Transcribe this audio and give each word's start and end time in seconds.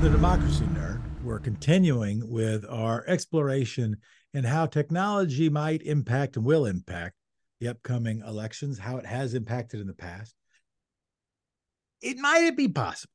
the 0.00 0.08
Democracy 0.08 0.64
Nerd. 0.64 1.02
We're 1.22 1.38
continuing 1.38 2.26
with 2.26 2.64
our 2.66 3.04
exploration 3.06 3.98
in 4.32 4.44
how 4.44 4.64
technology 4.64 5.50
might 5.50 5.82
impact 5.82 6.36
and 6.36 6.44
will 6.46 6.64
impact 6.64 7.16
the 7.60 7.68
upcoming 7.68 8.22
elections, 8.26 8.78
how 8.78 8.96
it 8.96 9.04
has 9.04 9.34
impacted 9.34 9.78
in 9.78 9.86
the 9.86 9.92
past. 9.92 10.34
It 12.00 12.16
might 12.16 12.56
be 12.56 12.66
possible 12.66 13.12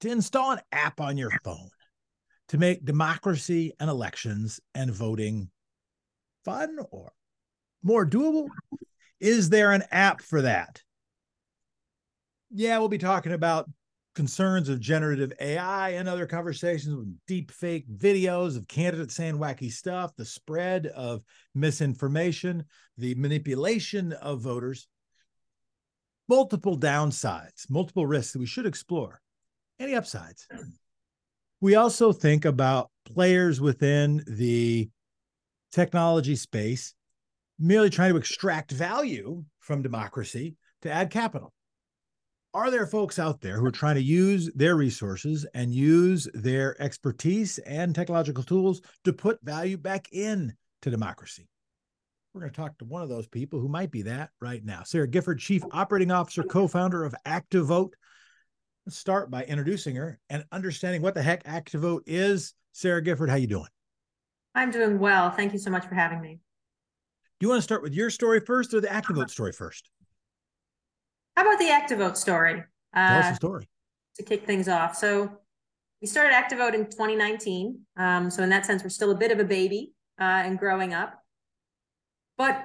to 0.00 0.10
install 0.10 0.52
an 0.52 0.60
app 0.72 1.02
on 1.02 1.18
your 1.18 1.32
phone 1.44 1.68
to 2.48 2.56
make 2.56 2.86
democracy 2.86 3.74
and 3.78 3.90
elections 3.90 4.58
and 4.74 4.90
voting 4.90 5.50
fun 6.46 6.78
or 6.90 7.12
more 7.82 8.06
doable? 8.06 8.48
Is 9.20 9.50
there 9.50 9.72
an 9.72 9.84
app 9.90 10.22
for 10.22 10.40
that? 10.40 10.82
Yeah, 12.50 12.78
we'll 12.78 12.88
be 12.88 12.96
talking 12.96 13.32
about 13.32 13.68
concerns 14.16 14.70
of 14.70 14.80
generative 14.80 15.32
AI 15.40 15.90
and 15.90 16.08
other 16.08 16.26
conversations 16.26 16.96
with 16.96 17.14
deep 17.28 17.52
fake 17.52 17.86
videos 17.88 18.56
of 18.56 18.66
candidates 18.66 19.14
saying 19.14 19.36
wacky 19.36 19.70
stuff, 19.70 20.16
the 20.16 20.24
spread 20.24 20.86
of 20.86 21.22
misinformation, 21.54 22.64
the 22.96 23.14
manipulation 23.16 24.14
of 24.14 24.40
voters, 24.40 24.88
multiple 26.28 26.78
downsides, 26.78 27.68
multiple 27.68 28.06
risks 28.06 28.32
that 28.32 28.38
we 28.38 28.46
should 28.46 28.66
explore. 28.66 29.20
Any 29.78 29.94
upsides? 29.94 30.48
We 31.62 31.74
also 31.74 32.12
think 32.12 32.44
about 32.44 32.90
players 33.06 33.62
within 33.62 34.22
the 34.26 34.90
technology 35.72 36.36
space 36.36 36.94
merely 37.58 37.88
trying 37.88 38.12
to 38.12 38.18
extract 38.18 38.72
value 38.72 39.42
from 39.60 39.80
democracy 39.80 40.56
to 40.82 40.90
add 40.92 41.10
capital 41.10 41.54
are 42.56 42.70
there 42.70 42.86
folks 42.86 43.18
out 43.18 43.42
there 43.42 43.58
who 43.58 43.66
are 43.66 43.70
trying 43.70 43.96
to 43.96 44.02
use 44.02 44.50
their 44.54 44.76
resources 44.76 45.44
and 45.52 45.74
use 45.74 46.26
their 46.32 46.80
expertise 46.80 47.58
and 47.58 47.94
technological 47.94 48.42
tools 48.42 48.80
to 49.04 49.12
put 49.12 49.38
value 49.42 49.76
back 49.76 50.08
in 50.10 50.54
to 50.80 50.88
democracy? 50.88 51.50
We're 52.32 52.40
going 52.40 52.52
to 52.52 52.56
talk 52.56 52.78
to 52.78 52.86
one 52.86 53.02
of 53.02 53.10
those 53.10 53.26
people 53.26 53.60
who 53.60 53.68
might 53.68 53.90
be 53.90 54.02
that 54.02 54.30
right 54.40 54.64
now. 54.64 54.84
Sara 54.84 55.06
Gifford, 55.06 55.38
Chief 55.38 55.62
Operating 55.70 56.10
Officer, 56.10 56.42
co-founder 56.44 57.04
of 57.04 57.14
ActiVote. 57.26 57.92
Let's 58.86 58.96
start 58.96 59.30
by 59.30 59.44
introducing 59.44 59.96
her 59.96 60.18
and 60.30 60.42
understanding 60.50 61.02
what 61.02 61.12
the 61.12 61.22
heck 61.22 61.44
ActiVote 61.44 62.04
is. 62.06 62.54
Sara 62.72 63.02
Gifford, 63.02 63.28
how 63.28 63.36
you 63.36 63.48
doing? 63.48 63.68
I'm 64.54 64.70
doing 64.70 64.98
well. 64.98 65.30
Thank 65.30 65.52
you 65.52 65.58
so 65.58 65.70
much 65.70 65.84
for 65.84 65.94
having 65.94 66.22
me. 66.22 66.40
Do 67.38 67.44
you 67.44 67.50
want 67.50 67.58
to 67.58 67.64
start 67.64 67.82
with 67.82 67.92
your 67.92 68.08
story 68.08 68.40
first 68.40 68.72
or 68.72 68.80
the 68.80 68.88
ActiVote 68.88 69.18
uh-huh. 69.18 69.26
story 69.26 69.52
first? 69.52 69.90
How 71.36 71.42
about 71.42 71.58
the 71.58 71.66
ActiVote 71.66 72.16
story? 72.16 72.64
Uh, 72.94 73.08
Tell 73.08 73.18
us 73.18 73.28
the 73.30 73.34
story. 73.34 73.68
To 74.16 74.22
kick 74.22 74.46
things 74.46 74.68
off. 74.68 74.96
So 74.96 75.30
we 76.00 76.06
started 76.06 76.32
ActiVote 76.32 76.72
in 76.72 76.86
2019. 76.86 77.78
Um, 77.98 78.30
so 78.30 78.42
in 78.42 78.48
that 78.48 78.64
sense, 78.64 78.82
we're 78.82 78.88
still 78.88 79.10
a 79.10 79.14
bit 79.14 79.30
of 79.30 79.38
a 79.38 79.44
baby 79.44 79.92
uh, 80.18 80.24
and 80.24 80.58
growing 80.58 80.94
up. 80.94 81.22
But 82.38 82.64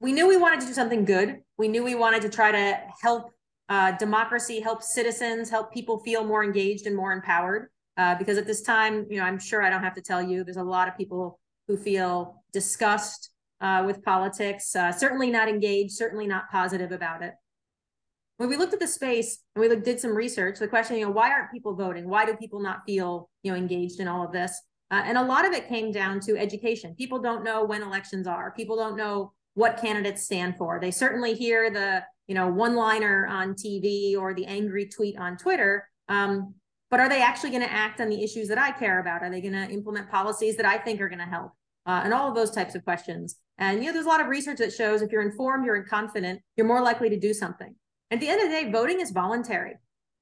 we 0.00 0.12
knew 0.12 0.26
we 0.26 0.36
wanted 0.36 0.60
to 0.60 0.66
do 0.66 0.72
something 0.72 1.04
good. 1.04 1.42
We 1.56 1.68
knew 1.68 1.84
we 1.84 1.94
wanted 1.94 2.22
to 2.22 2.28
try 2.28 2.50
to 2.50 2.80
help 3.00 3.30
uh, 3.68 3.92
democracy, 3.92 4.58
help 4.58 4.82
citizens, 4.82 5.48
help 5.48 5.72
people 5.72 6.00
feel 6.00 6.24
more 6.24 6.42
engaged 6.42 6.86
and 6.86 6.96
more 6.96 7.12
empowered. 7.12 7.68
Uh, 7.96 8.16
because 8.16 8.38
at 8.38 8.46
this 8.46 8.62
time, 8.62 9.06
you 9.08 9.18
know, 9.18 9.24
I'm 9.24 9.38
sure 9.38 9.62
I 9.62 9.70
don't 9.70 9.84
have 9.84 9.94
to 9.94 10.00
tell 10.00 10.22
you, 10.22 10.42
there's 10.42 10.56
a 10.56 10.62
lot 10.64 10.88
of 10.88 10.96
people 10.96 11.38
who 11.68 11.76
feel 11.76 12.42
disgust 12.52 13.30
uh, 13.60 13.84
with 13.86 14.02
politics, 14.02 14.74
uh, 14.74 14.90
certainly 14.90 15.30
not 15.30 15.48
engaged, 15.48 15.92
certainly 15.92 16.26
not 16.26 16.50
positive 16.50 16.90
about 16.90 17.22
it 17.22 17.34
when 18.40 18.48
we 18.48 18.56
looked 18.56 18.72
at 18.72 18.80
the 18.80 18.86
space 18.86 19.40
and 19.54 19.60
we 19.60 19.76
did 19.76 20.00
some 20.00 20.16
research, 20.16 20.58
the 20.58 20.66
question, 20.66 20.96
you 20.96 21.04
know, 21.04 21.10
why 21.10 21.30
aren't 21.30 21.52
people 21.52 21.74
voting? 21.74 22.08
Why 22.08 22.24
do 22.24 22.34
people 22.34 22.58
not 22.58 22.80
feel, 22.86 23.28
you 23.42 23.52
know, 23.52 23.58
engaged 23.58 24.00
in 24.00 24.08
all 24.08 24.24
of 24.24 24.32
this? 24.32 24.58
Uh, 24.90 25.02
and 25.04 25.18
a 25.18 25.22
lot 25.22 25.44
of 25.44 25.52
it 25.52 25.68
came 25.68 25.92
down 25.92 26.20
to 26.20 26.38
education. 26.38 26.94
People 26.96 27.18
don't 27.18 27.44
know 27.44 27.66
when 27.66 27.82
elections 27.82 28.26
are. 28.26 28.52
People 28.52 28.76
don't 28.76 28.96
know 28.96 29.34
what 29.52 29.76
candidates 29.76 30.24
stand 30.24 30.56
for. 30.56 30.80
They 30.80 30.90
certainly 30.90 31.34
hear 31.34 31.70
the, 31.70 32.02
you 32.28 32.34
know, 32.34 32.48
one-liner 32.48 33.26
on 33.26 33.52
TV 33.52 34.16
or 34.16 34.32
the 34.32 34.46
angry 34.46 34.86
tweet 34.86 35.18
on 35.18 35.36
Twitter. 35.36 35.86
Um, 36.08 36.54
but 36.90 36.98
are 36.98 37.10
they 37.10 37.20
actually 37.20 37.50
going 37.50 37.64
to 37.64 37.70
act 37.70 38.00
on 38.00 38.08
the 38.08 38.24
issues 38.24 38.48
that 38.48 38.56
I 38.56 38.70
care 38.70 39.00
about? 39.00 39.22
Are 39.22 39.28
they 39.28 39.42
going 39.42 39.52
to 39.52 39.68
implement 39.68 40.10
policies 40.10 40.56
that 40.56 40.64
I 40.64 40.78
think 40.78 41.02
are 41.02 41.10
going 41.10 41.18
to 41.18 41.26
help? 41.26 41.52
Uh, 41.84 42.00
and 42.04 42.14
all 42.14 42.30
of 42.30 42.34
those 42.34 42.52
types 42.52 42.74
of 42.74 42.84
questions. 42.84 43.36
And 43.58 43.80
you 43.80 43.88
know, 43.88 43.92
there's 43.92 44.06
a 44.06 44.08
lot 44.08 44.22
of 44.22 44.28
research 44.28 44.60
that 44.60 44.72
shows 44.72 45.02
if 45.02 45.12
you're 45.12 45.28
informed, 45.28 45.66
you're 45.66 45.84
confident, 45.84 46.40
you're 46.56 46.66
more 46.66 46.80
likely 46.80 47.10
to 47.10 47.18
do 47.18 47.34
something. 47.34 47.74
At 48.10 48.20
the 48.20 48.28
end 48.28 48.40
of 48.40 48.48
the 48.48 48.54
day, 48.54 48.70
voting 48.70 49.00
is 49.00 49.10
voluntary. 49.10 49.74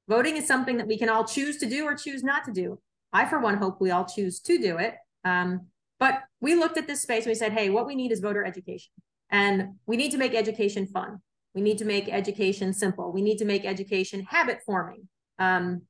Voting 0.09 0.37
is 0.37 0.47
something 0.47 0.77
that 0.79 0.87
we 0.87 0.99
can 0.99 1.09
all 1.09 1.25
choose 1.25 1.59
to 1.59 1.67
do 1.67 1.85
or 1.85 1.95
choose 1.95 2.23
not 2.23 2.45
to 2.45 2.53
do. 2.53 2.79
I, 3.13 3.25
for 3.27 3.39
one, 3.41 3.57
hope 3.57 3.81
we 3.81 3.91
all 3.91 4.05
choose 4.05 4.41
to 4.41 4.59
do 4.59 4.79
it. 4.79 4.95
Um, 5.25 5.67
but 5.99 6.21
we 6.41 6.55
looked 6.55 6.79
at 6.79 6.87
this 6.87 7.03
space 7.03 7.25
and 7.25 7.31
we 7.31 7.35
said, 7.35 7.53
hey, 7.53 7.71
what 7.71 7.87
we 7.87 7.95
need 7.95 8.13
is 8.13 8.21
voter 8.21 8.45
education. 8.45 8.93
And 9.31 9.75
we 9.87 9.97
need 9.97 10.11
to 10.13 10.19
make 10.19 10.35
education 10.35 10.87
fun. 10.87 11.21
We 11.55 11.61
need 11.63 11.79
to 11.79 11.85
make 11.85 12.09
education 12.09 12.73
simple. 12.73 13.13
We 13.13 13.23
need 13.23 13.39
to 13.39 13.45
make 13.45 13.65
education 13.65 14.27
habit 14.29 14.61
forming. 14.65 15.09
Um, 15.39 15.83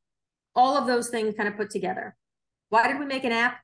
all 0.55 0.77
of 0.77 0.87
those 0.87 1.09
things 1.11 1.35
kind 1.37 1.49
of 1.49 1.57
put 1.57 1.71
together. 1.71 2.17
Why 2.71 2.89
did 2.89 2.99
we 2.99 3.07
make 3.07 3.25
an 3.25 3.33
app? 3.33 3.61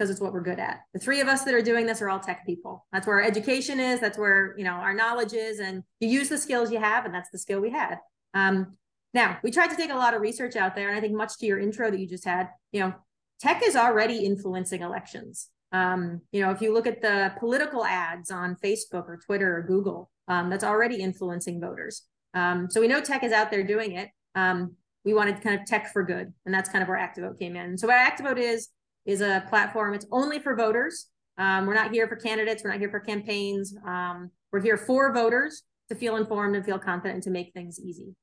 Because 0.00 0.08
it's 0.08 0.20
what 0.20 0.32
we're 0.32 0.40
good 0.40 0.58
at. 0.58 0.80
The 0.94 0.98
three 0.98 1.20
of 1.20 1.28
us 1.28 1.44
that 1.44 1.52
are 1.52 1.60
doing 1.60 1.84
this 1.84 2.00
are 2.00 2.08
all 2.08 2.20
tech 2.20 2.46
people. 2.46 2.86
That's 2.90 3.06
where 3.06 3.16
our 3.16 3.22
education 3.22 3.78
is. 3.78 4.00
That's 4.00 4.16
where 4.16 4.54
you 4.56 4.64
know 4.64 4.70
our 4.70 4.94
knowledge 4.94 5.34
is, 5.34 5.58
and 5.58 5.82
you 6.00 6.08
use 6.08 6.30
the 6.30 6.38
skills 6.38 6.72
you 6.72 6.78
have, 6.78 7.04
and 7.04 7.14
that's 7.14 7.28
the 7.28 7.36
skill 7.36 7.60
we 7.60 7.68
had. 7.68 7.98
Um, 8.32 8.78
now 9.12 9.36
we 9.44 9.50
tried 9.50 9.68
to 9.68 9.76
take 9.76 9.90
a 9.90 9.96
lot 9.96 10.14
of 10.14 10.22
research 10.22 10.56
out 10.56 10.74
there, 10.74 10.88
and 10.88 10.96
I 10.96 11.02
think 11.02 11.12
much 11.12 11.36
to 11.40 11.46
your 11.46 11.58
intro 11.58 11.90
that 11.90 12.00
you 12.00 12.06
just 12.06 12.24
had, 12.24 12.48
you 12.72 12.80
know, 12.80 12.94
tech 13.40 13.60
is 13.62 13.76
already 13.76 14.24
influencing 14.24 14.80
elections. 14.80 15.50
Um, 15.70 16.22
you 16.32 16.40
know, 16.40 16.50
if 16.50 16.62
you 16.62 16.72
look 16.72 16.86
at 16.86 17.02
the 17.02 17.34
political 17.38 17.84
ads 17.84 18.30
on 18.30 18.56
Facebook 18.64 19.06
or 19.06 19.20
Twitter 19.22 19.54
or 19.54 19.62
Google, 19.64 20.10
um, 20.28 20.48
that's 20.48 20.64
already 20.64 20.96
influencing 20.96 21.60
voters. 21.60 22.06
Um, 22.32 22.70
so 22.70 22.80
we 22.80 22.88
know 22.88 23.02
tech 23.02 23.22
is 23.22 23.32
out 23.32 23.50
there 23.50 23.64
doing 23.64 23.92
it. 23.92 24.08
Um, 24.34 24.76
we 25.04 25.12
wanted 25.12 25.42
kind 25.42 25.60
of 25.60 25.66
tech 25.66 25.92
for 25.92 26.02
good, 26.02 26.32
and 26.46 26.54
that's 26.54 26.70
kind 26.70 26.80
of 26.80 26.88
where 26.88 26.96
ActiVote 26.96 27.38
came 27.38 27.54
in. 27.54 27.76
So 27.76 27.86
what 27.86 27.96
ActiVote 27.96 28.38
is 28.38 28.70
is 29.06 29.20
a 29.20 29.44
platform. 29.48 29.94
It's 29.94 30.06
only 30.10 30.38
for 30.38 30.54
voters. 30.54 31.06
Um, 31.38 31.66
we're 31.66 31.74
not 31.74 31.90
here 31.90 32.06
for 32.06 32.16
candidates. 32.16 32.62
We're 32.62 32.70
not 32.70 32.80
here 32.80 32.90
for 32.90 33.00
campaigns. 33.00 33.74
Um, 33.86 34.30
we're 34.52 34.60
here 34.60 34.76
for 34.76 35.12
voters 35.12 35.62
to 35.88 35.94
feel 35.94 36.16
informed 36.16 36.56
and 36.56 36.64
feel 36.64 36.78
confident 36.78 37.14
and 37.14 37.22
to 37.24 37.30
make 37.30 37.52
things 37.52 37.80
easy 37.80 38.14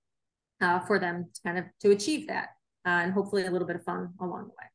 uh, 0.61 0.79
for 0.79 0.99
them 0.99 1.29
to 1.33 1.41
kind 1.43 1.57
of 1.57 1.65
to 1.81 1.91
achieve 1.91 2.27
that 2.27 2.49
uh, 2.85 3.01
and 3.01 3.13
hopefully 3.13 3.45
a 3.45 3.51
little 3.51 3.67
bit 3.67 3.75
of 3.75 3.83
fun 3.83 4.09
along 4.21 4.43
the 4.43 4.49
way. 4.49 4.67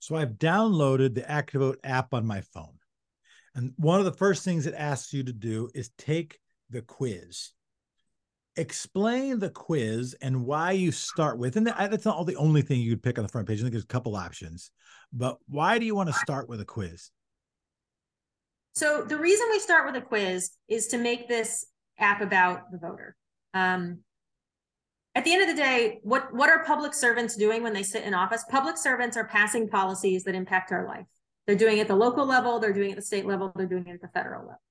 So 0.00 0.16
I've 0.16 0.34
downloaded 0.34 1.14
the 1.14 1.22
ActiVote 1.22 1.76
app 1.82 2.12
on 2.12 2.26
my 2.26 2.42
phone. 2.42 2.78
And 3.54 3.72
one 3.76 4.00
of 4.00 4.04
the 4.04 4.12
first 4.12 4.44
things 4.44 4.66
it 4.66 4.74
asks 4.76 5.12
you 5.12 5.22
to 5.24 5.32
do 5.32 5.70
is 5.74 5.90
take 5.96 6.38
the 6.70 6.82
quiz 6.82 7.52
explain 8.56 9.38
the 9.38 9.50
quiz 9.50 10.14
and 10.22 10.44
why 10.46 10.70
you 10.70 10.92
start 10.92 11.38
with 11.38 11.56
and 11.56 11.66
that's 11.66 12.04
not 12.04 12.16
all 12.16 12.24
the 12.24 12.36
only 12.36 12.62
thing 12.62 12.80
you 12.80 12.92
could 12.92 13.02
pick 13.02 13.18
on 13.18 13.24
the 13.24 13.28
front 13.28 13.48
page 13.48 13.58
i 13.58 13.62
think 13.62 13.72
there's 13.72 13.82
a 13.82 13.88
couple 13.88 14.14
options 14.14 14.70
but 15.14 15.38
why 15.46 15.78
do 15.78 15.86
you 15.86 15.94
want 15.94 16.08
to 16.08 16.12
start 16.12 16.48
with 16.48 16.60
a 16.60 16.64
quiz? 16.64 17.10
So 18.74 19.02
the 19.02 19.16
reason 19.16 19.46
we 19.50 19.60
start 19.60 19.86
with 19.86 19.94
a 19.94 20.04
quiz 20.04 20.50
is 20.68 20.88
to 20.88 20.98
make 20.98 21.28
this 21.28 21.64
app 21.98 22.20
about 22.20 22.72
the 22.72 22.78
voter. 22.78 23.14
Um, 23.54 24.00
at 25.14 25.24
the 25.24 25.32
end 25.32 25.42
of 25.42 25.48
the 25.48 25.62
day 25.62 26.00
what 26.02 26.34
what 26.34 26.50
are 26.50 26.64
public 26.64 26.92
servants 26.92 27.36
doing 27.36 27.62
when 27.62 27.72
they 27.72 27.84
sit 27.84 28.02
in 28.02 28.12
office? 28.14 28.44
Public 28.50 28.76
servants 28.76 29.16
are 29.16 29.24
passing 29.24 29.68
policies 29.68 30.24
that 30.24 30.34
impact 30.34 30.72
our 30.72 30.88
life. 30.88 31.06
They're 31.46 31.54
doing 31.54 31.78
it 31.78 31.82
at 31.82 31.88
the 31.88 31.94
local 31.94 32.26
level 32.26 32.58
they're 32.58 32.72
doing 32.72 32.88
it 32.88 32.92
at 32.94 32.96
the 32.96 33.02
state 33.02 33.24
level 33.24 33.52
they're 33.54 33.66
doing 33.66 33.86
it 33.86 33.94
at 33.94 34.00
the 34.00 34.08
federal 34.08 34.40
level. 34.40 34.62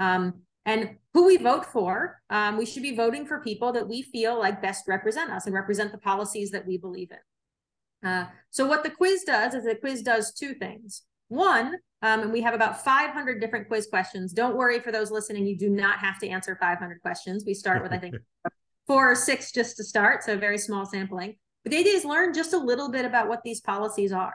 Um, 0.00 0.42
and 0.64 0.96
who 1.12 1.26
we 1.26 1.36
vote 1.36 1.66
for, 1.66 2.20
um, 2.30 2.56
we 2.56 2.66
should 2.66 2.82
be 2.82 2.94
voting 2.94 3.26
for 3.26 3.40
people 3.40 3.72
that 3.72 3.88
we 3.88 4.02
feel 4.02 4.38
like 4.38 4.62
best 4.62 4.86
represent 4.86 5.30
us 5.30 5.46
and 5.46 5.54
represent 5.54 5.92
the 5.92 5.98
policies 5.98 6.50
that 6.52 6.66
we 6.66 6.78
believe 6.78 7.10
in. 7.10 8.08
Uh, 8.08 8.26
so 8.50 8.66
what 8.66 8.82
the 8.82 8.90
quiz 8.90 9.24
does 9.24 9.54
is 9.54 9.64
the 9.64 9.74
quiz 9.74 10.02
does 10.02 10.32
two 10.32 10.54
things. 10.54 11.02
One, 11.28 11.76
um, 12.02 12.20
and 12.20 12.32
we 12.32 12.42
have 12.42 12.54
about 12.54 12.84
500 12.84 13.40
different 13.40 13.68
quiz 13.68 13.86
questions. 13.86 14.32
Don't 14.32 14.56
worry 14.56 14.80
for 14.80 14.92
those 14.92 15.10
listening, 15.10 15.46
you 15.46 15.56
do 15.56 15.68
not 15.68 15.98
have 15.98 16.18
to 16.20 16.28
answer 16.28 16.56
500 16.60 17.00
questions. 17.00 17.44
We 17.46 17.54
start 17.54 17.82
with, 17.82 17.92
I 17.92 17.98
think, 17.98 18.16
four 18.86 19.12
or 19.12 19.14
six 19.14 19.52
just 19.52 19.76
to 19.76 19.84
start, 19.84 20.22
so 20.22 20.36
very 20.36 20.58
small 20.58 20.84
sampling. 20.84 21.36
But 21.64 21.70
the 21.70 21.78
idea 21.78 21.94
is 21.94 22.04
learn 22.04 22.34
just 22.34 22.52
a 22.52 22.58
little 22.58 22.90
bit 22.90 23.04
about 23.04 23.28
what 23.28 23.42
these 23.44 23.60
policies 23.60 24.12
are 24.12 24.34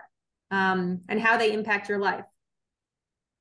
um, 0.51 1.01
and 1.09 1.19
how 1.19 1.37
they 1.37 1.51
impact 1.51 1.89
your 1.89 1.99
life 1.99 2.23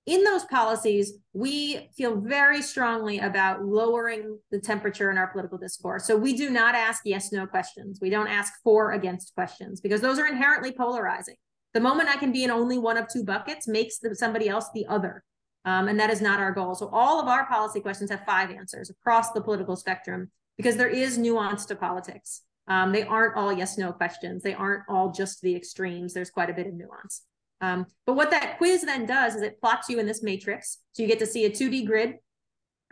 in 0.06 0.22
those 0.22 0.44
policies, 0.44 1.14
we 1.32 1.90
feel 1.96 2.20
very 2.20 2.62
strongly 2.62 3.18
about 3.18 3.64
lowering 3.64 4.38
the 4.52 4.60
temperature 4.60 5.10
in 5.10 5.18
our 5.18 5.26
political 5.26 5.58
discourse. 5.58 6.06
So 6.06 6.16
we 6.16 6.36
do 6.36 6.48
not 6.48 6.76
ask 6.76 7.02
yes, 7.04 7.32
no 7.32 7.44
questions. 7.44 7.98
We 8.00 8.08
don't 8.08 8.28
ask 8.28 8.52
for 8.62 8.92
against 8.92 9.34
questions 9.34 9.80
because 9.80 10.00
those 10.00 10.20
are 10.20 10.26
inherently 10.26 10.70
polarizing. 10.70 11.34
The 11.74 11.80
moment 11.80 12.08
I 12.08 12.16
can 12.16 12.30
be 12.30 12.44
in 12.44 12.50
only 12.50 12.78
one 12.78 12.96
of 12.96 13.08
two 13.08 13.24
buckets 13.24 13.66
makes 13.66 13.98
the, 13.98 14.14
somebody 14.14 14.48
else 14.48 14.66
the 14.72 14.86
other. 14.86 15.24
Um, 15.64 15.88
and 15.88 15.98
that 15.98 16.10
is 16.10 16.20
not 16.20 16.38
our 16.38 16.52
goal. 16.52 16.76
So 16.76 16.88
all 16.92 17.20
of 17.20 17.26
our 17.26 17.44
policy 17.46 17.80
questions 17.80 18.10
have 18.10 18.24
five 18.24 18.50
answers 18.50 18.88
across 18.88 19.32
the 19.32 19.40
political 19.40 19.74
spectrum 19.74 20.30
because 20.56 20.76
there 20.76 20.88
is 20.88 21.18
nuance 21.18 21.66
to 21.66 21.74
politics. 21.74 22.42
Um, 22.68 22.92
they 22.92 23.02
aren't 23.02 23.36
all 23.36 23.52
yes 23.52 23.76
no 23.76 23.92
questions. 23.92 24.44
They 24.44 24.54
aren't 24.54 24.84
all 24.88 25.10
just 25.10 25.42
the 25.42 25.56
extremes. 25.56 26.14
There's 26.14 26.30
quite 26.30 26.50
a 26.50 26.54
bit 26.54 26.68
of 26.68 26.74
nuance. 26.74 27.22
Um, 27.60 27.86
but 28.06 28.16
what 28.16 28.30
that 28.30 28.58
quiz 28.58 28.82
then 28.82 29.06
does 29.06 29.34
is 29.34 29.42
it 29.42 29.60
plots 29.60 29.88
you 29.88 29.98
in 29.98 30.06
this 30.06 30.22
matrix. 30.22 30.78
So 30.92 31.02
you 31.02 31.08
get 31.08 31.18
to 31.20 31.26
see 31.26 31.44
a 31.44 31.50
2D 31.50 31.86
grid. 31.86 32.14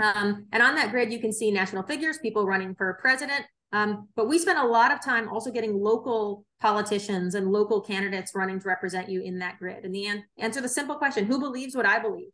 Um, 0.02 0.46
and 0.52 0.62
on 0.62 0.74
that 0.74 0.90
grid, 0.90 1.12
you 1.12 1.18
can 1.18 1.32
see 1.32 1.50
national 1.50 1.84
figures, 1.84 2.18
people 2.18 2.46
running 2.46 2.74
for 2.74 2.98
president. 3.00 3.44
Um, 3.72 4.08
but 4.14 4.28
we 4.28 4.38
spent 4.38 4.58
a 4.58 4.66
lot 4.66 4.92
of 4.92 5.04
time 5.04 5.28
also 5.28 5.50
getting 5.50 5.80
local 5.80 6.44
politicians 6.60 7.34
and 7.34 7.50
local 7.50 7.80
candidates 7.80 8.32
running 8.34 8.60
to 8.60 8.68
represent 8.68 9.08
you 9.08 9.20
in 9.22 9.38
that 9.40 9.58
grid. 9.58 9.84
And 9.84 9.94
the 9.94 10.06
an- 10.06 10.24
answer 10.38 10.60
the 10.60 10.68
simple 10.68 10.94
question, 10.94 11.26
who 11.26 11.40
believes 11.40 11.74
what 11.74 11.84
I 11.84 11.98
believe? 11.98 12.30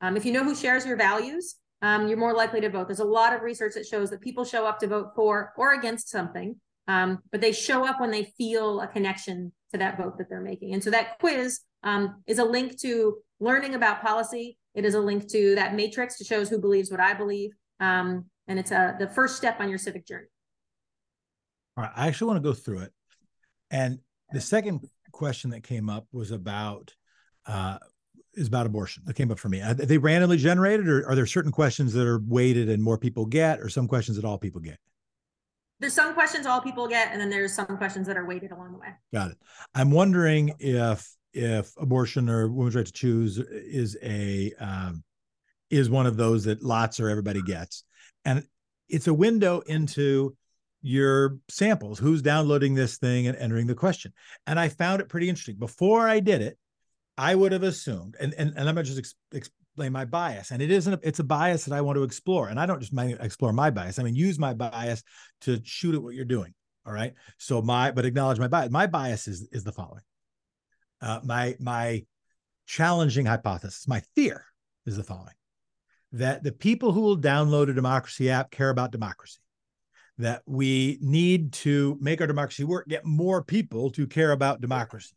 Um, 0.00 0.16
if 0.16 0.26
you 0.26 0.32
know 0.32 0.44
who 0.44 0.54
shares 0.54 0.84
your 0.84 0.96
values, 0.96 1.56
um, 1.80 2.06
you're 2.06 2.18
more 2.18 2.34
likely 2.34 2.60
to 2.60 2.68
vote. 2.68 2.86
There's 2.88 3.00
a 3.00 3.04
lot 3.04 3.34
of 3.34 3.42
research 3.42 3.74
that 3.74 3.86
shows 3.86 4.10
that 4.10 4.20
people 4.20 4.44
show 4.44 4.66
up 4.66 4.78
to 4.80 4.86
vote 4.86 5.12
for 5.16 5.52
or 5.56 5.72
against 5.72 6.08
something, 6.08 6.56
um, 6.86 7.20
but 7.32 7.40
they 7.40 7.52
show 7.52 7.86
up 7.86 8.00
when 8.00 8.10
they 8.10 8.32
feel 8.36 8.80
a 8.80 8.86
connection 8.86 9.52
to 9.74 9.78
that 9.78 9.98
vote 9.98 10.16
that 10.18 10.28
they're 10.28 10.40
making. 10.40 10.72
And 10.72 10.82
so 10.82 10.90
that 10.90 11.18
quiz 11.18 11.60
um, 11.82 12.22
is 12.26 12.38
a 12.38 12.44
link 12.44 12.80
to 12.80 13.18
learning 13.40 13.74
about 13.74 14.02
policy. 14.02 14.56
It 14.74 14.84
is 14.84 14.94
a 14.94 15.00
link 15.00 15.28
to 15.32 15.54
that 15.56 15.74
matrix 15.74 16.18
to 16.18 16.24
shows 16.24 16.48
who 16.48 16.58
believes 16.58 16.90
what 16.90 17.00
I 17.00 17.12
believe. 17.14 17.50
Um, 17.80 18.26
and 18.46 18.58
it's 18.58 18.70
a, 18.70 18.96
the 18.98 19.08
first 19.08 19.36
step 19.36 19.60
on 19.60 19.68
your 19.68 19.78
civic 19.78 20.06
journey. 20.06 20.26
All 21.76 21.84
right. 21.84 21.92
I 21.94 22.06
actually 22.06 22.28
want 22.28 22.42
to 22.42 22.48
go 22.48 22.54
through 22.54 22.80
it. 22.80 22.92
And 23.70 23.98
the 24.32 24.40
second 24.40 24.88
question 25.12 25.50
that 25.50 25.62
came 25.62 25.90
up 25.90 26.06
was 26.12 26.30
about 26.30 26.94
uh, 27.46 27.78
is 28.34 28.48
about 28.48 28.66
abortion 28.66 29.02
that 29.06 29.14
came 29.14 29.30
up 29.30 29.38
for 29.38 29.48
me. 29.48 29.60
Are 29.60 29.74
they 29.74 29.98
randomly 29.98 30.36
generated, 30.36 30.88
or 30.88 31.08
are 31.08 31.14
there 31.14 31.26
certain 31.26 31.52
questions 31.52 31.92
that 31.92 32.06
are 32.06 32.20
weighted 32.26 32.68
and 32.68 32.82
more 32.82 32.98
people 32.98 33.26
get, 33.26 33.60
or 33.60 33.68
some 33.68 33.86
questions 33.86 34.16
that 34.16 34.24
all 34.24 34.38
people 34.38 34.60
get? 34.60 34.78
There's 35.80 35.92
some 35.92 36.14
questions 36.14 36.46
all 36.46 36.60
people 36.60 36.88
get, 36.88 37.12
and 37.12 37.20
then 37.20 37.30
there's 37.30 37.52
some 37.52 37.66
questions 37.76 38.06
that 38.06 38.16
are 38.16 38.26
weighted 38.26 38.52
along 38.52 38.72
the 38.72 38.78
way. 38.78 38.88
Got 39.12 39.32
it. 39.32 39.38
I'm 39.74 39.90
wondering 39.90 40.54
if 40.58 41.08
if 41.32 41.72
abortion 41.76 42.28
or 42.28 42.48
women's 42.48 42.76
right 42.76 42.86
to 42.86 42.92
choose 42.92 43.38
is 43.38 43.96
a 44.02 44.52
um, 44.58 45.02
is 45.70 45.90
one 45.90 46.06
of 46.06 46.16
those 46.16 46.44
that 46.44 46.62
lots 46.62 47.00
or 47.00 47.08
everybody 47.08 47.42
gets, 47.42 47.84
and 48.24 48.44
it's 48.88 49.08
a 49.08 49.14
window 49.14 49.60
into 49.60 50.36
your 50.82 51.38
samples 51.48 51.98
who's 51.98 52.20
downloading 52.20 52.74
this 52.74 52.98
thing 52.98 53.26
and 53.26 53.38
entering 53.38 53.66
the 53.66 53.74
question 53.74 54.12
and 54.46 54.60
i 54.60 54.68
found 54.68 55.00
it 55.00 55.08
pretty 55.08 55.30
interesting 55.30 55.56
before 55.56 56.06
i 56.06 56.20
did 56.20 56.42
it 56.42 56.58
I 57.16 57.34
would 57.34 57.52
have 57.52 57.62
assumed, 57.62 58.16
and 58.18 58.34
and, 58.36 58.54
and 58.56 58.68
I'm 58.68 58.84
just 58.84 59.14
ex- 59.32 59.50
explain 59.74 59.92
my 59.92 60.04
bias, 60.04 60.52
and 60.52 60.62
it 60.62 60.70
isn't. 60.70 61.00
It's 61.02 61.18
a 61.18 61.24
bias 61.24 61.64
that 61.64 61.74
I 61.74 61.80
want 61.80 61.96
to 61.96 62.04
explore, 62.04 62.48
and 62.48 62.60
I 62.60 62.66
don't 62.66 62.80
just 62.80 62.92
explore 63.20 63.52
my 63.52 63.70
bias. 63.70 63.98
I 63.98 64.04
mean, 64.04 64.14
use 64.14 64.38
my 64.38 64.54
bias 64.54 65.02
to 65.40 65.60
shoot 65.64 65.96
at 65.96 66.02
what 66.02 66.14
you're 66.14 66.24
doing. 66.24 66.54
All 66.86 66.92
right. 66.92 67.12
So 67.38 67.60
my, 67.60 67.90
but 67.90 68.04
acknowledge 68.04 68.38
my 68.38 68.46
bias. 68.46 68.70
My 68.70 68.86
bias 68.86 69.26
is 69.26 69.48
is 69.50 69.64
the 69.64 69.72
following. 69.72 70.02
Uh, 71.00 71.18
my 71.24 71.56
my 71.58 72.04
challenging 72.66 73.26
hypothesis, 73.26 73.88
my 73.88 74.00
fear 74.14 74.44
is 74.86 74.96
the 74.96 75.02
following: 75.02 75.34
that 76.12 76.44
the 76.44 76.52
people 76.52 76.92
who 76.92 77.00
will 77.00 77.18
download 77.18 77.68
a 77.68 77.74
democracy 77.74 78.30
app 78.30 78.52
care 78.52 78.70
about 78.70 78.92
democracy. 78.92 79.40
That 80.18 80.42
we 80.46 80.98
need 81.00 81.52
to 81.64 81.98
make 82.00 82.20
our 82.20 82.28
democracy 82.28 82.62
work, 82.62 82.86
get 82.86 83.04
more 83.04 83.42
people 83.42 83.90
to 83.90 84.06
care 84.06 84.30
about 84.30 84.60
democracy 84.60 85.16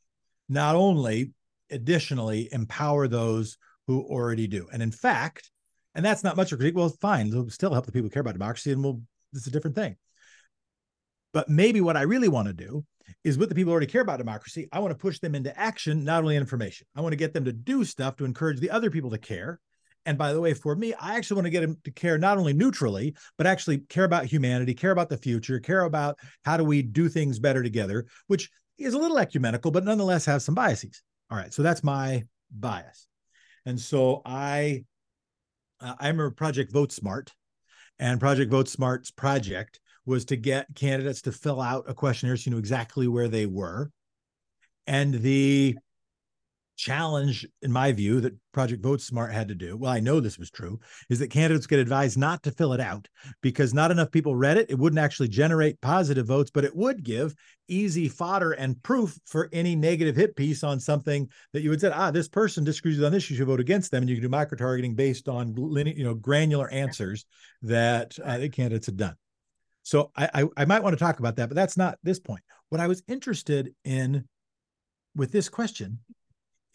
not 0.49 0.75
only 0.75 1.31
additionally 1.69 2.49
empower 2.51 3.07
those 3.07 3.57
who 3.87 4.01
already 4.01 4.47
do. 4.47 4.67
And 4.71 4.83
in 4.83 4.91
fact, 4.91 5.49
and 5.95 6.05
that's 6.05 6.23
not 6.23 6.37
much 6.37 6.51
of 6.51 6.57
a 6.57 6.59
critique. 6.59 6.77
Well, 6.77 6.89
fine, 7.01 7.31
we'll 7.31 7.49
still 7.49 7.73
help 7.73 7.85
the 7.85 7.91
people 7.91 8.05
who 8.05 8.11
care 8.11 8.21
about 8.21 8.33
democracy, 8.33 8.71
and 8.71 8.83
we'll 8.83 9.01
it's 9.33 9.47
a 9.47 9.51
different 9.51 9.75
thing. 9.75 9.95
But 11.33 11.49
maybe 11.49 11.81
what 11.81 11.97
I 11.97 12.01
really 12.03 12.27
want 12.27 12.47
to 12.47 12.53
do 12.53 12.85
is 13.23 13.37
with 13.37 13.49
the 13.49 13.55
people 13.55 13.69
who 13.69 13.73
already 13.73 13.91
care 13.91 14.01
about 14.01 14.17
democracy, 14.17 14.67
I 14.71 14.79
want 14.79 14.91
to 14.91 14.97
push 14.97 15.19
them 15.19 15.35
into 15.35 15.57
action, 15.57 16.03
not 16.03 16.23
only 16.23 16.35
information. 16.35 16.87
I 16.95 17.01
want 17.01 17.13
to 17.13 17.17
get 17.17 17.33
them 17.33 17.45
to 17.45 17.53
do 17.53 17.83
stuff 17.83 18.15
to 18.17 18.25
encourage 18.25 18.59
the 18.59 18.69
other 18.69 18.89
people 18.89 19.09
to 19.11 19.17
care. 19.17 19.59
And 20.05 20.17
by 20.17 20.31
the 20.31 20.39
way, 20.39 20.53
for 20.53 20.75
me, 20.75 20.93
I 20.93 21.15
actually 21.15 21.35
want 21.35 21.45
to 21.45 21.51
get 21.51 21.61
them 21.61 21.77
to 21.83 21.91
care 21.91 22.17
not 22.17 22.37
only 22.37 22.53
neutrally, 22.53 23.15
but 23.37 23.45
actually 23.45 23.79
care 23.89 24.05
about 24.05 24.25
humanity, 24.25 24.73
care 24.73 24.91
about 24.91 25.09
the 25.09 25.17
future, 25.17 25.59
care 25.59 25.81
about 25.81 26.17
how 26.45 26.57
do 26.57 26.63
we 26.63 26.81
do 26.81 27.09
things 27.09 27.39
better 27.39 27.61
together, 27.61 28.05
which 28.27 28.49
is 28.77 28.93
a 28.93 28.97
little 28.97 29.17
ecumenical, 29.17 29.71
but 29.71 29.83
nonetheless 29.83 30.25
has 30.25 30.45
some 30.45 30.55
biases. 30.55 31.01
All 31.29 31.37
right, 31.37 31.53
so 31.53 31.61
that's 31.61 31.83
my 31.83 32.23
bias. 32.49 33.07
And 33.67 33.77
so 33.77 34.21
I 34.25 34.85
uh, 35.81 35.93
I 35.99 36.07
remember 36.07 36.31
Project 36.31 36.71
Vote 36.71 36.93
Smart, 36.93 37.33
and 37.99 38.17
Project 38.17 38.49
Vote 38.49 38.69
Smart's 38.69 39.11
project 39.11 39.81
was 40.05 40.23
to 40.25 40.37
get 40.37 40.73
candidates 40.73 41.21
to 41.23 41.33
fill 41.33 41.59
out 41.59 41.83
a 41.89 41.93
questionnaire 41.93 42.37
so 42.37 42.49
you 42.49 42.51
knew 42.53 42.59
exactly 42.59 43.09
where 43.09 43.27
they 43.27 43.45
were. 43.45 43.91
And 44.87 45.15
the 45.15 45.77
challenge, 46.77 47.45
in 47.61 47.71
my 47.71 47.91
view, 47.91 48.21
that 48.21 48.35
Project 48.53 48.81
Vote 48.81 49.01
Smart 49.01 49.33
had 49.33 49.47
to 49.49 49.55
do, 49.55 49.75
well, 49.75 49.91
I 49.91 49.99
know 49.99 50.19
this 50.19 50.37
was 50.37 50.49
true, 50.49 50.79
is 51.09 51.19
that 51.19 51.31
candidates 51.31 51.67
get 51.67 51.79
advised 51.79 52.17
not 52.17 52.43
to 52.43 52.51
fill 52.51 52.73
it 52.73 52.79
out 52.79 53.07
because 53.41 53.73
not 53.73 53.91
enough 53.91 54.11
people 54.11 54.35
read 54.35 54.57
it. 54.57 54.69
It 54.69 54.77
wouldn't 54.77 54.99
actually 54.99 55.27
generate 55.27 55.81
positive 55.81 56.27
votes, 56.27 56.51
but 56.51 56.63
it 56.63 56.75
would 56.75 57.03
give 57.03 57.35
easy 57.67 58.07
fodder 58.07 58.51
and 58.53 58.81
proof 58.83 59.19
for 59.25 59.49
any 59.51 59.75
negative 59.75 60.15
hit 60.15 60.35
piece 60.35 60.63
on 60.63 60.79
something 60.79 61.29
that 61.51 61.61
you 61.61 61.69
would 61.69 61.81
say, 61.81 61.91
ah, 61.93 62.11
this 62.11 62.29
person 62.29 62.63
disagrees 62.63 63.01
on 63.01 63.11
this, 63.11 63.29
you 63.29 63.35
should 63.35 63.47
vote 63.47 63.59
against 63.59 63.91
them. 63.91 64.03
And 64.03 64.09
you 64.09 64.15
can 64.15 64.23
do 64.23 64.29
micro 64.29 64.57
targeting 64.57 64.95
based 64.95 65.27
on 65.27 65.55
you 65.57 66.03
know 66.03 66.13
granular 66.13 66.69
answers 66.71 67.25
that 67.63 68.17
uh, 68.23 68.37
the 68.37 68.49
candidates 68.49 68.85
had 68.85 68.97
done. 68.97 69.15
So 69.83 70.11
I, 70.15 70.29
I 70.33 70.47
I 70.57 70.65
might 70.65 70.83
want 70.83 70.97
to 70.97 71.03
talk 71.03 71.19
about 71.19 71.35
that, 71.37 71.49
but 71.49 71.55
that's 71.55 71.77
not 71.77 71.97
this 72.03 72.19
point. 72.19 72.43
What 72.69 72.81
I 72.81 72.87
was 72.87 73.03
interested 73.07 73.73
in 73.83 74.27
with 75.15 75.31
this 75.31 75.49
question 75.49 75.99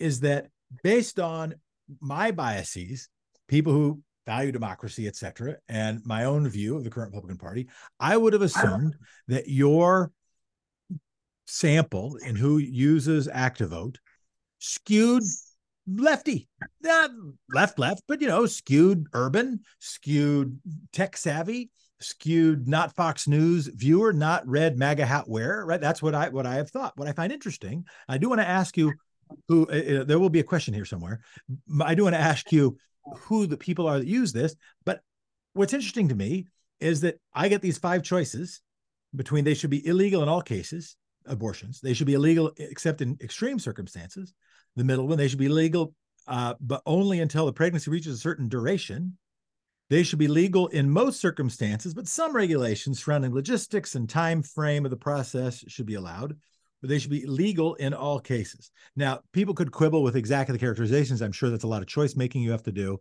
is 0.02 0.20
that 0.20 0.48
based 0.82 1.20
on 1.20 1.54
my 2.00 2.30
biases, 2.30 3.08
people 3.48 3.72
who 3.72 4.00
value 4.26 4.52
democracy, 4.52 5.06
et 5.06 5.16
cetera, 5.16 5.56
and 5.68 6.00
my 6.04 6.24
own 6.24 6.48
view 6.48 6.76
of 6.76 6.84
the 6.84 6.90
current 6.90 7.10
Republican 7.12 7.38
Party, 7.38 7.68
I 7.98 8.16
would 8.16 8.32
have 8.32 8.42
assumed 8.42 8.96
that 9.28 9.48
your 9.48 10.12
sample 11.46 12.16
in 12.16 12.36
who 12.36 12.58
uses 12.58 13.28
ActiVote 13.28 13.96
skewed 14.58 15.24
lefty, 15.86 16.48
not 16.82 17.10
left, 17.52 17.78
left, 17.78 18.02
but 18.06 18.20
you 18.20 18.28
know, 18.28 18.46
skewed 18.46 19.06
urban, 19.12 19.60
skewed 19.80 20.58
tech 20.92 21.16
savvy, 21.16 21.70
skewed 22.00 22.68
not 22.68 22.94
Fox 22.94 23.26
News 23.26 23.66
viewer, 23.66 24.12
not 24.12 24.46
red 24.46 24.78
MAGA 24.78 25.04
hat 25.04 25.28
wearer, 25.28 25.66
right? 25.66 25.80
That's 25.80 26.02
what 26.02 26.14
I 26.14 26.28
what 26.28 26.46
I 26.46 26.54
have 26.54 26.70
thought. 26.70 26.96
What 26.96 27.08
I 27.08 27.12
find 27.12 27.32
interesting, 27.32 27.84
I 28.08 28.18
do 28.18 28.28
want 28.28 28.40
to 28.40 28.48
ask 28.48 28.76
you 28.76 28.92
who 29.48 29.66
uh, 29.66 30.04
there 30.04 30.18
will 30.18 30.30
be 30.30 30.40
a 30.40 30.44
question 30.44 30.74
here 30.74 30.84
somewhere. 30.84 31.20
I 31.80 31.94
do 31.94 32.04
want 32.04 32.14
to 32.14 32.20
ask 32.20 32.52
you 32.52 32.76
who 33.22 33.46
the 33.46 33.56
people 33.56 33.86
are 33.86 33.98
that 33.98 34.06
use 34.06 34.32
this. 34.32 34.54
But 34.84 35.00
what's 35.54 35.72
interesting 35.72 36.08
to 36.08 36.14
me 36.14 36.46
is 36.80 37.00
that 37.02 37.20
I 37.34 37.48
get 37.48 37.62
these 37.62 37.78
five 37.78 38.02
choices 38.02 38.60
between 39.14 39.44
they 39.44 39.54
should 39.54 39.70
be 39.70 39.86
illegal 39.86 40.22
in 40.22 40.28
all 40.28 40.42
cases, 40.42 40.96
abortions. 41.26 41.80
They 41.80 41.94
should 41.94 42.06
be 42.06 42.14
illegal 42.14 42.52
except 42.56 43.00
in 43.00 43.18
extreme 43.20 43.58
circumstances. 43.58 44.34
The 44.76 44.84
middle 44.84 45.06
one, 45.06 45.18
they 45.18 45.28
should 45.28 45.38
be 45.38 45.48
legal, 45.48 45.94
uh, 46.26 46.54
but 46.60 46.82
only 46.86 47.20
until 47.20 47.46
the 47.46 47.52
pregnancy 47.52 47.90
reaches 47.90 48.14
a 48.14 48.20
certain 48.20 48.48
duration. 48.48 49.18
They 49.90 50.02
should 50.02 50.18
be 50.18 50.28
legal 50.28 50.68
in 50.68 50.88
most 50.88 51.20
circumstances, 51.20 51.92
but 51.92 52.08
some 52.08 52.34
regulations 52.34 53.04
surrounding 53.04 53.34
logistics 53.34 53.94
and 53.94 54.08
time 54.08 54.42
frame 54.42 54.86
of 54.86 54.90
the 54.90 54.96
process 54.96 55.62
should 55.68 55.86
be 55.86 55.94
allowed 55.94 56.36
but 56.82 56.90
they 56.90 56.98
should 56.98 57.10
be 57.10 57.24
legal 57.24 57.74
in 57.76 57.94
all 57.94 58.20
cases. 58.20 58.70
Now, 58.96 59.20
people 59.32 59.54
could 59.54 59.72
quibble 59.72 60.02
with 60.02 60.16
exactly 60.16 60.52
the 60.52 60.58
characterizations. 60.58 61.22
I'm 61.22 61.32
sure 61.32 61.48
that's 61.48 61.64
a 61.64 61.68
lot 61.68 61.80
of 61.80 61.88
choice 61.88 62.16
making 62.16 62.42
you 62.42 62.50
have 62.50 62.64
to 62.64 62.72
do. 62.72 62.98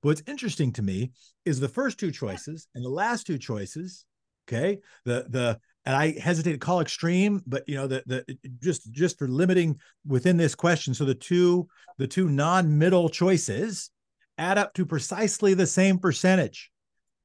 But 0.00 0.08
what's 0.08 0.22
interesting 0.26 0.72
to 0.74 0.82
me 0.82 1.10
is 1.44 1.60
the 1.60 1.68
first 1.68 1.98
two 1.98 2.12
choices 2.12 2.68
and 2.74 2.84
the 2.84 2.88
last 2.88 3.26
two 3.26 3.36
choices. 3.36 4.06
Okay, 4.46 4.78
the 5.04 5.26
the 5.28 5.58
and 5.86 5.96
I 5.96 6.18
hesitate 6.18 6.52
to 6.52 6.58
call 6.58 6.80
extreme, 6.80 7.42
but 7.46 7.64
you 7.66 7.76
know 7.76 7.86
the 7.86 8.02
the 8.06 8.38
just 8.62 8.90
just 8.92 9.18
for 9.18 9.26
limiting 9.26 9.78
within 10.06 10.36
this 10.36 10.54
question. 10.54 10.94
So 10.94 11.04
the 11.04 11.14
two 11.14 11.66
the 11.98 12.06
two 12.06 12.28
non-middle 12.28 13.08
choices 13.08 13.90
add 14.36 14.58
up 14.58 14.74
to 14.74 14.84
precisely 14.84 15.54
the 15.54 15.66
same 15.66 15.98
percentage 15.98 16.70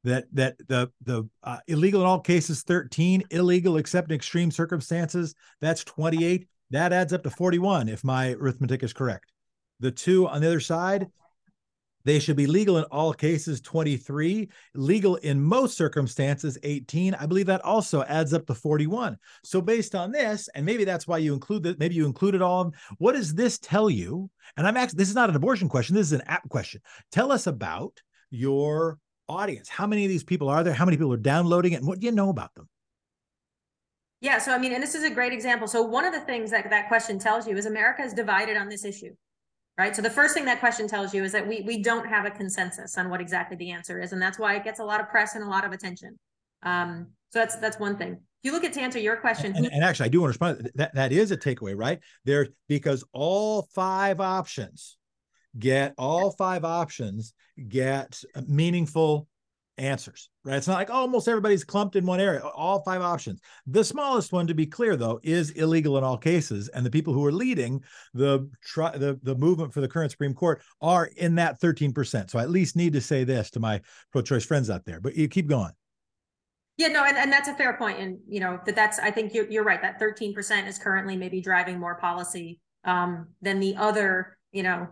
that 0.03 0.25
that 0.33 0.57
the 0.67 0.89
the 1.03 1.27
uh, 1.43 1.57
illegal 1.67 2.01
in 2.01 2.07
all 2.07 2.19
cases 2.19 2.63
13 2.63 3.23
illegal 3.31 3.77
except 3.77 4.09
in 4.09 4.15
extreme 4.15 4.51
circumstances 4.51 5.35
that's 5.59 5.83
28 5.83 6.47
that 6.71 6.93
adds 6.93 7.13
up 7.13 7.23
to 7.23 7.29
41 7.29 7.89
if 7.89 8.03
my 8.03 8.33
arithmetic 8.33 8.83
is 8.83 8.93
correct. 8.93 9.31
The 9.79 9.91
two 9.91 10.27
on 10.27 10.41
the 10.41 10.47
other 10.47 10.59
side 10.59 11.07
they 12.05 12.19
should 12.19 12.37
be 12.37 12.47
legal 12.47 12.77
in 12.77 12.85
all 12.85 13.13
cases 13.13 13.59
23 13.61 14.49
legal 14.73 15.15
in 15.17 15.41
most 15.41 15.75
circumstances 15.77 16.57
18 16.63 17.13
i 17.15 17.25
believe 17.25 17.45
that 17.45 17.63
also 17.65 18.03
adds 18.03 18.33
up 18.33 18.45
to 18.47 18.55
41 18.55 19.17
so 19.43 19.61
based 19.61 19.95
on 19.95 20.11
this 20.11 20.47
and 20.55 20.65
maybe 20.65 20.85
that's 20.85 21.07
why 21.07 21.17
you 21.17 21.33
include 21.33 21.63
that 21.63 21.77
maybe 21.77 21.95
you 21.95 22.05
included 22.05 22.41
all 22.41 22.73
what 22.99 23.13
does 23.13 23.33
this 23.33 23.59
tell 23.59 23.89
you? 23.89 24.29
And 24.55 24.65
i'm 24.65 24.77
actually 24.77 24.97
this 24.97 25.09
is 25.09 25.15
not 25.15 25.29
an 25.29 25.35
abortion 25.35 25.67
question 25.69 25.95
this 25.95 26.07
is 26.07 26.13
an 26.13 26.23
app 26.27 26.47
question. 26.49 26.81
Tell 27.11 27.31
us 27.31 27.47
about 27.47 28.01
your 28.31 28.97
audience? 29.29 29.69
How 29.69 29.87
many 29.87 30.03
of 30.03 30.09
these 30.09 30.23
people 30.23 30.49
are 30.49 30.63
there? 30.63 30.73
How 30.73 30.85
many 30.85 30.97
people 30.97 31.13
are 31.13 31.17
downloading 31.17 31.73
it? 31.73 31.77
And 31.77 31.87
what 31.87 31.99
do 31.99 32.05
you 32.05 32.11
know 32.11 32.29
about 32.29 32.53
them? 32.55 32.67
Yeah, 34.21 34.37
so 34.37 34.53
I 34.53 34.57
mean, 34.57 34.73
and 34.73 34.83
this 34.83 34.95
is 34.95 35.03
a 35.03 35.09
great 35.09 35.31
example. 35.31 35.67
So 35.67 35.81
one 35.81 36.03
of 36.03 36.13
the 36.13 36.19
things 36.19 36.51
that 36.51 36.69
that 36.69 36.89
question 36.89 37.19
tells 37.19 37.47
you 37.47 37.55
is 37.55 37.65
America 37.65 38.01
is 38.01 38.13
divided 38.13 38.57
on 38.57 38.67
this 38.67 38.83
issue, 38.83 39.15
right? 39.77 39.95
So 39.95 40.01
the 40.01 40.09
first 40.09 40.33
thing 40.33 40.43
that 40.45 40.59
question 40.59 40.89
tells 40.89 41.13
you 41.13 41.23
is 41.23 41.31
that 41.31 41.47
we 41.47 41.61
we 41.61 41.81
don't 41.81 42.05
have 42.05 42.25
a 42.25 42.31
consensus 42.31 42.97
on 42.97 43.09
what 43.09 43.21
exactly 43.21 43.55
the 43.55 43.71
answer 43.71 44.01
is, 44.01 44.11
and 44.11 44.21
that's 44.21 44.37
why 44.37 44.55
it 44.55 44.65
gets 44.65 44.79
a 44.79 44.83
lot 44.83 44.99
of 44.99 45.07
press 45.07 45.35
and 45.35 45.43
a 45.43 45.47
lot 45.47 45.63
of 45.63 45.71
attention. 45.71 46.19
Um, 46.63 47.07
so 47.29 47.39
that's 47.39 47.55
that's 47.57 47.79
one 47.79 47.97
thing. 47.97 48.11
If 48.11 48.19
you 48.43 48.51
look 48.51 48.65
at 48.65 48.73
to 48.73 48.81
answer 48.81 48.99
your 48.99 49.15
question, 49.15 49.55
and, 49.55 49.67
and 49.67 49.83
actually, 49.85 50.07
I 50.07 50.09
do 50.09 50.19
want 50.21 50.33
to 50.33 50.39
respond. 50.39 50.71
That 50.75 50.95
that 50.95 51.13
is 51.13 51.31
a 51.31 51.37
takeaway, 51.37 51.77
right? 51.77 51.99
There, 52.25 52.49
because 52.67 53.05
all 53.13 53.69
five 53.73 54.19
options 54.19 54.97
get 55.59 55.93
all 55.97 56.31
five 56.31 56.63
options 56.65 57.33
get 57.67 58.21
meaningful 58.47 59.27
answers, 59.79 60.29
right? 60.43 60.57
It's 60.57 60.67
not 60.67 60.75
like 60.75 60.89
oh, 60.89 60.95
almost 60.95 61.27
everybody's 61.27 61.63
clumped 61.63 61.95
in 61.95 62.05
one 62.05 62.19
area, 62.19 62.41
all 62.41 62.83
five 62.83 63.01
options. 63.01 63.39
The 63.67 63.83
smallest 63.83 64.31
one, 64.31 64.47
to 64.47 64.53
be 64.53 64.65
clear, 64.65 64.95
though, 64.95 65.19
is 65.23 65.51
illegal 65.51 65.97
in 65.97 66.03
all 66.03 66.17
cases. 66.17 66.67
And 66.69 66.85
the 66.85 66.91
people 66.91 67.13
who 67.13 67.25
are 67.25 67.31
leading 67.31 67.81
the, 68.13 68.49
tri- 68.63 68.97
the, 68.97 69.19
the 69.23 69.35
movement 69.35 69.73
for 69.73 69.81
the 69.81 69.87
current 69.87 70.11
Supreme 70.11 70.33
Court 70.33 70.61
are 70.81 71.09
in 71.17 71.35
that 71.35 71.59
13%. 71.59 72.29
So 72.29 72.39
I 72.39 72.43
at 72.43 72.49
least 72.49 72.75
need 72.75 72.93
to 72.93 73.01
say 73.01 73.23
this 73.23 73.49
to 73.51 73.59
my 73.59 73.81
pro 74.11 74.21
choice 74.21 74.45
friends 74.45 74.69
out 74.69 74.85
there, 74.85 74.99
but 74.99 75.15
you 75.15 75.27
keep 75.27 75.47
going. 75.47 75.71
Yeah, 76.77 76.87
no, 76.87 77.03
and, 77.03 77.17
and 77.17 77.31
that's 77.31 77.49
a 77.49 77.53
fair 77.55 77.73
point. 77.73 77.99
And, 77.99 78.19
you 78.27 78.39
know, 78.39 78.59
that 78.65 78.75
that's, 78.75 78.99
I 78.99 79.11
think 79.11 79.33
you're, 79.33 79.49
you're 79.49 79.65
right. 79.65 79.81
That 79.81 79.99
13% 79.99 80.67
is 80.67 80.77
currently 80.77 81.17
maybe 81.17 81.41
driving 81.41 81.77
more 81.77 81.95
policy 81.95 82.61
um, 82.85 83.27
than 83.41 83.59
the 83.59 83.75
other, 83.75 84.37
you 84.53 84.63
know, 84.63 84.87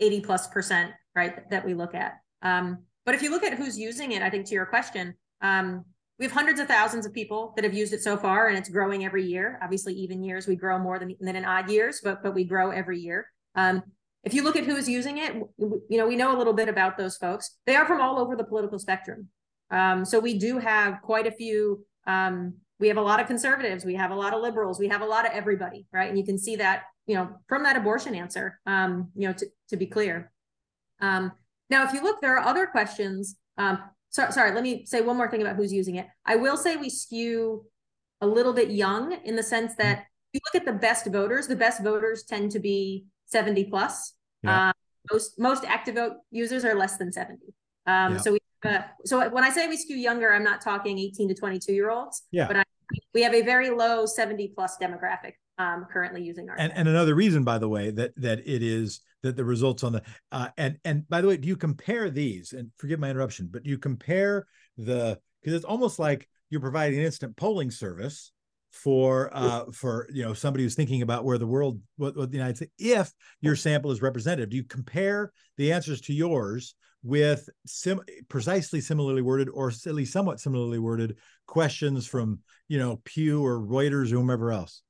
80 0.00 0.20
plus 0.20 0.46
percent, 0.48 0.92
right, 1.14 1.48
that 1.50 1.64
we 1.64 1.74
look 1.74 1.94
at. 1.94 2.20
Um, 2.42 2.78
but 3.06 3.14
if 3.14 3.22
you 3.22 3.30
look 3.30 3.44
at 3.44 3.54
who's 3.54 3.78
using 3.78 4.12
it, 4.12 4.22
I 4.22 4.30
think 4.30 4.46
to 4.46 4.54
your 4.54 4.66
question, 4.66 5.14
um, 5.40 5.84
we 6.18 6.26
have 6.26 6.32
hundreds 6.32 6.60
of 6.60 6.68
thousands 6.68 7.06
of 7.06 7.14
people 7.14 7.54
that 7.56 7.64
have 7.64 7.72
used 7.72 7.94
it 7.94 8.02
so 8.02 8.16
far, 8.16 8.48
and 8.48 8.58
it's 8.58 8.68
growing 8.68 9.04
every 9.04 9.24
year. 9.24 9.58
Obviously, 9.62 9.94
even 9.94 10.22
years 10.22 10.46
we 10.46 10.54
grow 10.54 10.78
more 10.78 10.98
than, 10.98 11.16
than 11.18 11.34
in 11.34 11.46
odd 11.46 11.70
years, 11.70 12.00
but 12.04 12.22
but 12.22 12.34
we 12.34 12.44
grow 12.44 12.70
every 12.70 12.98
year. 12.98 13.26
Um, 13.54 13.82
if 14.22 14.34
you 14.34 14.44
look 14.44 14.54
at 14.54 14.64
who's 14.64 14.86
using 14.86 15.16
it, 15.16 15.34
you 15.58 15.82
know 15.98 16.06
we 16.06 16.16
know 16.16 16.36
a 16.36 16.38
little 16.38 16.52
bit 16.52 16.68
about 16.68 16.98
those 16.98 17.16
folks. 17.16 17.56
They 17.66 17.74
are 17.74 17.86
from 17.86 18.02
all 18.02 18.18
over 18.18 18.36
the 18.36 18.44
political 18.44 18.78
spectrum. 18.78 19.28
Um, 19.70 20.04
so 20.04 20.20
we 20.20 20.38
do 20.38 20.58
have 20.58 21.00
quite 21.02 21.26
a 21.26 21.32
few. 21.32 21.86
Um, 22.06 22.54
we 22.80 22.88
have 22.88 22.96
a 22.96 23.02
lot 23.02 23.20
of 23.20 23.26
conservatives. 23.26 23.84
We 23.84 23.94
have 23.94 24.10
a 24.10 24.14
lot 24.14 24.32
of 24.32 24.40
liberals. 24.40 24.80
We 24.80 24.88
have 24.88 25.02
a 25.02 25.06
lot 25.06 25.26
of 25.26 25.32
everybody, 25.32 25.86
right? 25.92 26.08
And 26.08 26.18
you 26.18 26.24
can 26.24 26.38
see 26.38 26.56
that, 26.56 26.84
you 27.06 27.14
know, 27.14 27.28
from 27.46 27.62
that 27.64 27.76
abortion 27.76 28.14
answer. 28.14 28.58
Um, 28.66 29.10
you 29.14 29.28
know, 29.28 29.34
to 29.34 29.46
to 29.68 29.76
be 29.76 29.86
clear. 29.86 30.32
Um, 31.00 31.32
now, 31.68 31.84
if 31.84 31.92
you 31.92 32.02
look, 32.02 32.20
there 32.20 32.36
are 32.36 32.44
other 32.44 32.66
questions. 32.66 33.36
Um, 33.58 33.78
so, 34.08 34.28
sorry, 34.30 34.52
let 34.52 34.64
me 34.64 34.84
say 34.86 35.02
one 35.02 35.16
more 35.16 35.30
thing 35.30 35.42
about 35.42 35.56
who's 35.56 35.72
using 35.72 35.96
it. 35.96 36.06
I 36.26 36.36
will 36.36 36.56
say 36.56 36.76
we 36.76 36.90
skew 36.90 37.66
a 38.20 38.26
little 38.26 38.52
bit 38.52 38.70
young 38.70 39.12
in 39.24 39.36
the 39.36 39.42
sense 39.42 39.74
that 39.76 39.98
if 39.98 40.04
you 40.34 40.40
look 40.46 40.60
at 40.60 40.66
the 40.66 40.78
best 40.78 41.06
voters, 41.06 41.46
the 41.46 41.56
best 41.56 41.82
voters 41.82 42.24
tend 42.24 42.50
to 42.52 42.58
be 42.58 43.04
70 43.26 43.64
plus. 43.64 44.14
Yeah. 44.42 44.68
Um, 44.68 44.72
most 45.12 45.38
most 45.38 45.62
ActiVote 45.64 46.14
users 46.30 46.64
are 46.64 46.74
less 46.74 46.96
than 46.96 47.12
70. 47.12 47.38
Um, 47.86 48.14
yeah. 48.14 48.18
So 48.18 48.32
we 48.32 48.39
uh, 48.64 48.82
so 49.04 49.28
when 49.30 49.44
I 49.44 49.50
say 49.50 49.68
we 49.68 49.76
skew 49.76 49.96
younger, 49.96 50.32
I'm 50.32 50.44
not 50.44 50.60
talking 50.60 50.98
18 50.98 51.28
to 51.28 51.34
22 51.34 51.72
year 51.72 51.90
olds. 51.90 52.22
Yeah. 52.30 52.46
But 52.46 52.56
I, 52.58 52.64
we 53.14 53.22
have 53.22 53.34
a 53.34 53.42
very 53.42 53.70
low 53.70 54.06
70 54.06 54.52
plus 54.54 54.76
demographic 54.80 55.32
um, 55.58 55.86
currently 55.92 56.22
using 56.22 56.48
our. 56.48 56.56
And, 56.58 56.72
and 56.74 56.88
another 56.88 57.14
reason, 57.14 57.44
by 57.44 57.58
the 57.58 57.68
way, 57.68 57.90
that 57.92 58.12
that 58.16 58.40
it 58.40 58.62
is 58.62 59.00
that 59.22 59.36
the 59.36 59.44
results 59.44 59.84
on 59.84 59.92
the 59.92 60.02
uh, 60.32 60.48
and 60.56 60.78
and 60.84 61.08
by 61.08 61.20
the 61.20 61.28
way, 61.28 61.36
do 61.36 61.48
you 61.48 61.56
compare 61.56 62.10
these? 62.10 62.52
And 62.52 62.70
forgive 62.76 62.98
my 62.98 63.10
interruption, 63.10 63.48
but 63.50 63.62
do 63.62 63.70
you 63.70 63.78
compare 63.78 64.46
the 64.76 65.18
because 65.42 65.54
it's 65.54 65.64
almost 65.64 65.98
like 65.98 66.28
you're 66.48 66.60
providing 66.60 66.98
an 66.98 67.04
instant 67.04 67.36
polling 67.36 67.70
service 67.70 68.32
for 68.72 69.30
uh 69.32 69.64
for 69.72 70.06
you 70.12 70.22
know 70.22 70.32
somebody 70.32 70.62
who's 70.62 70.76
thinking 70.76 71.02
about 71.02 71.24
where 71.24 71.38
the 71.38 71.46
world 71.46 71.80
what, 71.96 72.16
what 72.16 72.30
the 72.30 72.36
united 72.36 72.56
states 72.56 72.72
if 72.78 73.12
your 73.40 73.56
sample 73.56 73.90
is 73.90 74.00
representative 74.00 74.48
do 74.48 74.56
you 74.56 74.62
compare 74.62 75.32
the 75.56 75.72
answers 75.72 76.00
to 76.00 76.12
yours 76.12 76.76
with 77.02 77.48
sim- 77.66 78.02
precisely 78.28 78.80
similarly 78.80 79.22
worded 79.22 79.48
or 79.48 79.68
at 79.68 79.94
least 79.94 80.12
somewhat 80.12 80.40
similarly 80.40 80.78
worded 80.78 81.16
questions 81.46 82.06
from 82.06 82.40
you 82.68 82.78
know 82.78 83.00
pew 83.04 83.44
or 83.44 83.58
reuters 83.58 84.12
or 84.12 84.16
whomever 84.16 84.52
else 84.52 84.82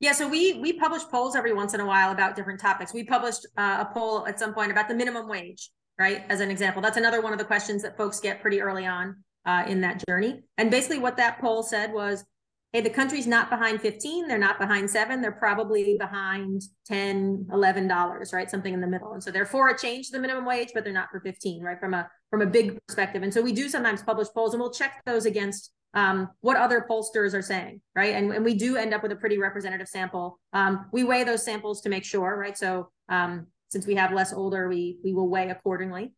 yeah, 0.00 0.12
so 0.12 0.28
we 0.28 0.54
we 0.54 0.72
publish 0.72 1.02
polls 1.10 1.34
every 1.34 1.52
once 1.52 1.74
in 1.74 1.80
a 1.80 1.86
while 1.86 2.12
about 2.12 2.36
different 2.36 2.60
topics. 2.60 2.94
We 2.94 3.02
published 3.02 3.46
uh, 3.56 3.84
a 3.88 3.92
poll 3.92 4.26
at 4.28 4.38
some 4.38 4.54
point 4.54 4.70
about 4.70 4.88
the 4.88 4.94
minimum 4.94 5.28
wage, 5.28 5.70
right? 5.98 6.24
As 6.28 6.40
an 6.40 6.50
example, 6.50 6.80
that's 6.80 6.96
another 6.96 7.20
one 7.20 7.32
of 7.32 7.38
the 7.38 7.44
questions 7.44 7.82
that 7.82 7.96
folks 7.96 8.20
get 8.20 8.40
pretty 8.40 8.60
early 8.60 8.86
on 8.86 9.16
uh, 9.44 9.64
in 9.66 9.80
that 9.80 10.02
journey. 10.08 10.42
And 10.56 10.70
basically, 10.70 11.00
what 11.00 11.16
that 11.16 11.40
poll 11.40 11.64
said 11.64 11.92
was, 11.92 12.24
"Hey, 12.72 12.80
the 12.80 12.90
country's 12.90 13.26
not 13.26 13.50
behind 13.50 13.80
15. 13.80 14.28
They're 14.28 14.38
not 14.38 14.58
behind 14.58 14.90
seven. 14.90 15.20
They're 15.20 15.32
probably 15.32 15.96
behind 15.98 16.62
10, 16.86 17.48
11 17.52 17.88
dollars, 17.88 18.32
right? 18.32 18.50
Something 18.50 18.74
in 18.74 18.80
the 18.80 18.86
middle. 18.86 19.12
And 19.12 19.22
so 19.22 19.30
they're 19.30 19.46
for 19.46 19.68
a 19.68 19.78
change 19.78 20.06
to 20.06 20.12
the 20.12 20.20
minimum 20.20 20.44
wage, 20.44 20.70
but 20.74 20.84
they're 20.84 20.92
not 20.92 21.10
for 21.10 21.20
15, 21.20 21.62
right? 21.62 21.80
From 21.80 21.94
a 21.94 22.08
from 22.30 22.42
a 22.42 22.46
big 22.46 22.78
perspective. 22.86 23.22
And 23.22 23.32
so 23.32 23.40
we 23.40 23.52
do 23.52 23.68
sometimes 23.68 24.02
publish 24.02 24.28
polls, 24.28 24.54
and 24.54 24.60
we'll 24.60 24.72
check 24.72 25.00
those 25.06 25.26
against 25.26 25.72
um, 25.94 26.28
what 26.40 26.56
other 26.56 26.86
pollsters 26.88 27.34
are 27.34 27.42
saying, 27.42 27.80
right? 27.94 28.14
And, 28.14 28.32
and 28.32 28.44
we 28.44 28.54
do 28.54 28.76
end 28.76 28.92
up 28.92 29.02
with 29.02 29.12
a 29.12 29.16
pretty 29.16 29.38
representative 29.38 29.88
sample. 29.88 30.38
Um, 30.52 30.86
we 30.92 31.04
weigh 31.04 31.24
those 31.24 31.44
samples 31.44 31.80
to 31.82 31.88
make 31.88 32.04
sure, 32.04 32.36
right? 32.36 32.56
So 32.56 32.90
um, 33.08 33.46
since 33.70 33.86
we 33.86 33.94
have 33.94 34.12
less 34.12 34.32
older, 34.32 34.68
we 34.68 34.98
we 35.02 35.12
will 35.14 35.28
weigh 35.28 35.50
accordingly. 35.50 36.12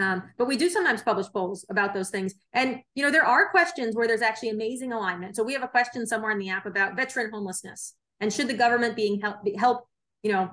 Um, 0.00 0.22
but 0.38 0.46
we 0.46 0.56
do 0.56 0.68
sometimes 0.68 1.02
publish 1.02 1.26
polls 1.28 1.64
about 1.70 1.92
those 1.94 2.10
things. 2.10 2.34
And, 2.52 2.78
you 2.94 3.04
know, 3.04 3.10
there 3.10 3.24
are 3.24 3.50
questions 3.50 3.94
where 3.94 4.06
there's 4.06 4.22
actually 4.22 4.50
amazing 4.50 4.92
alignment. 4.92 5.36
So 5.36 5.42
we 5.42 5.52
have 5.52 5.62
a 5.62 5.68
question 5.68 6.06
somewhere 6.06 6.30
in 6.30 6.38
the 6.38 6.48
app 6.48 6.66
about 6.66 6.96
veteran 6.96 7.30
homelessness 7.30 7.94
and 8.20 8.32
should 8.32 8.48
the 8.48 8.54
government 8.54 8.96
being 8.96 9.20
help, 9.20 9.36
help, 9.58 9.86
you 10.22 10.32
know, 10.32 10.50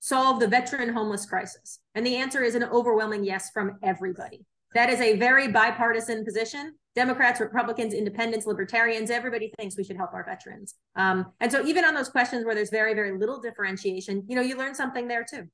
solve 0.00 0.40
the 0.40 0.48
veteran 0.48 0.92
homeless 0.92 1.26
crisis? 1.26 1.80
And 1.94 2.06
the 2.06 2.16
answer 2.16 2.42
is 2.42 2.54
an 2.54 2.64
overwhelming 2.64 3.24
yes 3.24 3.50
from 3.50 3.78
everybody. 3.82 4.44
That 4.74 4.90
is 4.90 5.00
a 5.00 5.16
very 5.16 5.48
bipartisan 5.48 6.24
position. 6.24 6.74
Democrats, 6.96 7.40
Republicans, 7.40 7.94
independents, 7.94 8.46
libertarians, 8.46 9.10
everybody 9.10 9.52
thinks 9.58 9.76
we 9.76 9.84
should 9.84 9.96
help 9.96 10.12
our 10.12 10.24
veterans. 10.24 10.74
Um, 10.94 11.32
and 11.40 11.50
so 11.50 11.64
even 11.64 11.84
on 11.84 11.94
those 11.94 12.08
questions 12.08 12.44
where 12.44 12.54
there's 12.54 12.70
very, 12.70 12.94
very 12.94 13.18
little 13.18 13.40
differentiation, 13.40 14.24
you 14.28 14.36
know, 14.36 14.42
you 14.42 14.56
learn 14.56 14.74
something 14.74 15.08
there 15.08 15.24
too. 15.28 15.48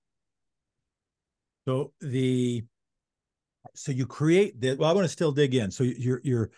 So 1.66 1.92
the 2.00 2.64
so 3.74 3.92
you 3.92 4.06
create 4.06 4.60
this. 4.60 4.76
well, 4.78 4.90
I 4.90 4.92
want 4.92 5.04
to 5.04 5.08
still 5.08 5.32
dig 5.32 5.54
in. 5.54 5.70
So 5.70 5.84
you're 5.84 6.20
you're 6.24 6.50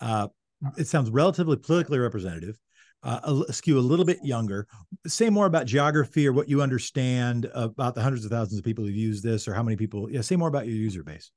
uh 0.00 0.28
it 0.76 0.86
sounds 0.86 1.10
relatively 1.10 1.56
politically 1.56 1.98
representative, 1.98 2.58
uh, 3.02 3.44
skew 3.50 3.78
a 3.78 3.80
little 3.80 4.04
bit 4.04 4.18
younger. 4.24 4.66
Say 5.06 5.30
more 5.30 5.46
about 5.46 5.66
geography 5.66 6.26
or 6.26 6.32
what 6.32 6.48
you 6.48 6.62
understand 6.62 7.48
about 7.54 7.94
the 7.94 8.02
hundreds 8.02 8.24
of 8.24 8.30
thousands 8.30 8.58
of 8.58 8.64
people 8.64 8.84
who 8.84 8.90
use 8.90 9.22
this, 9.22 9.46
or 9.46 9.54
how 9.54 9.62
many 9.62 9.76
people. 9.76 10.10
Yeah, 10.10 10.20
say 10.20 10.36
more 10.36 10.48
about 10.48 10.66
your 10.66 10.76
user 10.76 11.02
base. 11.02 11.30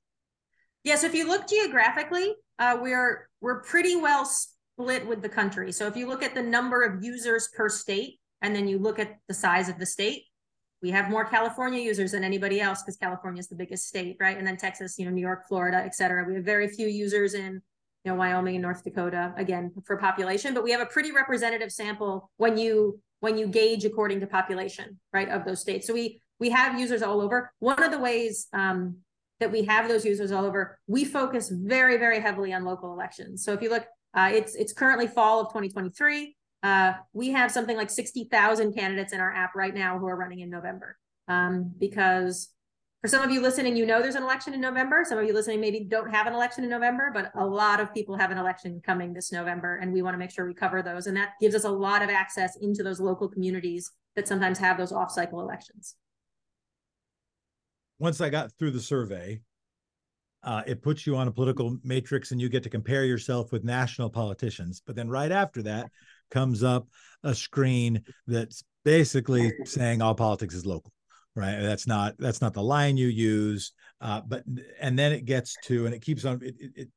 Yeah, 0.83 0.95
so 0.95 1.05
if 1.05 1.13
you 1.13 1.27
look 1.27 1.47
geographically, 1.47 2.33
uh, 2.57 2.77
we're 2.81 3.29
we're 3.41 3.61
pretty 3.61 3.95
well 3.95 4.25
split 4.25 5.05
with 5.07 5.21
the 5.21 5.29
country. 5.29 5.71
So 5.71 5.85
if 5.87 5.95
you 5.95 6.07
look 6.07 6.23
at 6.23 6.33
the 6.33 6.41
number 6.41 6.83
of 6.83 7.03
users 7.03 7.49
per 7.55 7.69
state, 7.69 8.19
and 8.41 8.55
then 8.55 8.67
you 8.67 8.79
look 8.79 8.97
at 8.97 9.17
the 9.27 9.33
size 9.33 9.69
of 9.69 9.77
the 9.77 9.85
state, 9.85 10.23
we 10.81 10.89
have 10.91 11.09
more 11.09 11.25
California 11.25 11.81
users 11.81 12.11
than 12.11 12.23
anybody 12.23 12.59
else 12.59 12.81
because 12.81 12.97
California 12.97 13.39
is 13.39 13.47
the 13.47 13.55
biggest 13.55 13.88
state, 13.88 14.17
right? 14.19 14.38
And 14.38 14.45
then 14.45 14.57
Texas, 14.57 14.97
you 14.97 15.05
know, 15.05 15.11
New 15.11 15.21
York, 15.21 15.47
Florida, 15.47 15.77
et 15.77 15.95
cetera. 15.95 16.25
We 16.25 16.35
have 16.35 16.43
very 16.43 16.67
few 16.67 16.88
users 16.88 17.33
in 17.33 17.61
you 18.03 18.11
know 18.11 18.15
Wyoming 18.15 18.55
and 18.55 18.63
North 18.63 18.83
Dakota 18.83 19.33
again 19.38 19.71
for 19.85 19.97
population, 19.97 20.53
but 20.53 20.63
we 20.63 20.71
have 20.71 20.81
a 20.81 20.85
pretty 20.85 21.11
representative 21.11 21.71
sample 21.71 22.31
when 22.38 22.57
you 22.57 23.00
when 23.19 23.38
you 23.38 23.47
gauge 23.47 23.85
according 23.85 24.19
to 24.19 24.27
population, 24.27 25.00
right, 25.13 25.29
of 25.29 25.45
those 25.45 25.61
states. 25.61 25.88
So 25.88 25.93
we 25.93 26.21
we 26.39 26.50
have 26.50 26.79
users 26.79 27.03
all 27.03 27.21
over. 27.21 27.51
One 27.59 27.81
of 27.81 27.91
the 27.91 28.00
ways 28.00 28.47
um, 28.51 28.97
that 29.39 29.51
we 29.51 29.63
have 29.65 29.88
those 29.88 30.03
users 30.03 30.31
all 30.31 30.45
over, 30.45 30.79
we 30.88 31.05
focus 31.05 31.50
very, 31.50 31.97
very 31.97 32.19
heavily 32.19 32.51
on 32.51 32.65
local 32.65 32.93
elections. 32.93 33.43
So 33.43 33.53
if 33.53 33.61
you 33.61 33.69
look, 33.69 33.85
uh, 34.15 34.31
it's 34.33 34.55
it's 34.55 34.73
currently 34.73 35.07
fall 35.07 35.41
of 35.41 35.47
2023. 35.50 36.35
Uh, 36.63 36.93
we 37.13 37.31
have 37.31 37.51
something 37.51 37.75
like 37.75 37.89
60,000 37.89 38.73
candidates 38.73 39.13
in 39.13 39.19
our 39.19 39.33
app 39.33 39.55
right 39.55 39.73
now 39.73 39.97
who 39.97 40.07
are 40.07 40.15
running 40.15 40.39
in 40.39 40.49
November. 40.49 40.97
Um, 41.27 41.73
because 41.79 42.49
for 43.01 43.07
some 43.07 43.23
of 43.23 43.31
you 43.31 43.41
listening, 43.41 43.75
you 43.75 43.85
know 43.85 44.01
there's 44.01 44.15
an 44.15 44.23
election 44.23 44.53
in 44.53 44.61
November. 44.61 45.03
Some 45.07 45.17
of 45.17 45.25
you 45.25 45.33
listening 45.33 45.59
maybe 45.59 45.85
don't 45.89 46.11
have 46.11 46.27
an 46.27 46.33
election 46.33 46.63
in 46.63 46.69
November, 46.69 47.11
but 47.13 47.31
a 47.35 47.45
lot 47.45 47.79
of 47.79 47.93
people 47.93 48.15
have 48.17 48.31
an 48.31 48.37
election 48.37 48.81
coming 48.85 49.13
this 49.13 49.31
November, 49.31 49.77
and 49.77 49.91
we 49.91 50.01
want 50.01 50.13
to 50.13 50.19
make 50.19 50.31
sure 50.31 50.45
we 50.45 50.53
cover 50.53 50.83
those. 50.83 51.07
And 51.07 51.17
that 51.17 51.31
gives 51.39 51.55
us 51.55 51.63
a 51.63 51.71
lot 51.71 52.03
of 52.03 52.09
access 52.09 52.57
into 52.57 52.83
those 52.83 52.99
local 52.99 53.27
communities 53.27 53.91
that 54.15 54.27
sometimes 54.27 54.59
have 54.59 54.77
those 54.77 54.91
off-cycle 54.91 55.39
elections 55.41 55.95
once 58.01 58.19
I 58.19 58.31
got 58.31 58.51
through 58.57 58.71
the 58.71 58.79
survey, 58.79 59.39
uh, 60.41 60.63
it 60.65 60.81
puts 60.81 61.05
you 61.05 61.15
on 61.15 61.27
a 61.27 61.31
political 61.31 61.77
matrix 61.83 62.31
and 62.31 62.41
you 62.41 62.49
get 62.49 62.63
to 62.63 62.69
compare 62.69 63.05
yourself 63.05 63.51
with 63.51 63.63
national 63.63 64.09
politicians. 64.09 64.81
But 64.83 64.95
then 64.95 65.07
right 65.07 65.31
after 65.31 65.61
that 65.61 65.91
comes 66.31 66.63
up 66.63 66.88
a 67.23 67.35
screen 67.35 68.03
that's 68.25 68.63
basically 68.83 69.53
saying 69.65 70.01
all 70.01 70.15
politics 70.15 70.55
is 70.55 70.65
local 70.65 70.91
right? 71.35 71.61
That's 71.61 71.88
not 71.88 72.15
that's 72.19 72.41
not 72.41 72.53
the 72.53 72.61
line 72.63 72.97
you 72.97 73.07
use 73.07 73.71
uh, 74.01 74.21
but 74.27 74.43
and 74.79 74.97
then 74.97 75.11
it 75.11 75.25
gets 75.25 75.55
to 75.63 75.85
and 75.85 75.93
it 75.93 76.01
keeps 76.01 76.25
on 76.25 76.39
it, 76.41 76.55
it, 76.59 76.89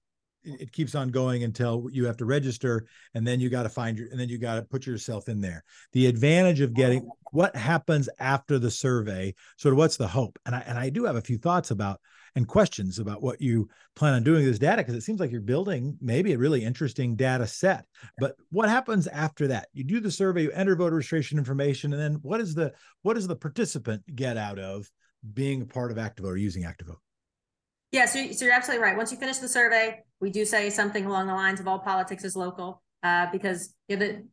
it 0.42 0.72
keeps 0.72 0.94
on 0.94 1.08
going 1.08 1.44
until 1.44 1.86
you 1.90 2.04
have 2.06 2.16
to 2.18 2.24
register 2.24 2.86
and 3.14 3.26
then 3.26 3.40
you 3.40 3.48
got 3.48 3.62
to 3.62 3.68
find 3.68 3.98
your 3.98 4.08
and 4.10 4.18
then 4.18 4.28
you 4.28 4.38
got 4.38 4.56
to 4.56 4.62
put 4.62 4.86
yourself 4.86 5.28
in 5.28 5.40
there. 5.40 5.62
The 5.92 6.06
advantage 6.06 6.60
of 6.60 6.74
getting 6.74 7.08
what 7.32 7.54
happens 7.56 8.08
after 8.18 8.58
the 8.58 8.70
survey 8.70 9.34
sort 9.56 9.72
of 9.72 9.78
what's 9.78 9.96
the 9.96 10.08
hope? 10.08 10.38
And 10.46 10.54
i 10.54 10.60
and 10.60 10.78
i 10.78 10.88
do 10.88 11.04
have 11.04 11.16
a 11.16 11.22
few 11.22 11.38
thoughts 11.38 11.70
about 11.70 12.00
and 12.36 12.48
questions 12.48 12.98
about 12.98 13.22
what 13.22 13.40
you 13.40 13.68
plan 13.94 14.14
on 14.14 14.22
doing 14.22 14.42
with 14.42 14.52
this 14.52 14.58
data 14.58 14.82
because 14.82 14.94
it 14.94 15.02
seems 15.02 15.20
like 15.20 15.30
you're 15.30 15.40
building 15.40 15.96
maybe 16.00 16.32
a 16.32 16.38
really 16.38 16.64
interesting 16.64 17.14
data 17.14 17.46
set. 17.46 17.84
But 18.18 18.34
what 18.50 18.68
happens 18.68 19.06
after 19.06 19.46
that? 19.48 19.68
You 19.72 19.84
do 19.84 20.00
the 20.00 20.10
survey 20.10 20.42
you 20.42 20.50
enter 20.52 20.74
voter 20.76 20.96
registration 20.96 21.38
information 21.38 21.92
and 21.92 22.02
then 22.02 22.14
what 22.22 22.40
is 22.40 22.54
the 22.54 22.72
what 23.02 23.14
does 23.14 23.26
the 23.26 23.36
participant 23.36 24.02
get 24.14 24.36
out 24.36 24.58
of 24.58 24.90
being 25.32 25.62
a 25.62 25.66
part 25.66 25.90
of 25.90 25.96
activote 25.96 26.32
or 26.32 26.36
using 26.36 26.64
activote 26.64 26.96
yeah, 27.94 28.06
so, 28.06 28.32
so 28.32 28.44
you're 28.44 28.54
absolutely 28.54 28.82
right. 28.82 28.96
Once 28.96 29.12
you 29.12 29.18
finish 29.18 29.38
the 29.38 29.46
survey, 29.46 30.02
we 30.20 30.28
do 30.28 30.44
say 30.44 30.68
something 30.68 31.06
along 31.06 31.28
the 31.28 31.34
lines 31.34 31.60
of 31.60 31.68
all 31.68 31.78
politics 31.78 32.24
is 32.24 32.34
local, 32.34 32.82
uh, 33.04 33.26
because 33.30 33.72
you 33.86 33.96
know, 33.96 34.04
the 34.04 34.26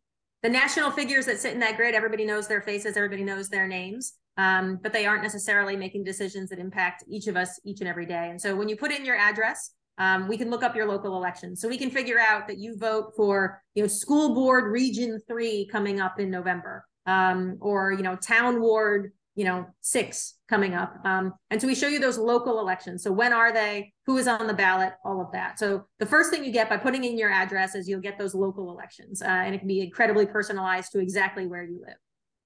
the 0.43 0.49
national 0.49 0.91
figures 0.91 1.25
that 1.27 1.39
sit 1.39 1.53
in 1.53 1.59
that 1.59 1.77
grid, 1.77 1.93
everybody 1.93 2.25
knows 2.25 2.47
their 2.47 2.61
faces, 2.61 2.97
everybody 2.97 3.23
knows 3.23 3.49
their 3.49 3.67
names, 3.67 4.13
um, 4.37 4.79
but 4.81 4.91
they 4.91 5.05
aren't 5.05 5.21
necessarily 5.21 5.75
making 5.75 6.03
decisions 6.03 6.49
that 6.49 6.59
impact 6.59 7.03
each 7.07 7.27
of 7.27 7.35
us 7.35 7.59
each 7.63 7.79
and 7.79 7.87
every 7.87 8.05
day. 8.05 8.29
And 8.29 8.41
so 8.41 8.55
when 8.55 8.67
you 8.67 8.75
put 8.75 8.91
in 8.91 9.05
your 9.05 9.17
address, 9.17 9.71
um, 9.97 10.27
we 10.27 10.37
can 10.37 10.49
look 10.49 10.63
up 10.63 10.75
your 10.75 10.87
local 10.87 11.15
election. 11.15 11.55
So 11.55 11.67
we 11.67 11.77
can 11.77 11.91
figure 11.91 12.17
out 12.19 12.47
that 12.47 12.57
you 12.57 12.75
vote 12.77 13.13
for, 13.15 13.61
you 13.75 13.83
know, 13.83 13.87
school 13.87 14.33
board 14.33 14.71
region 14.71 15.19
three 15.27 15.67
coming 15.71 15.99
up 15.99 16.19
in 16.19 16.31
November, 16.31 16.85
um, 17.05 17.57
or 17.61 17.91
you 17.91 18.01
know, 18.01 18.15
town 18.15 18.61
ward 18.61 19.11
you 19.35 19.45
know, 19.45 19.65
six 19.79 20.35
coming 20.49 20.73
up. 20.73 20.93
Um, 21.05 21.33
and 21.49 21.61
so 21.61 21.67
we 21.67 21.75
show 21.75 21.87
you 21.87 21.99
those 21.99 22.17
local 22.17 22.59
elections. 22.59 23.03
So 23.03 23.11
when 23.11 23.31
are 23.31 23.53
they? 23.53 23.93
Who 24.05 24.17
is 24.17 24.27
on 24.27 24.47
the 24.47 24.53
ballot? 24.53 24.93
All 25.05 25.21
of 25.21 25.31
that. 25.31 25.57
So 25.57 25.85
the 25.99 26.05
first 26.05 26.31
thing 26.31 26.43
you 26.43 26.51
get 26.51 26.69
by 26.69 26.77
putting 26.77 27.05
in 27.05 27.17
your 27.17 27.31
address 27.31 27.73
is 27.75 27.87
you'll 27.87 28.01
get 28.01 28.19
those 28.19 28.35
local 28.35 28.71
elections, 28.71 29.21
uh, 29.21 29.27
and 29.27 29.55
it 29.55 29.59
can 29.59 29.67
be 29.67 29.81
incredibly 29.81 30.25
personalized 30.25 30.91
to 30.91 30.99
exactly 30.99 31.47
where 31.47 31.63
you 31.63 31.81
live. 31.85 31.97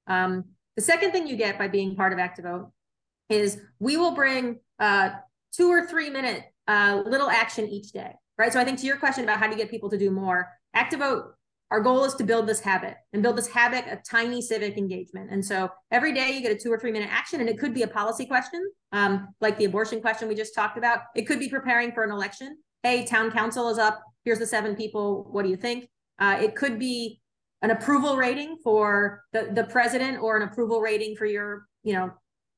Um, 0.07 0.45
the 0.75 0.81
second 0.81 1.11
thing 1.11 1.25
you 1.25 1.35
get 1.35 1.57
by 1.57 1.67
being 1.67 1.95
part 1.95 2.13
of 2.13 2.19
ActiVote 2.19 2.69
is 3.29 3.59
we 3.79 3.97
will 3.97 4.13
bring 4.13 4.59
uh, 4.79 5.11
two 5.51 5.69
or 5.69 5.87
three 5.87 6.09
minute 6.09 6.43
uh, 6.67 7.01
little 7.05 7.29
action 7.29 7.67
each 7.67 7.91
day, 7.91 8.11
right? 8.37 8.51
So 8.51 8.59
I 8.59 8.65
think 8.65 8.79
to 8.79 8.85
your 8.85 8.97
question 8.97 9.23
about 9.23 9.39
how 9.39 9.45
do 9.45 9.53
you 9.53 9.57
get 9.57 9.71
people 9.71 9.89
to 9.89 9.97
do 9.97 10.11
more, 10.11 10.49
ActiVote 10.75 11.31
our 11.72 11.79
goal 11.79 12.03
is 12.03 12.13
to 12.15 12.24
build 12.24 12.48
this 12.48 12.60
habit 12.60 12.95
and 13.12 13.24
build 13.24 13.38
this 13.38 13.48
habit 13.48 13.86
of 13.91 14.00
tiny 14.07 14.41
civic 14.41 14.77
engagement. 14.77 15.31
And 15.31 15.43
so 15.43 15.69
every 15.91 16.13
day 16.13 16.31
you 16.31 16.41
get 16.41 16.51
a 16.51 16.55
two 16.55 16.72
or 16.72 16.79
three 16.79 16.91
minute 16.91 17.10
action, 17.12 17.39
and 17.39 17.50
it 17.50 17.57
could 17.57 17.74
be 17.74 17.81
a 17.81 17.88
policy 17.88 18.25
question, 18.25 18.63
um, 18.91 19.29
like 19.41 19.57
the 19.57 19.65
abortion 19.65 20.00
question 20.00 20.27
we 20.27 20.36
just 20.36 20.53
talked 20.53 20.77
about. 20.77 21.00
It 21.15 21.24
could 21.24 21.39
be 21.39 21.50
preparing 21.50 21.91
for 21.91 22.03
an 22.03 22.12
election. 22.12 22.57
Hey, 22.84 23.03
town 23.05 23.31
council 23.31 23.69
is 23.69 23.79
up. 23.79 24.01
Here's 24.24 24.39
the 24.39 24.45
seven 24.45 24.75
people. 24.75 25.27
What 25.31 25.43
do 25.43 25.50
you 25.50 25.57
think? 25.57 25.89
Uh, 26.19 26.38
it 26.39 26.55
could 26.55 26.77
be 26.77 27.19
an 27.62 27.72
approval 27.72 28.15
rating 28.15 28.57
for 28.63 29.24
the, 29.34 29.50
the 29.53 29.63
president 29.63 30.22
or 30.22 30.38
an 30.38 30.43
approval 30.43 30.81
rating 30.81 31.15
for 31.15 31.25
your, 31.25 31.65
you 31.84 31.93
know, 31.93 32.12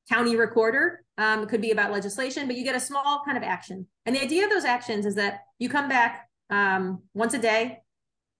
county 0.10 0.36
recorder. 0.36 1.04
Um, 1.18 1.44
it 1.44 1.50
could 1.50 1.62
be 1.62 1.72
about 1.72 1.92
legislation, 1.92 2.46
but 2.46 2.58
you 2.58 2.64
get 2.64 2.76
a 2.76 2.80
small 2.80 3.22
kind 3.26 3.38
of 3.38 3.44
action. 3.44 3.88
And 4.06 4.16
the 4.16 4.22
idea 4.22 4.44
of 4.44 4.50
those 4.50 4.66
actions 4.66 5.06
is 5.06 5.16
that 5.16 5.40
you 5.60 5.70
come 5.70 5.88
back 5.88 6.30
um, 6.50 7.04
once 7.14 7.34
a 7.34 7.40
day 7.40 7.80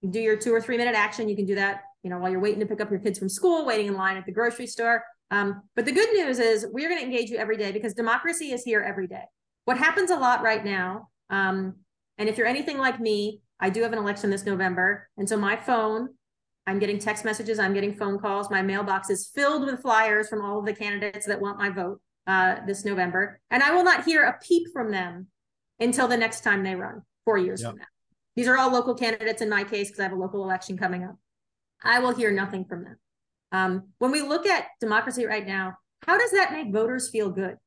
do 0.10 0.20
your 0.20 0.38
two 0.38 0.54
or 0.54 0.62
three 0.62 0.78
minute 0.78 0.96
action. 0.96 1.30
You 1.30 1.36
can 1.36 1.46
do 1.46 1.56
that, 1.56 1.82
you 2.04 2.10
know, 2.10 2.20
while 2.20 2.32
you're 2.32 2.40
waiting 2.40 2.60
to 2.60 2.66
pick 2.66 2.82
up 2.82 2.90
your 2.90 3.00
kids 3.00 3.20
from 3.20 3.30
school, 3.30 3.66
waiting 3.66 3.88
in 3.88 3.96
line 3.96 4.18
at 4.18 4.26
the 4.26 4.32
grocery 4.32 4.68
store. 4.68 5.04
Um, 5.32 5.62
but 5.76 5.86
the 5.86 5.92
good 5.92 6.12
news 6.14 6.40
is 6.40 6.66
we're 6.72 6.90
going 6.90 7.02
to 7.02 7.06
engage 7.06 7.30
you 7.30 7.38
every 7.38 7.58
day 7.58 7.72
because 7.72 7.94
democracy 7.94 8.52
is 8.52 8.64
here 8.64 8.82
every 8.82 9.08
day. 9.08 9.24
What 9.66 9.78
happens 9.78 10.12
a 10.12 10.16
lot 10.16 10.42
right 10.42 10.64
now, 10.64 11.10
um, 11.30 11.76
and 12.18 12.30
if 12.30 12.38
you're 12.38 12.48
anything 12.48 12.78
like 12.78 13.00
me, 13.00 13.42
I 13.60 13.70
do 13.70 13.82
have 13.82 13.92
an 13.92 14.00
election 14.00 14.30
this 14.30 14.46
November. 14.46 15.10
And 15.18 15.28
so 15.28 15.36
my 15.36 15.56
phone, 15.56 16.10
I'm 16.66 16.80
getting 16.80 17.00
text 17.00 17.26
messages, 17.26 17.60
I'm 17.60 17.74
getting 17.74 17.94
phone 17.94 18.20
calls. 18.20 18.50
My 18.50 18.62
mailbox 18.62 19.10
is 19.10 19.30
filled 19.34 19.66
with 19.66 19.82
flyers 19.82 20.30
from 20.30 20.44
all 20.44 20.60
of 20.60 20.66
the 20.66 20.74
candidates 20.74 21.26
that 21.26 21.42
want 21.42 21.58
my 21.58 21.70
vote 21.70 22.00
uh, 22.28 22.58
this 22.66 22.86
November. 22.86 23.40
And 23.52 23.64
I 23.64 23.72
will 23.72 23.84
not 23.84 24.06
hear 24.06 24.24
a 24.24 24.38
peep 24.42 24.68
from 24.72 24.92
them 24.92 25.28
until 25.80 26.08
the 26.08 26.18
next 26.18 26.42
time 26.42 26.64
they 26.64 26.76
run, 26.76 27.02
four 27.26 27.38
years 27.38 27.62
yep. 27.62 27.72
from 27.72 27.80
now. 27.80 27.86
These 28.38 28.48
are 28.48 28.58
all 28.58 28.72
local 28.72 28.94
candidates 28.94 29.42
in 29.42 29.50
my 29.50 29.64
case 29.64 29.88
because 29.88 30.00
I 30.00 30.04
have 30.04 30.12
a 30.12 30.16
local 30.16 30.44
election 30.44 30.78
coming 30.78 31.04
up. 31.04 31.18
I 31.84 32.00
will 32.00 32.14
hear 32.14 32.32
nothing 32.32 32.66
from 32.66 32.84
them. 32.84 32.98
Um, 33.52 33.84
when 33.98 34.12
we 34.12 34.22
look 34.22 34.46
at 34.46 34.68
democracy 34.80 35.26
right 35.26 35.46
now, 35.46 35.78
how 36.06 36.20
does 36.20 36.32
that 36.32 36.52
make 36.52 36.72
voters 36.72 37.10
feel 37.10 37.32
good? 37.32 37.58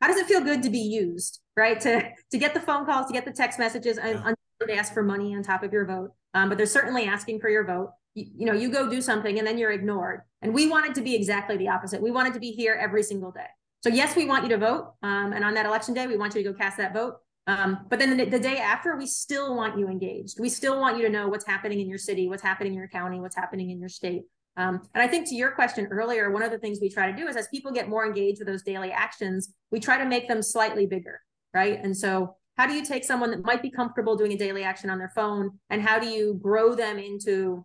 How 0.00 0.08
does 0.08 0.16
it 0.16 0.26
feel 0.26 0.40
good 0.40 0.64
to 0.64 0.70
be 0.70 0.80
used, 0.80 1.40
right? 1.56 1.80
To 1.80 2.10
to 2.32 2.38
get 2.38 2.54
the 2.54 2.60
phone 2.60 2.84
calls, 2.84 3.06
to 3.06 3.12
get 3.12 3.24
the 3.24 3.32
text 3.32 3.58
messages, 3.60 3.98
and 3.98 4.20
yeah. 4.68 4.74
ask 4.74 4.92
for 4.92 5.04
money 5.04 5.34
on 5.34 5.44
top 5.44 5.62
of 5.62 5.72
your 5.72 5.86
vote. 5.86 6.10
Um, 6.34 6.48
but 6.48 6.58
they're 6.58 6.66
certainly 6.66 7.04
asking 7.04 7.38
for 7.38 7.48
your 7.48 7.64
vote. 7.64 7.92
You, 8.14 8.26
you 8.38 8.46
know, 8.46 8.52
you 8.52 8.68
go 8.68 8.90
do 8.90 9.00
something 9.00 9.38
and 9.38 9.46
then 9.46 9.56
you're 9.58 9.70
ignored. 9.70 10.22
And 10.42 10.52
we 10.52 10.68
want 10.68 10.86
it 10.86 10.94
to 10.96 11.02
be 11.02 11.14
exactly 11.14 11.56
the 11.56 11.68
opposite. 11.68 12.02
We 12.02 12.10
want 12.10 12.28
it 12.28 12.34
to 12.34 12.40
be 12.40 12.50
here 12.50 12.74
every 12.74 13.04
single 13.04 13.30
day. 13.30 13.46
So 13.84 13.90
yes, 13.90 14.16
we 14.16 14.26
want 14.26 14.42
you 14.42 14.48
to 14.50 14.58
vote. 14.58 14.94
Um, 15.02 15.32
and 15.32 15.44
on 15.44 15.54
that 15.54 15.66
election 15.66 15.94
day, 15.94 16.08
we 16.08 16.16
want 16.16 16.34
you 16.34 16.42
to 16.42 16.52
go 16.52 16.58
cast 16.58 16.78
that 16.78 16.92
vote. 16.92 17.14
Um, 17.46 17.86
but 17.88 17.98
then 17.98 18.16
the, 18.16 18.24
the, 18.24 18.40
day 18.40 18.58
after, 18.58 18.96
we 18.96 19.06
still 19.06 19.54
want 19.54 19.78
you 19.78 19.88
engaged. 19.88 20.40
We 20.40 20.48
still 20.48 20.80
want 20.80 20.96
you 20.96 21.04
to 21.04 21.08
know 21.08 21.28
what's 21.28 21.46
happening 21.46 21.80
in 21.80 21.88
your 21.88 21.98
city, 21.98 22.28
what's 22.28 22.42
happening 22.42 22.72
in 22.72 22.78
your 22.78 22.88
county, 22.88 23.20
what's 23.20 23.36
happening 23.36 23.70
in 23.70 23.78
your 23.78 23.88
state. 23.88 24.22
Um, 24.56 24.80
and 24.94 25.02
I 25.02 25.06
think 25.06 25.28
to 25.28 25.34
your 25.36 25.52
question 25.52 25.86
earlier, 25.86 26.30
one 26.30 26.42
of 26.42 26.50
the 26.50 26.58
things 26.58 26.78
we 26.80 26.88
try 26.88 27.10
to 27.10 27.16
do 27.16 27.28
is 27.28 27.36
as 27.36 27.46
people 27.48 27.70
get 27.70 27.88
more 27.88 28.04
engaged 28.04 28.40
with 28.40 28.48
those 28.48 28.62
daily 28.62 28.90
actions, 28.90 29.52
we 29.70 29.78
try 29.78 29.98
to 29.98 30.04
make 30.04 30.26
them 30.26 30.42
slightly 30.42 30.86
bigger, 30.86 31.20
right? 31.54 31.78
And 31.80 31.96
so 31.96 32.34
how 32.56 32.66
do 32.66 32.72
you 32.72 32.84
take 32.84 33.04
someone 33.04 33.30
that 33.30 33.44
might 33.44 33.62
be 33.62 33.70
comfortable 33.70 34.16
doing 34.16 34.32
a 34.32 34.36
daily 34.36 34.64
action 34.64 34.90
on 34.90 34.98
their 34.98 35.12
phone 35.14 35.58
and 35.68 35.82
how 35.82 35.98
do 35.98 36.08
you 36.08 36.40
grow 36.42 36.74
them 36.74 36.98
into 36.98 37.64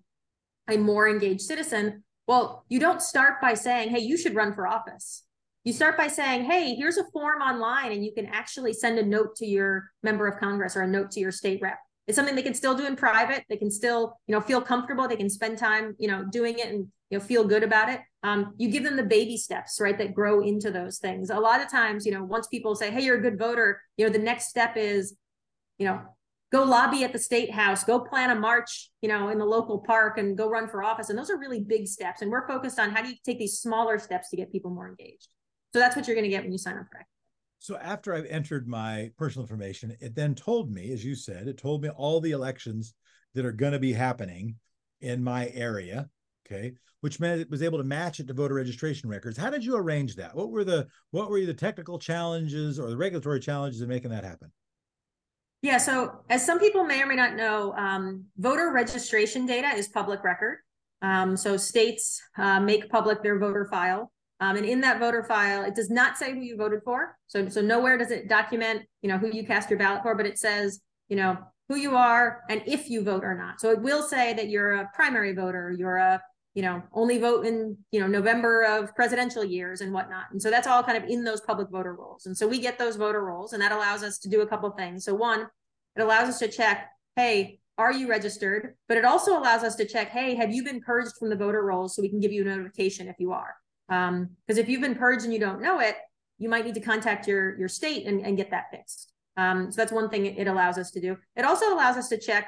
a 0.70 0.78
more 0.78 1.10
engaged 1.10 1.42
citizen? 1.42 2.04
Well, 2.28 2.66
you 2.70 2.80
don't 2.80 3.02
start 3.02 3.42
by 3.42 3.56
saying, 3.56 3.90
hey, 3.90 4.00
you 4.00 4.18
should 4.18 4.36
run 4.36 4.54
for 4.54 4.68
office 4.68 5.24
you 5.64 5.74
start 5.74 5.98
by 5.98 6.08
saying, 6.08 6.46
hey, 6.46 6.74
here's 6.76 6.98
a 6.98 7.04
form 7.12 7.42
online, 7.42 7.92
and 7.92 8.04
you 8.04 8.12
can 8.12 8.26
actually 8.26 8.74
send 8.74 8.98
a 8.98 9.06
note 9.06 9.36
to 9.38 9.46
your 9.46 9.92
member 10.02 10.28
of 10.28 10.40
Congress 10.40 10.76
or 10.76 10.82
a 10.82 10.88
note 10.88 11.12
to 11.12 11.20
your 11.20 11.32
state 11.32 11.62
rep. 11.62 11.78
It's 12.08 12.16
something 12.16 12.36
they 12.36 12.42
can 12.42 12.56
still 12.56 12.76
do 12.76 12.88
in 12.88 12.96
private. 12.96 13.46
They 13.48 13.58
can 13.58 13.70
still, 13.70 14.18
you 14.26 14.34
know, 14.34 14.42
feel 14.42 14.60
comfortable. 14.60 15.08
They 15.08 15.16
can 15.16 15.30
spend 15.30 15.58
time, 15.58 15.96
you 16.00 16.08
know, 16.08 16.26
doing 16.32 16.58
it 16.58 16.68
and 16.68 16.88
you 17.10 17.18
know 17.18 17.24
feel 17.24 17.44
good 17.44 17.64
about 17.64 17.90
it. 17.90 18.02
Um, 18.24 18.54
you 18.58 18.70
give 18.70 18.84
them 18.84 18.96
the 18.96 19.04
baby 19.04 19.38
steps, 19.38 19.80
right, 19.80 19.98
that 19.98 20.14
grow 20.14 20.42
into 20.42 20.72
those 20.72 20.98
things. 20.98 21.30
A 21.30 21.40
lot 21.40 21.62
of 21.62 21.70
times, 21.70 22.06
you 22.06 22.12
know, 22.12 22.24
once 22.24 22.48
people 22.48 22.76
say, 22.76 22.90
"Hey, 22.90 23.02
you're 23.02 23.18
a 23.18 23.22
good 23.22 23.38
voter," 23.38 23.82
you 23.98 24.06
know, 24.06 24.12
the 24.12 24.20
next 24.20 24.50
step 24.50 24.78
is, 24.78 25.16
you 25.78 25.86
know, 25.86 26.02
go 26.52 26.64
lobby 26.64 27.04
at 27.04 27.14
the 27.14 27.20
state 27.20 27.52
house, 27.52 27.84
go 27.84 28.00
plan 28.00 28.32
a 28.32 28.36
march, 28.36 28.90
you 29.02 29.10
know, 29.10 29.30
in 29.30 29.38
the 29.38 29.46
local 29.46 29.80
park, 29.80 30.18
and 30.18 30.38
go 30.38 30.50
run 30.50 30.68
for 30.68 30.84
office. 30.84 31.10
And 31.10 31.18
those 31.18 31.30
are 31.30 31.38
really 31.38 31.62
big 31.62 31.88
steps. 31.88 32.22
And 32.22 32.32
we're 32.32 32.48
focused 32.48 32.80
on 32.80 32.90
how 32.90 33.02
do 33.02 33.10
you 33.10 33.16
take 33.24 33.40
these 33.40 33.60
smaller 33.60 34.00
steps 34.00 34.30
to 34.30 34.38
get 34.38 34.52
people 34.52 34.72
more 34.72 34.90
engaged. 34.90 35.28
So 35.74 35.80
that's 35.80 35.96
what 35.96 36.08
you're 36.08 36.16
going 36.16 36.26
to 36.26 36.30
get 36.30 36.44
when 36.44 36.52
you 36.52 36.58
sign 36.58 36.78
up 36.78 36.86
for 36.92 37.00
it. 37.00 37.06
So 37.60 37.78
after 37.78 38.14
I've 38.14 38.26
entered 38.26 38.68
my 38.68 39.12
personal 39.18 39.44
information, 39.44 39.96
it 40.02 40.16
then 40.16 40.34
told 40.34 40.72
me, 40.72 40.92
as 40.92 41.06
you 41.06 41.16
said, 41.16 41.48
it 41.48 41.58
told 41.58 41.84
me 41.84 41.90
all 41.90 42.20
the 42.20 42.32
elections 42.32 42.94
that 43.36 43.46
are 43.46 43.52
going 43.52 43.74
to 43.74 43.80
be 43.80 43.94
happening 43.94 44.56
in 45.00 45.24
my 45.24 45.50
area. 45.54 46.10
Okay. 46.46 46.74
Which 47.02 47.20
meant 47.20 47.42
it 47.42 47.50
was 47.50 47.64
able 47.64 47.78
to 47.78 47.84
match 47.84 48.20
it 48.20 48.28
to 48.28 48.34
voter 48.34 48.56
registration 48.56 49.10
records. 49.10 49.38
How 49.38 49.50
did 49.50 49.64
you 49.64 49.76
arrange 49.76 50.16
that? 50.16 50.36
What 50.36 50.52
were 50.52 50.64
the 50.64 50.88
what 51.12 51.30
were 51.30 51.46
the 51.46 51.54
technical 51.54 51.98
challenges 51.98 52.80
or 52.80 52.90
the 52.90 52.98
regulatory 52.98 53.40
challenges 53.40 53.82
in 53.82 53.88
making 53.88 54.12
that 54.12 54.24
happen? 54.24 54.52
Yeah, 55.62 55.78
so 55.78 56.24
as 56.30 56.44
some 56.46 56.60
people 56.60 56.84
may 56.84 57.02
or 57.02 57.06
may 57.06 57.16
not 57.16 57.36
know, 57.36 57.74
um, 57.74 58.26
voter 58.38 58.72
registration 58.72 59.46
data 59.46 59.68
is 59.68 59.88
public 59.88 60.24
record. 60.24 60.60
Um, 61.04 61.38
so 61.38 61.58
states 61.58 62.22
uh, 62.38 62.60
make 62.60 62.90
public 62.90 63.24
their 63.24 63.40
voter 63.40 63.66
file. 63.66 64.12
Um, 64.42 64.58
and 64.58 64.66
in 64.66 64.82
that 64.82 65.00
voter 65.00 65.24
file, 65.24 65.64
it 65.64 65.76
does 65.76 65.92
not 65.92 66.18
say 66.18 66.34
who 66.34 66.42
you 66.42 66.58
voted 66.58 66.82
for. 66.84 67.16
So, 67.28 67.48
so 67.48 67.62
nowhere 67.62 67.98
does 67.98 68.10
it 68.10 68.28
document, 68.28 68.82
you 69.04 69.08
know, 69.08 69.20
who 69.20 69.32
you 69.32 69.46
cast 69.46 69.70
your 69.70 69.78
ballot 69.78 70.02
for, 70.02 70.16
but 70.16 70.26
it 70.26 70.40
says, 70.40 70.82
you 71.10 71.16
know, 71.16 71.38
who 71.70 71.76
you 71.76 71.96
are 71.96 72.42
and 72.50 72.64
if 72.66 72.90
you 72.90 73.04
vote 73.04 73.24
or 73.24 73.36
not. 73.36 73.62
So 73.62 73.70
it 73.70 73.82
will 73.82 74.02
say 74.02 74.34
that 74.34 74.50
you're 74.50 74.74
a 74.74 74.90
primary 74.96 75.34
voter, 75.34 75.74
you're 75.78 75.98
a, 75.98 76.22
you 76.56 76.64
know, 76.64 76.82
only 76.92 77.20
vote 77.20 77.46
in, 77.46 77.78
you 77.92 78.00
know, 78.00 78.08
November 78.08 78.64
of 78.64 78.94
presidential 78.96 79.46
years 79.46 79.80
and 79.80 79.94
whatnot. 79.94 80.26
And 80.32 80.42
so 80.42 80.50
that's 80.50 80.68
all 80.68 80.82
kind 80.84 81.02
of 81.02 81.08
in 81.08 81.24
those 81.24 81.42
public 81.42 81.70
voter 81.70 81.94
rolls. 81.94 82.26
And 82.26 82.36
so 82.36 82.48
we 82.48 82.60
get 82.60 82.80
those 82.80 82.96
voter 82.96 83.24
rolls 83.24 83.54
and 83.54 83.62
that 83.62 83.72
allows 83.72 84.02
us 84.02 84.18
to 84.20 84.30
do 84.30 84.42
a 84.42 84.48
couple 84.48 84.70
things. 84.72 85.06
So 85.06 85.14
one, 85.14 85.48
it 85.96 86.02
allows 86.02 86.28
us 86.28 86.40
to 86.40 86.48
check, 86.48 86.90
hey, 87.16 87.60
are 87.78 87.94
you 87.94 88.10
registered? 88.10 88.76
But 88.88 88.98
it 88.98 89.06
also 89.06 89.38
allows 89.38 89.64
us 89.64 89.76
to 89.76 89.86
check, 89.86 90.10
hey, 90.10 90.34
have 90.36 90.52
you 90.52 90.64
been 90.64 90.82
purged 90.82 91.16
from 91.20 91.30
the 91.30 91.36
voter 91.36 91.64
rolls 91.64 91.96
so 91.96 92.02
we 92.02 92.10
can 92.10 92.20
give 92.20 92.32
you 92.32 92.42
a 92.42 92.46
notification 92.46 93.08
if 93.08 93.16
you 93.20 93.32
are. 93.32 93.56
Because 93.92 94.08
um, 94.10 94.30
if 94.48 94.70
you've 94.70 94.80
been 94.80 94.96
purged 94.96 95.26
and 95.26 95.34
you 95.34 95.40
don't 95.40 95.62
know 95.62 95.80
it, 95.80 95.98
you 96.38 96.48
might 96.48 96.64
need 96.66 96.76
to 96.76 96.80
contact 96.80 97.28
your, 97.28 97.60
your 97.60 97.68
state 97.68 98.08
and, 98.08 98.26
and 98.26 98.38
get 98.38 98.52
that 98.52 98.72
fixed. 98.72 99.12
Um, 99.36 99.70
so 99.70 99.82
that's 99.82 99.92
one 99.92 100.10
thing 100.10 100.26
it 100.26 100.48
allows 100.48 100.78
us 100.78 100.92
to 100.92 101.02
do. 101.02 101.18
It 101.36 101.44
also 101.44 101.74
allows 101.74 101.98
us 101.98 102.08
to 102.08 102.18
check, 102.18 102.48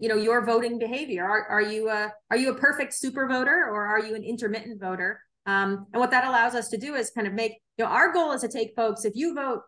you 0.00 0.08
know, 0.08 0.16
your 0.16 0.46
voting 0.46 0.78
behavior. 0.78 1.24
Are, 1.24 1.46
are 1.46 1.60
you 1.60 1.90
a, 1.90 2.10
are 2.30 2.38
you 2.38 2.52
a 2.52 2.54
perfect 2.54 2.94
super 2.94 3.28
voter 3.28 3.68
or 3.70 3.84
are 3.86 4.00
you 4.00 4.14
an 4.14 4.24
intermittent 4.24 4.80
voter? 4.80 5.20
Um, 5.44 5.86
and 5.92 6.00
what 6.00 6.10
that 6.10 6.24
allows 6.24 6.54
us 6.54 6.68
to 6.70 6.78
do 6.78 6.94
is 6.94 7.10
kind 7.10 7.26
of 7.26 7.34
make, 7.34 7.52
you 7.76 7.84
know, 7.84 7.90
our 7.90 8.12
goal 8.12 8.32
is 8.32 8.40
to 8.40 8.48
take 8.48 8.74
folks, 8.74 9.04
if 9.04 9.14
you 9.14 9.34
vote 9.34 9.60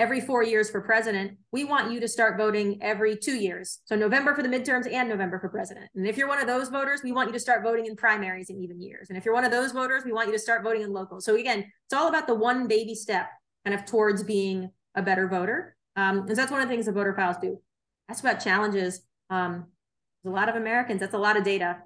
every 0.00 0.18
four 0.18 0.42
years 0.42 0.70
for 0.70 0.80
president. 0.80 1.36
We 1.52 1.64
want 1.64 1.92
you 1.92 2.00
to 2.00 2.08
start 2.08 2.38
voting 2.38 2.78
every 2.82 3.18
two 3.18 3.34
years. 3.34 3.80
So 3.84 3.94
November 3.94 4.34
for 4.34 4.42
the 4.42 4.48
midterms 4.48 4.90
and 4.90 5.10
November 5.10 5.38
for 5.38 5.50
president. 5.50 5.90
And 5.94 6.06
if 6.06 6.16
you're 6.16 6.26
one 6.26 6.40
of 6.40 6.46
those 6.46 6.70
voters, 6.70 7.02
we 7.04 7.12
want 7.12 7.28
you 7.28 7.34
to 7.34 7.38
start 7.38 7.62
voting 7.62 7.84
in 7.84 7.96
primaries 7.96 8.48
in 8.48 8.56
even 8.56 8.80
years. 8.80 9.10
And 9.10 9.18
if 9.18 9.26
you're 9.26 9.34
one 9.34 9.44
of 9.44 9.50
those 9.50 9.72
voters, 9.72 10.02
we 10.06 10.12
want 10.12 10.28
you 10.28 10.32
to 10.32 10.38
start 10.38 10.64
voting 10.64 10.80
in 10.80 10.94
local. 10.94 11.20
So 11.20 11.36
again, 11.36 11.60
it's 11.60 11.92
all 11.92 12.08
about 12.08 12.26
the 12.26 12.34
one 12.34 12.66
baby 12.66 12.94
step 12.94 13.28
kind 13.66 13.78
of 13.78 13.84
towards 13.84 14.22
being 14.22 14.70
a 14.94 15.02
better 15.02 15.28
voter. 15.28 15.76
Um, 15.96 16.20
and 16.20 16.34
that's 16.34 16.50
one 16.50 16.62
of 16.62 16.68
the 16.68 16.72
things 16.72 16.86
the 16.86 16.92
voter 16.92 17.14
files 17.14 17.36
do. 17.42 17.60
That's 18.08 18.20
about 18.20 18.40
challenges. 18.40 19.02
Um, 19.28 19.66
there's 20.24 20.32
a 20.32 20.34
lot 20.34 20.48
of 20.48 20.54
Americans. 20.54 21.00
That's 21.00 21.12
a 21.12 21.18
lot 21.18 21.36
of 21.36 21.44
data 21.44 21.76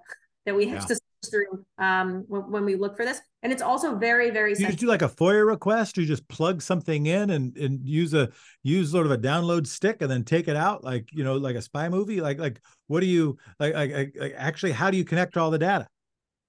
that 0.46 0.54
we 0.54 0.68
have 0.68 0.82
yeah. 0.82 0.86
to 0.86 1.00
through 1.28 1.64
um, 1.78 2.24
when, 2.28 2.50
when, 2.50 2.64
we 2.64 2.74
look 2.74 2.96
for 2.96 3.04
this. 3.04 3.20
And 3.42 3.52
it's 3.52 3.62
also 3.62 3.96
very, 3.96 4.30
very. 4.30 4.50
You 4.50 4.66
just 4.66 4.78
do 4.78 4.86
like 4.86 5.02
a 5.02 5.08
FOIA 5.08 5.46
request. 5.46 5.96
You 5.96 6.06
just 6.06 6.26
plug 6.28 6.62
something 6.62 7.06
in 7.06 7.30
and 7.30 7.56
and 7.56 7.86
use 7.86 8.14
a 8.14 8.30
use 8.62 8.90
sort 8.90 9.06
of 9.06 9.12
a 9.12 9.18
download 9.18 9.66
stick 9.66 10.00
and 10.00 10.10
then 10.10 10.24
take 10.24 10.48
it 10.48 10.56
out, 10.56 10.82
like 10.82 11.08
you 11.12 11.24
know, 11.24 11.36
like 11.36 11.56
a 11.56 11.62
spy 11.62 11.88
movie. 11.88 12.20
Like 12.20 12.38
like 12.38 12.60
what 12.86 13.00
do 13.00 13.06
you 13.06 13.38
like? 13.58 13.74
like, 13.74 14.14
like 14.18 14.34
actually, 14.36 14.72
how 14.72 14.90
do 14.90 14.96
you 14.96 15.04
connect 15.04 15.36
all 15.36 15.50
the 15.50 15.58
data? 15.58 15.86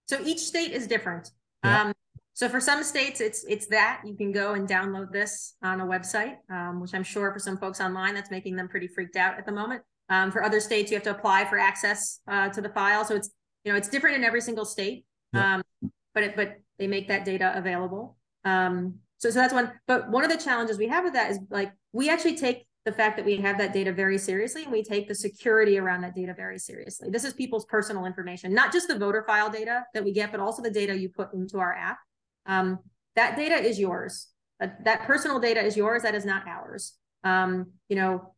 So 0.08 0.22
each 0.24 0.40
state 0.40 0.72
is 0.72 0.88
different. 0.88 1.32
Yeah. 1.64 1.84
Um, 1.84 1.94
so 2.34 2.50
for 2.50 2.60
some 2.60 2.84
states, 2.84 3.22
it's 3.22 3.46
it's 3.48 3.68
that 3.68 4.02
you 4.06 4.16
can 4.16 4.32
go 4.32 4.54
and 4.54 4.68
download 4.68 5.12
this 5.12 5.56
on 5.64 5.80
a 5.80 5.86
website, 5.86 6.36
um, 6.50 6.82
which 6.82 6.94
I'm 6.94 7.04
sure 7.04 7.32
for 7.32 7.40
some 7.40 7.58
folks 7.58 7.80
online 7.80 8.14
that's 8.14 8.30
making 8.30 8.58
them 8.58 8.68
pretty 8.68 8.88
freaked 8.88 9.16
out 9.16 9.38
at 9.38 9.46
the 9.46 9.54
moment. 9.54 9.82
Um, 10.10 10.32
for 10.32 10.44
other 10.44 10.60
states, 10.60 10.92
you 10.92 10.98
have 10.98 11.04
to 11.04 11.12
apply 11.12 11.46
for 11.46 11.58
access 11.58 12.20
uh, 12.28 12.50
to 12.50 12.62
the 12.62 12.70
file. 12.70 13.06
So 13.06 13.16
it's 13.16 13.32
you 13.66 13.72
know, 13.72 13.78
it's 13.78 13.90
different 13.90 14.16
in 14.16 14.24
every 14.24 14.42
single 14.42 14.64
state. 14.64 15.06
Yeah. 15.34 15.56
Um, 15.56 15.92
but 16.14 16.24
it, 16.24 16.36
but 16.36 16.60
they 16.80 16.88
make 16.88 17.10
that 17.10 17.26
data 17.26 17.52
available. 17.58 18.16
Um, 18.46 19.00
so 19.18 19.30
so 19.30 19.40
that's 19.40 19.54
one. 19.54 19.74
But 19.88 20.10
one 20.10 20.24
of 20.24 20.32
the 20.32 20.38
challenges 20.38 20.78
we 20.78 20.88
have 20.88 21.04
with 21.04 21.14
that 21.14 21.32
is 21.32 21.40
like 21.50 21.74
we 21.92 22.10
actually 22.10 22.38
take 22.38 22.68
the 22.86 22.92
fact 22.92 23.18
that 23.18 23.26
we 23.26 23.38
have 23.38 23.58
that 23.58 23.74
data 23.74 23.92
very 23.92 24.18
seriously 24.18 24.64
and 24.64 24.72
we 24.72 24.84
take 24.84 25.08
the 25.08 25.16
security 25.16 25.80
around 25.80 26.02
that 26.02 26.14
data 26.14 26.36
very 26.36 26.60
seriously. 26.60 27.10
This 27.10 27.24
is 27.24 27.34
people's 27.34 27.66
personal 27.66 28.06
information, 28.06 28.54
not 28.54 28.72
just 28.72 28.88
the 28.88 28.98
voter 28.98 29.24
file 29.26 29.50
data 29.50 29.84
that 29.96 30.04
we 30.04 30.14
get, 30.14 30.32
but 30.32 30.40
also 30.40 30.62
the 30.62 30.70
data 30.70 30.96
you 30.96 31.10
put 31.10 31.34
into 31.34 31.58
our 31.58 31.74
app. 31.74 31.98
Um, 32.46 32.80
that 33.16 33.36
data 33.36 33.56
is 33.56 33.80
yours. 33.80 34.28
That, 34.60 34.86
that 34.86 35.02
personal 35.08 35.40
data 35.40 35.66
is 35.66 35.76
yours. 35.76 36.04
That 36.04 36.14
is 36.14 36.26
not 36.26 36.48
ours. 36.48 36.94
Um, 37.24 37.72
you 37.90 37.96
know, 37.96 38.35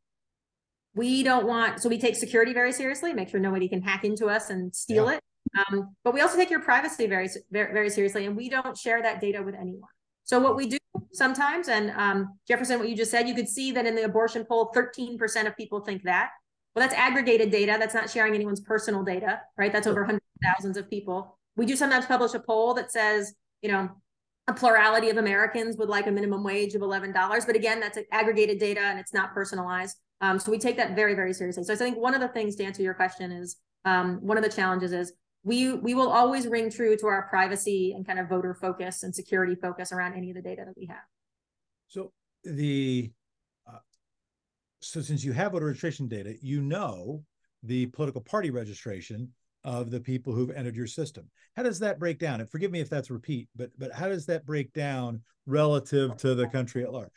we 0.97 1.23
don't 1.23 1.47
want, 1.47 1.81
so 1.81 1.89
we 1.89 1.99
take 1.99 2.15
security 2.15 2.53
very 2.53 2.71
seriously, 2.71 3.13
make 3.13 3.29
sure 3.29 3.39
nobody 3.39 3.69
can 3.69 3.81
hack 3.81 4.03
into 4.03 4.27
us 4.27 4.49
and 4.49 4.75
steal 4.75 5.05
yeah. 5.05 5.17
it. 5.17 5.23
Um, 5.57 5.95
but 6.03 6.13
we 6.13 6.21
also 6.21 6.35
take 6.35 6.49
your 6.49 6.59
privacy 6.59 7.07
very, 7.07 7.29
very, 7.51 7.71
very 7.71 7.89
seriously, 7.89 8.25
and 8.25 8.35
we 8.35 8.49
don't 8.49 8.77
share 8.77 9.01
that 9.01 9.21
data 9.21 9.41
with 9.41 9.55
anyone. 9.55 9.89
So 10.23 10.39
what 10.39 10.57
we 10.57 10.67
do 10.67 10.77
sometimes, 11.13 11.69
and 11.69 11.91
um, 11.91 12.37
Jefferson, 12.47 12.79
what 12.79 12.89
you 12.89 12.95
just 12.97 13.11
said, 13.11 13.27
you 13.29 13.35
could 13.35 13.47
see 13.47 13.71
that 13.71 13.85
in 13.85 13.95
the 13.95 14.03
abortion 14.03 14.43
poll, 14.43 14.71
13% 14.75 15.47
of 15.47 15.55
people 15.55 15.79
think 15.79 16.03
that. 16.03 16.31
Well, 16.75 16.87
that's 16.87 16.99
aggregated 16.99 17.49
data. 17.49 17.77
That's 17.79 17.93
not 17.93 18.09
sharing 18.09 18.35
anyone's 18.35 18.59
personal 18.59 19.03
data, 19.03 19.41
right? 19.57 19.71
That's 19.71 19.87
over 19.87 20.03
hundreds 20.03 20.25
of 20.35 20.47
thousands 20.47 20.77
of 20.77 20.89
people. 20.89 21.37
We 21.55 21.65
do 21.65 21.75
sometimes 21.75 22.05
publish 22.05 22.33
a 22.33 22.39
poll 22.39 22.73
that 22.75 22.91
says, 22.91 23.33
you 23.61 23.71
know, 23.71 23.89
a 24.47 24.53
plurality 24.53 25.09
of 25.09 25.17
Americans 25.17 25.75
would 25.77 25.89
like 25.89 26.07
a 26.07 26.11
minimum 26.11 26.43
wage 26.43 26.75
of 26.75 26.81
$11. 26.81 27.13
But 27.45 27.55
again, 27.55 27.79
that's 27.79 27.97
aggregated 28.11 28.59
data 28.59 28.81
and 28.81 28.99
it's 28.99 29.13
not 29.13 29.33
personalized. 29.33 29.97
Um, 30.21 30.39
so 30.39 30.51
we 30.51 30.57
take 30.57 30.77
that 30.77 30.95
very, 30.95 31.13
very 31.13 31.33
seriously. 31.33 31.63
So 31.63 31.73
I 31.73 31.75
think 31.75 31.97
one 31.97 32.15
of 32.15 32.21
the 32.21 32.27
things 32.27 32.55
to 32.55 32.63
answer 32.63 32.81
your 32.81 32.93
question 32.93 33.31
is 33.31 33.57
um, 33.85 34.19
one 34.21 34.37
of 34.37 34.43
the 34.43 34.49
challenges 34.49 34.91
is 34.91 35.13
we 35.43 35.73
we 35.73 35.93
will 35.93 36.11
always 36.11 36.47
ring 36.47 36.69
true 36.69 36.97
to 36.97 37.07
our 37.07 37.27
privacy 37.29 37.93
and 37.95 38.05
kind 38.05 38.19
of 38.19 38.27
voter 38.27 38.53
focus 38.53 39.03
and 39.03 39.15
security 39.15 39.55
focus 39.55 39.91
around 39.91 40.13
any 40.13 40.29
of 40.29 40.35
the 40.35 40.41
data 40.41 40.63
that 40.65 40.73
we 40.77 40.87
have. 40.87 41.03
So 41.87 42.11
the 42.43 43.11
uh, 43.67 43.79
so 44.81 45.01
since 45.01 45.23
you 45.23 45.31
have 45.31 45.53
voter 45.53 45.67
registration 45.67 46.07
data, 46.07 46.35
you 46.41 46.61
know 46.61 47.23
the 47.63 47.85
political 47.87 48.21
party 48.21 48.49
registration 48.49 49.31
of 49.63 49.89
the 49.89 49.99
people 49.99 50.33
who've 50.33 50.51
entered 50.51 50.75
your 50.75 50.87
system. 50.87 51.29
How 51.55 51.63
does 51.63 51.79
that 51.79 51.99
break 51.99 52.19
down? 52.19 52.39
And 52.41 52.49
forgive 52.49 52.71
me 52.71 52.79
if 52.79 52.89
that's 52.89 53.09
repeat, 53.09 53.47
but 53.55 53.69
but 53.77 53.93
how 53.93 54.09
does 54.09 54.25
that 54.25 54.45
break 54.45 54.73
down 54.73 55.21
relative 55.45 56.17
to 56.17 56.35
the 56.35 56.47
country 56.47 56.83
at 56.83 56.91
large? 56.91 57.11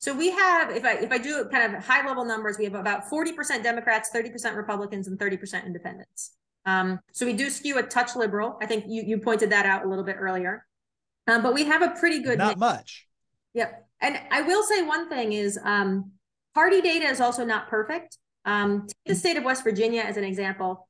So 0.00 0.14
we 0.14 0.30
have, 0.30 0.70
if 0.70 0.84
I 0.84 0.92
if 0.94 1.10
I 1.10 1.18
do 1.18 1.44
kind 1.50 1.74
of 1.74 1.84
high 1.84 2.06
level 2.06 2.24
numbers, 2.24 2.56
we 2.56 2.64
have 2.64 2.74
about 2.74 3.10
40% 3.10 3.62
Democrats, 3.62 4.10
30% 4.14 4.56
Republicans, 4.56 5.08
and 5.08 5.18
30% 5.18 5.66
independents. 5.66 6.32
Um, 6.66 7.00
so 7.12 7.26
we 7.26 7.32
do 7.32 7.50
skew 7.50 7.78
a 7.78 7.82
touch 7.82 8.14
liberal. 8.14 8.58
I 8.62 8.66
think 8.66 8.84
you 8.86 9.02
you 9.02 9.18
pointed 9.18 9.50
that 9.50 9.66
out 9.66 9.84
a 9.84 9.88
little 9.88 10.04
bit 10.04 10.16
earlier. 10.18 10.64
Um, 11.26 11.42
but 11.42 11.52
we 11.52 11.64
have 11.64 11.82
a 11.82 11.90
pretty 11.90 12.20
good 12.20 12.38
not 12.38 12.48
mix. 12.48 12.60
much. 12.60 13.06
Yep. 13.54 13.86
And 14.00 14.20
I 14.30 14.42
will 14.42 14.62
say 14.62 14.82
one 14.82 15.08
thing 15.08 15.32
is 15.32 15.58
um, 15.62 16.12
party 16.54 16.80
data 16.80 17.06
is 17.06 17.20
also 17.20 17.44
not 17.44 17.68
perfect. 17.68 18.18
Um, 18.44 18.86
take 18.86 18.96
the 19.06 19.14
state 19.14 19.36
of 19.36 19.44
West 19.44 19.64
Virginia 19.64 20.02
as 20.02 20.16
an 20.16 20.24
example. 20.24 20.88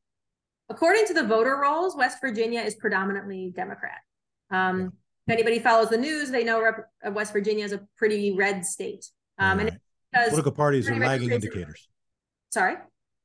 According 0.69 1.07
to 1.07 1.15
the 1.15 1.25
voter 1.25 1.57
rolls, 1.57 1.97
West 1.97 2.19
Virginia 2.21 2.61
is 2.61 2.75
predominantly 2.75 3.53
Democrat. 3.57 4.01
Um, 4.51 4.81
yeah 4.81 4.89
if 5.29 5.33
anybody 5.33 5.59
follows 5.59 5.91
the 5.91 5.99
news, 5.99 6.31
they 6.31 6.43
know 6.43 6.63
Rep- 6.63 6.91
uh, 7.07 7.11
West 7.11 7.35
Virginia 7.35 7.63
is 7.63 7.73
a 7.73 7.87
pretty 7.99 8.33
red 8.33 8.65
state. 8.65 9.11
Um, 9.39 9.59
right. 9.59 9.69
and 9.69 9.81
because 10.11 10.29
political 10.31 10.53
parties 10.53 10.89
are 10.89 10.99
lagging 10.99 11.31
indicators. 11.31 11.87
Sorry. 12.49 12.77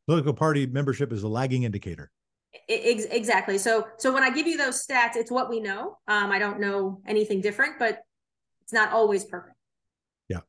Political 0.08 0.34
party 0.34 0.66
membership 0.66 1.14
is 1.14 1.24
a 1.24 1.30
lagging 1.30 1.64
indicator. 1.64 2.12
Ex- 2.68 3.06
exactly. 3.06 3.58
So, 3.58 3.88
so 3.98 4.14
when 4.14 4.22
I 4.22 4.32
give 4.32 4.48
you 4.48 4.58
those 4.58 4.86
stats, 4.86 5.16
it's 5.16 5.32
what 5.32 5.50
we 5.50 5.62
know. 5.62 5.98
Um, 6.10 6.30
I 6.30 6.40
don't 6.40 6.60
know 6.60 7.02
anything 7.08 7.40
different, 7.40 7.80
but 7.80 8.00
it's 8.64 8.74
not 8.74 8.92
always 8.92 9.24
perfect. 9.24 9.56
Yeah. 10.28 10.42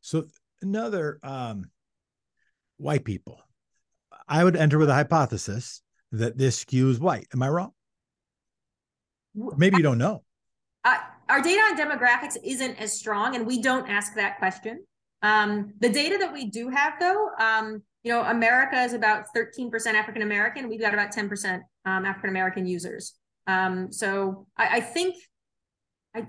So 0.00 0.24
another 0.62 1.20
um, 1.22 1.66
white 2.78 3.04
people. 3.04 3.38
I 4.26 4.42
would 4.42 4.56
enter 4.56 4.78
with 4.78 4.88
a 4.88 4.94
hypothesis 4.94 5.82
that 6.12 6.38
this 6.38 6.64
skews 6.64 6.98
white. 6.98 7.26
Am 7.34 7.42
I 7.42 7.50
wrong? 7.50 7.72
Maybe 9.34 9.76
you 9.76 9.82
don't 9.82 9.98
know 9.98 10.22
uh, 10.84 10.98
our 11.28 11.40
data 11.40 11.60
on 11.60 11.76
demographics 11.76 12.36
isn't 12.44 12.76
as 12.80 12.92
strong, 12.98 13.36
and 13.36 13.46
we 13.46 13.60
don't 13.62 13.88
ask 13.88 14.14
that 14.14 14.38
question. 14.38 14.84
Um, 15.22 15.72
the 15.80 15.88
data 15.88 16.18
that 16.18 16.32
we 16.32 16.46
do 16.46 16.68
have, 16.68 16.94
though, 16.98 17.30
um, 17.38 17.82
you 18.02 18.12
know, 18.12 18.22
America 18.22 18.82
is 18.82 18.92
about 18.92 19.26
13% 19.34 19.70
African 19.94 20.22
American. 20.22 20.68
We've 20.68 20.80
got 20.80 20.92
about 20.92 21.12
10% 21.12 21.60
um, 21.84 22.04
African 22.04 22.30
American 22.30 22.66
users. 22.66 23.14
Um, 23.46 23.92
so 23.92 24.46
I, 24.56 24.78
I 24.78 24.80
think 24.80 25.16
I, 26.14 26.26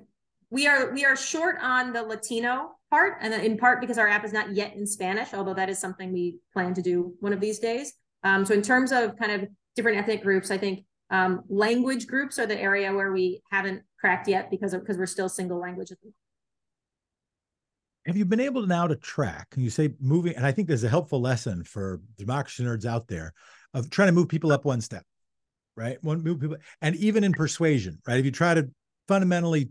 we 0.51 0.67
are 0.67 0.91
we 0.93 1.05
are 1.05 1.15
short 1.15 1.57
on 1.61 1.93
the 1.93 2.03
Latino 2.03 2.71
part, 2.91 3.17
and 3.21 3.33
in 3.33 3.57
part 3.57 3.81
because 3.81 3.97
our 3.97 4.07
app 4.07 4.23
is 4.23 4.33
not 4.33 4.55
yet 4.55 4.75
in 4.75 4.85
Spanish, 4.85 5.33
although 5.33 5.55
that 5.55 5.69
is 5.69 5.79
something 5.79 6.13
we 6.13 6.37
plan 6.53 6.75
to 6.75 6.81
do 6.81 7.15
one 7.19 7.33
of 7.33 7.39
these 7.39 7.57
days. 7.57 7.93
Um, 8.23 8.45
so 8.45 8.53
in 8.53 8.61
terms 8.61 8.91
of 8.91 9.17
kind 9.17 9.31
of 9.31 9.49
different 9.75 9.97
ethnic 9.97 10.21
groups, 10.21 10.51
I 10.51 10.57
think 10.59 10.85
um, 11.09 11.41
language 11.49 12.07
groups 12.07 12.37
are 12.39 12.45
the 12.45 12.59
area 12.59 12.93
where 12.93 13.11
we 13.11 13.41
haven't 13.51 13.81
cracked 14.03 14.27
yet 14.27 14.51
because 14.51 14.73
because 14.73 14.97
we're 14.97 15.05
still 15.05 15.29
single 15.29 15.59
language. 15.59 15.93
Have 18.05 18.17
you 18.17 18.25
been 18.25 18.41
able 18.41 18.67
now 18.67 18.85
to 18.85 18.97
track? 18.97 19.47
You 19.55 19.69
say 19.69 19.93
moving, 20.01 20.35
and 20.35 20.45
I 20.45 20.51
think 20.51 20.67
there's 20.67 20.83
a 20.83 20.89
helpful 20.89 21.21
lesson 21.21 21.63
for 21.63 22.01
democracy 22.17 22.65
nerds 22.65 22.85
out 22.85 23.07
there 23.07 23.31
of 23.73 23.89
trying 23.89 24.09
to 24.09 24.11
move 24.11 24.27
people 24.27 24.51
up 24.51 24.65
one 24.65 24.81
step, 24.81 25.05
right? 25.77 26.03
One 26.03 26.21
move 26.21 26.41
people, 26.41 26.57
and 26.81 26.97
even 26.97 27.23
in 27.23 27.31
persuasion, 27.31 27.97
right? 28.05 28.19
If 28.19 28.25
you 28.25 28.31
try 28.31 28.53
to 28.55 28.69
fundamentally 29.07 29.69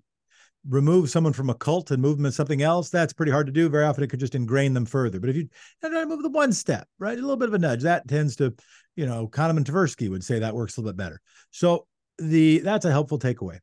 remove 0.66 1.10
someone 1.10 1.34
from 1.34 1.50
a 1.50 1.54
cult 1.54 1.90
and 1.90 2.00
move 2.00 2.16
them 2.16 2.24
in 2.24 2.32
something 2.32 2.62
else, 2.62 2.88
that's 2.88 3.12
pretty 3.12 3.32
hard 3.32 3.46
to 3.46 3.52
do. 3.52 3.68
Very 3.68 3.84
often 3.84 4.02
it 4.02 4.08
could 4.08 4.20
just 4.20 4.34
ingrain 4.34 4.72
them 4.72 4.86
further. 4.86 5.20
But 5.20 5.28
if 5.28 5.36
you 5.36 5.48
try 5.82 5.90
to 5.90 6.06
move 6.06 6.22
them 6.22 6.32
one 6.32 6.54
step, 6.54 6.88
right, 6.98 7.18
a 7.18 7.20
little 7.20 7.36
bit 7.36 7.48
of 7.48 7.54
a 7.54 7.58
nudge, 7.58 7.82
that 7.82 8.08
tends 8.08 8.36
to, 8.36 8.54
you 8.96 9.04
know, 9.04 9.28
Kahneman 9.28 9.64
Tversky 9.64 10.08
would 10.08 10.24
say 10.24 10.38
that 10.38 10.54
works 10.54 10.78
a 10.78 10.80
little 10.80 10.94
bit 10.94 10.96
better. 10.96 11.20
So 11.50 11.86
the 12.16 12.60
that's 12.60 12.86
a 12.86 12.90
helpful 12.90 13.18
takeaway 13.18 13.58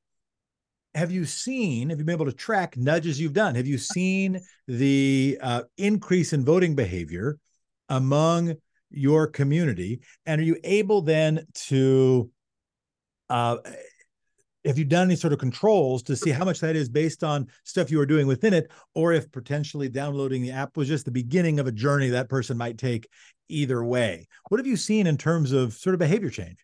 have 0.96 1.12
you 1.12 1.26
seen, 1.26 1.90
have 1.90 2.00
you 2.00 2.06
been 2.06 2.16
able 2.16 2.26
to 2.26 2.32
track 2.32 2.76
nudges 2.76 3.20
you've 3.20 3.34
done? 3.34 3.56
Have 3.56 3.68
you 3.68 3.78
seen 3.78 4.40
the 4.68 5.38
uh, 5.42 5.64
increase 5.78 6.34
in 6.34 6.44
voting 6.44 6.76
behavior 6.76 7.38
among 7.90 8.56
your 8.90 9.28
community? 9.28 10.02
And 10.26 10.42
are 10.42 10.44
you 10.44 10.58
able 10.64 11.02
then 11.02 11.46
to, 11.68 12.32
uh, 13.30 13.58
have 14.66 14.78
you 14.78 14.86
done 14.86 15.08
any 15.08 15.16
sort 15.16 15.32
of 15.32 15.40
controls 15.40 16.04
to 16.04 16.16
see 16.16 16.32
how 16.32 16.44
much 16.44 16.60
that 16.60 16.76
is 16.76 16.90
based 16.90 17.24
on 17.24 17.48
stuff 17.64 17.92
you 17.92 18.00
are 18.02 18.06
doing 18.06 18.28
within 18.28 18.54
it, 18.54 18.70
or 18.96 19.14
if 19.14 19.32
potentially 19.32 19.90
downloading 19.90 20.42
the 20.42 20.52
app 20.52 20.76
was 20.76 20.88
just 20.88 21.06
the 21.06 21.12
beginning 21.12 21.60
of 21.60 21.68
a 21.68 21.72
journey 21.72 22.10
that 22.10 22.30
person 22.30 22.58
might 22.58 22.78
take 22.78 23.08
either 23.48 23.84
way? 23.84 24.28
What 24.50 24.60
have 24.60 24.68
you 24.68 24.76
seen 24.76 25.08
in 25.08 25.18
terms 25.18 25.52
of 25.52 25.74
sort 25.74 25.94
of 25.94 26.00
behavior 26.00 26.30
change? 26.30 26.58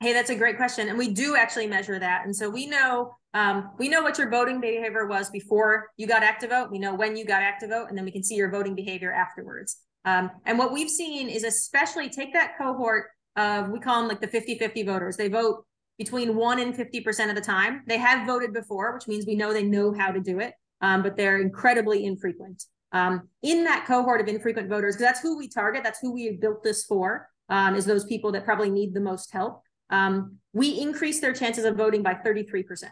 Hey, 0.00 0.14
that's 0.14 0.30
a 0.30 0.34
great 0.34 0.56
question, 0.56 0.88
and 0.88 0.96
we 0.96 1.08
do 1.12 1.36
actually 1.36 1.66
measure 1.66 1.98
that. 1.98 2.24
And 2.24 2.34
so 2.34 2.48
we 2.48 2.66
know 2.66 3.12
um, 3.34 3.70
we 3.78 3.88
know 3.88 4.02
what 4.02 4.16
your 4.18 4.30
voting 4.30 4.60
behavior 4.60 5.06
was 5.06 5.28
before 5.30 5.88
you 5.98 6.06
got 6.06 6.22
ActiVote. 6.22 6.70
We 6.70 6.78
know 6.78 6.94
when 6.94 7.16
you 7.16 7.24
got 7.24 7.42
ActiVote, 7.42 7.88
and 7.88 7.96
then 7.96 8.04
we 8.06 8.10
can 8.10 8.24
see 8.24 8.34
your 8.34 8.50
voting 8.50 8.74
behavior 8.74 9.12
afterwards. 9.12 9.76
Um, 10.06 10.30
and 10.46 10.58
what 10.58 10.72
we've 10.72 10.88
seen 10.88 11.28
is 11.28 11.44
especially 11.44 12.08
take 12.08 12.32
that 12.32 12.54
cohort 12.58 13.08
of 13.36 13.68
we 13.68 13.78
call 13.78 14.00
them 14.00 14.08
like 14.08 14.20
the 14.20 14.26
50-50 14.26 14.86
voters. 14.86 15.16
They 15.16 15.28
vote 15.28 15.64
between 15.98 16.34
one 16.34 16.58
and 16.58 16.74
50% 16.74 17.28
of 17.28 17.34
the 17.34 17.42
time. 17.42 17.82
They 17.86 17.98
have 17.98 18.26
voted 18.26 18.54
before, 18.54 18.94
which 18.94 19.06
means 19.06 19.26
we 19.26 19.36
know 19.36 19.52
they 19.52 19.62
know 19.62 19.92
how 19.92 20.10
to 20.10 20.20
do 20.20 20.40
it. 20.40 20.54
um, 20.80 21.02
but 21.02 21.16
they're 21.16 21.40
incredibly 21.40 22.06
infrequent. 22.06 22.64
Um, 22.92 23.28
in 23.42 23.64
that 23.64 23.84
cohort 23.86 24.20
of 24.20 24.28
infrequent 24.28 24.68
voters, 24.68 24.96
because 24.96 25.06
that's 25.06 25.20
who 25.20 25.36
we 25.36 25.46
target, 25.46 25.84
that's 25.84 26.00
who 26.00 26.12
we 26.12 26.38
built 26.40 26.62
this 26.62 26.84
for, 26.84 27.28
um, 27.50 27.74
is 27.74 27.84
those 27.84 28.04
people 28.04 28.32
that 28.32 28.44
probably 28.44 28.70
need 28.70 28.94
the 28.94 29.00
most 29.00 29.30
help. 29.32 29.62
Um, 29.90 30.38
we 30.52 30.80
increase 30.80 31.20
their 31.20 31.32
chances 31.32 31.64
of 31.64 31.76
voting 31.76 32.02
by 32.02 32.14
33%. 32.14 32.84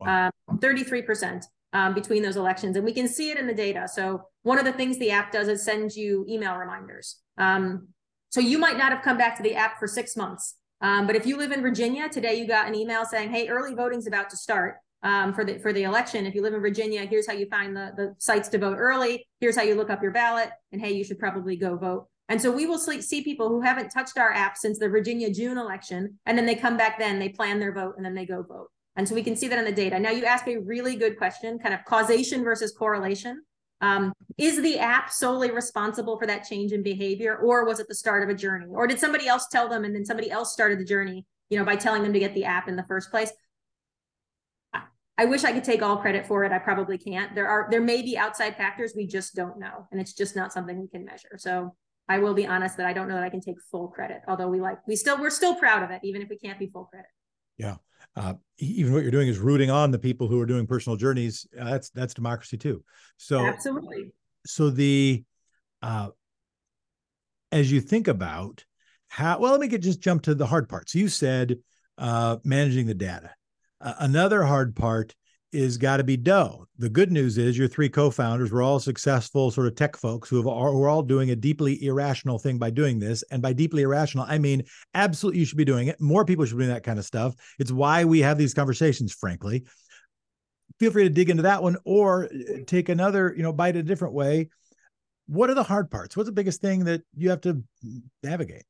Wow. 0.00 0.30
33% 0.50 1.32
um, 1.32 1.40
um, 1.72 1.94
between 1.94 2.22
those 2.22 2.36
elections. 2.36 2.76
And 2.76 2.84
we 2.84 2.92
can 2.92 3.08
see 3.08 3.30
it 3.30 3.38
in 3.38 3.46
the 3.46 3.54
data. 3.54 3.88
So 3.88 4.22
one 4.42 4.58
of 4.58 4.64
the 4.64 4.72
things 4.72 4.98
the 4.98 5.10
app 5.10 5.32
does 5.32 5.48
is 5.48 5.64
send 5.64 5.94
you 5.94 6.24
email 6.28 6.56
reminders. 6.56 7.16
Um, 7.36 7.88
so 8.30 8.40
you 8.40 8.58
might 8.58 8.76
not 8.76 8.92
have 8.92 9.02
come 9.02 9.18
back 9.18 9.36
to 9.36 9.42
the 9.42 9.54
app 9.54 9.78
for 9.78 9.86
six 9.86 10.16
months. 10.16 10.54
Um, 10.80 11.06
but 11.06 11.16
if 11.16 11.26
you 11.26 11.36
live 11.36 11.50
in 11.50 11.60
Virginia, 11.62 12.08
today 12.08 12.38
you 12.38 12.46
got 12.46 12.68
an 12.68 12.74
email 12.74 13.04
saying, 13.04 13.30
hey, 13.30 13.48
early 13.48 13.74
voting's 13.74 14.06
about 14.06 14.30
to 14.30 14.36
start 14.36 14.76
um, 15.02 15.32
for 15.32 15.44
the 15.44 15.58
for 15.58 15.72
the 15.72 15.82
election. 15.84 16.26
If 16.26 16.34
you 16.34 16.42
live 16.42 16.54
in 16.54 16.60
Virginia, 16.60 17.04
here's 17.04 17.26
how 17.26 17.32
you 17.32 17.46
find 17.46 17.76
the, 17.76 17.92
the 17.96 18.14
sites 18.18 18.48
to 18.50 18.58
vote 18.58 18.76
early. 18.78 19.26
Here's 19.40 19.56
how 19.56 19.62
you 19.62 19.74
look 19.74 19.90
up 19.90 20.02
your 20.02 20.12
ballot. 20.12 20.50
And 20.72 20.80
hey, 20.80 20.92
you 20.92 21.04
should 21.04 21.18
probably 21.18 21.56
go 21.56 21.76
vote. 21.76 22.06
And 22.28 22.40
so 22.40 22.50
we 22.50 22.66
will 22.66 22.78
see 22.78 23.22
people 23.22 23.48
who 23.48 23.62
haven't 23.62 23.88
touched 23.88 24.18
our 24.18 24.32
app 24.32 24.56
since 24.56 24.78
the 24.78 24.88
Virginia 24.88 25.30
June 25.30 25.56
election, 25.56 26.18
and 26.26 26.36
then 26.36 26.44
they 26.44 26.54
come 26.54 26.76
back 26.76 26.98
then, 26.98 27.18
they 27.18 27.30
plan 27.30 27.58
their 27.58 27.72
vote, 27.72 27.94
and 27.96 28.04
then 28.04 28.14
they 28.14 28.26
go 28.26 28.42
vote. 28.42 28.68
And 28.96 29.08
so 29.08 29.14
we 29.14 29.22
can 29.22 29.36
see 29.36 29.48
that 29.48 29.58
in 29.58 29.64
the 29.64 29.72
data. 29.72 29.98
Now 29.98 30.10
you 30.10 30.24
ask 30.24 30.46
a 30.48 30.58
really 30.58 30.96
good 30.96 31.16
question, 31.16 31.58
kind 31.58 31.74
of 31.74 31.84
causation 31.84 32.44
versus 32.44 32.72
correlation. 32.72 33.42
Um, 33.80 34.12
is 34.36 34.60
the 34.60 34.78
app 34.78 35.10
solely 35.10 35.52
responsible 35.52 36.18
for 36.18 36.26
that 36.26 36.44
change 36.44 36.72
in 36.72 36.82
behavior, 36.82 37.36
or 37.36 37.64
was 37.64 37.80
it 37.80 37.88
the 37.88 37.94
start 37.94 38.24
of 38.24 38.28
a 38.28 38.34
journey? 38.34 38.66
Or 38.68 38.86
did 38.86 38.98
somebody 38.98 39.28
else 39.28 39.46
tell 39.46 39.68
them 39.68 39.84
and 39.84 39.94
then 39.94 40.04
somebody 40.04 40.30
else 40.30 40.52
started 40.52 40.80
the 40.80 40.84
journey, 40.84 41.24
you 41.48 41.58
know, 41.58 41.64
by 41.64 41.76
telling 41.76 42.02
them 42.02 42.12
to 42.12 42.18
get 42.18 42.34
the 42.34 42.44
app 42.44 42.68
in 42.68 42.76
the 42.76 42.84
first 42.88 43.10
place? 43.10 43.32
I 45.16 45.24
wish 45.24 45.42
I 45.42 45.52
could 45.52 45.64
take 45.64 45.82
all 45.82 45.96
credit 45.96 46.26
for 46.26 46.44
it. 46.44 46.52
I 46.52 46.58
probably 46.58 46.96
can't. 46.96 47.34
There 47.34 47.48
are 47.48 47.66
there 47.70 47.80
may 47.80 48.02
be 48.02 48.16
outside 48.16 48.56
factors 48.56 48.92
we 48.94 49.06
just 49.06 49.34
don't 49.34 49.58
know, 49.58 49.88
and 49.90 50.00
it's 50.00 50.12
just 50.12 50.36
not 50.36 50.52
something 50.52 50.80
we 50.80 50.88
can 50.88 51.04
measure. 51.04 51.36
So 51.38 51.74
I 52.08 52.18
will 52.18 52.34
be 52.34 52.46
honest 52.46 52.76
that 52.78 52.86
I 52.86 52.92
don't 52.92 53.08
know 53.08 53.14
that 53.14 53.22
I 53.22 53.28
can 53.28 53.40
take 53.40 53.56
full 53.70 53.88
credit. 53.88 54.22
Although 54.26 54.48
we 54.48 54.60
like 54.60 54.78
we 54.86 54.96
still 54.96 55.20
we're 55.20 55.30
still 55.30 55.54
proud 55.54 55.82
of 55.82 55.90
it, 55.90 56.00
even 56.02 56.22
if 56.22 56.28
we 56.28 56.38
can't 56.38 56.58
be 56.58 56.68
full 56.68 56.84
credit. 56.86 57.10
Yeah. 57.58 57.76
Uh, 58.16 58.34
even 58.58 58.92
what 58.92 59.02
you're 59.02 59.10
doing 59.10 59.28
is 59.28 59.38
rooting 59.38 59.70
on 59.70 59.90
the 59.90 59.98
people 59.98 60.28
who 60.28 60.40
are 60.40 60.46
doing 60.46 60.66
personal 60.66 60.96
journeys. 60.96 61.46
Uh, 61.58 61.64
that's 61.64 61.90
that's 61.90 62.14
democracy 62.14 62.56
too. 62.56 62.82
So 63.16 63.40
absolutely. 63.40 64.12
So 64.46 64.70
the 64.70 65.24
uh, 65.82 66.08
as 67.52 67.70
you 67.70 67.80
think 67.80 68.08
about 68.08 68.64
how 69.08 69.38
well, 69.38 69.52
let 69.52 69.60
me 69.60 69.68
get 69.68 69.82
just 69.82 70.00
jump 70.00 70.22
to 70.22 70.34
the 70.34 70.46
hard 70.46 70.68
parts. 70.68 70.94
You 70.94 71.08
said 71.08 71.58
uh, 71.98 72.38
managing 72.44 72.86
the 72.86 72.94
data. 72.94 73.30
Uh, 73.80 73.94
another 74.00 74.42
hard 74.42 74.74
part 74.74 75.14
is 75.52 75.78
got 75.78 75.96
to 75.96 76.04
be 76.04 76.16
dough. 76.16 76.66
The 76.78 76.90
good 76.90 77.10
news 77.10 77.38
is 77.38 77.56
your 77.56 77.68
three 77.68 77.88
co-founders 77.88 78.52
were 78.52 78.62
all 78.62 78.78
successful 78.78 79.50
sort 79.50 79.66
of 79.66 79.74
tech 79.74 79.96
folks 79.96 80.28
who 80.28 80.36
have 80.36 80.44
who 80.44 80.82
are 80.82 80.88
all 80.88 81.02
doing 81.02 81.30
a 81.30 81.36
deeply 81.36 81.82
irrational 81.84 82.38
thing 82.38 82.58
by 82.58 82.70
doing 82.70 82.98
this. 82.98 83.24
And 83.30 83.40
by 83.40 83.52
deeply 83.52 83.82
irrational, 83.82 84.26
I 84.28 84.38
mean 84.38 84.64
absolutely 84.94 85.40
you 85.40 85.46
should 85.46 85.58
be 85.58 85.64
doing 85.64 85.88
it. 85.88 86.00
More 86.00 86.24
people 86.24 86.44
should 86.44 86.58
be 86.58 86.64
doing 86.64 86.74
that 86.74 86.84
kind 86.84 86.98
of 86.98 87.04
stuff. 87.04 87.34
It's 87.58 87.72
why 87.72 88.04
we 88.04 88.20
have 88.20 88.38
these 88.38 88.54
conversations, 88.54 89.12
frankly. 89.12 89.64
Feel 90.78 90.92
free 90.92 91.04
to 91.04 91.10
dig 91.10 91.30
into 91.30 91.42
that 91.44 91.62
one 91.62 91.76
or 91.84 92.26
uh, 92.26 92.58
take 92.66 92.88
another, 92.88 93.34
you 93.36 93.42
know, 93.42 93.52
bite 93.52 93.76
a 93.76 93.82
different 93.82 94.14
way. 94.14 94.50
What 95.26 95.50
are 95.50 95.54
the 95.54 95.62
hard 95.62 95.90
parts? 95.90 96.16
What's 96.16 96.28
the 96.28 96.32
biggest 96.32 96.60
thing 96.60 96.84
that 96.84 97.02
you 97.16 97.30
have 97.30 97.40
to 97.42 97.62
navigate? 98.22 98.64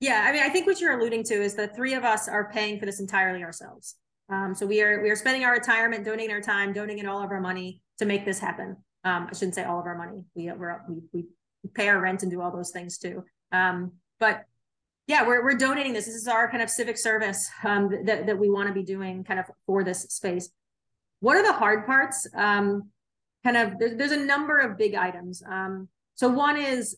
Yeah, 0.00 0.24
I 0.26 0.32
mean, 0.32 0.42
I 0.42 0.50
think 0.50 0.66
what 0.66 0.80
you're 0.80 0.98
alluding 0.98 1.24
to 1.24 1.34
is 1.34 1.54
the 1.54 1.68
three 1.68 1.94
of 1.94 2.04
us 2.04 2.28
are 2.28 2.50
paying 2.52 2.78
for 2.78 2.86
this 2.86 3.00
entirely 3.00 3.42
ourselves. 3.42 3.96
Um, 4.28 4.54
so 4.54 4.66
we 4.66 4.82
are 4.82 5.02
we 5.02 5.10
are 5.10 5.16
spending 5.16 5.44
our 5.44 5.52
retirement, 5.52 6.04
donating 6.04 6.34
our 6.34 6.40
time, 6.40 6.72
donating 6.72 7.06
all 7.06 7.22
of 7.22 7.30
our 7.30 7.40
money 7.40 7.82
to 7.98 8.04
make 8.06 8.24
this 8.24 8.38
happen. 8.38 8.76
Um, 9.04 9.28
I 9.30 9.34
shouldn't 9.34 9.54
say 9.54 9.64
all 9.64 9.78
of 9.78 9.86
our 9.86 9.96
money. 9.96 10.24
We 10.34 10.50
we 11.12 11.24
we 11.62 11.70
pay 11.74 11.88
our 11.88 12.00
rent 12.00 12.22
and 12.22 12.30
do 12.30 12.40
all 12.40 12.50
those 12.50 12.70
things 12.70 12.98
too. 12.98 13.24
Um, 13.52 13.92
but 14.18 14.44
yeah, 15.06 15.26
we're 15.26 15.44
we're 15.44 15.56
donating 15.56 15.92
this. 15.92 16.06
This 16.06 16.14
is 16.14 16.28
our 16.28 16.50
kind 16.50 16.62
of 16.62 16.70
civic 16.70 16.96
service 16.96 17.50
um, 17.64 17.90
that 18.06 18.26
that 18.26 18.38
we 18.38 18.48
want 18.48 18.68
to 18.68 18.74
be 18.74 18.82
doing 18.82 19.24
kind 19.24 19.38
of 19.38 19.46
for 19.66 19.84
this 19.84 20.02
space. 20.04 20.48
What 21.20 21.36
are 21.36 21.42
the 21.42 21.52
hard 21.52 21.86
parts? 21.86 22.26
Um, 22.34 22.90
kind 23.44 23.56
of 23.56 23.78
there's 23.78 23.96
there's 23.96 24.12
a 24.12 24.24
number 24.24 24.58
of 24.58 24.78
big 24.78 24.94
items. 24.94 25.42
Um, 25.46 25.88
so 26.14 26.28
one 26.28 26.56
is, 26.56 26.96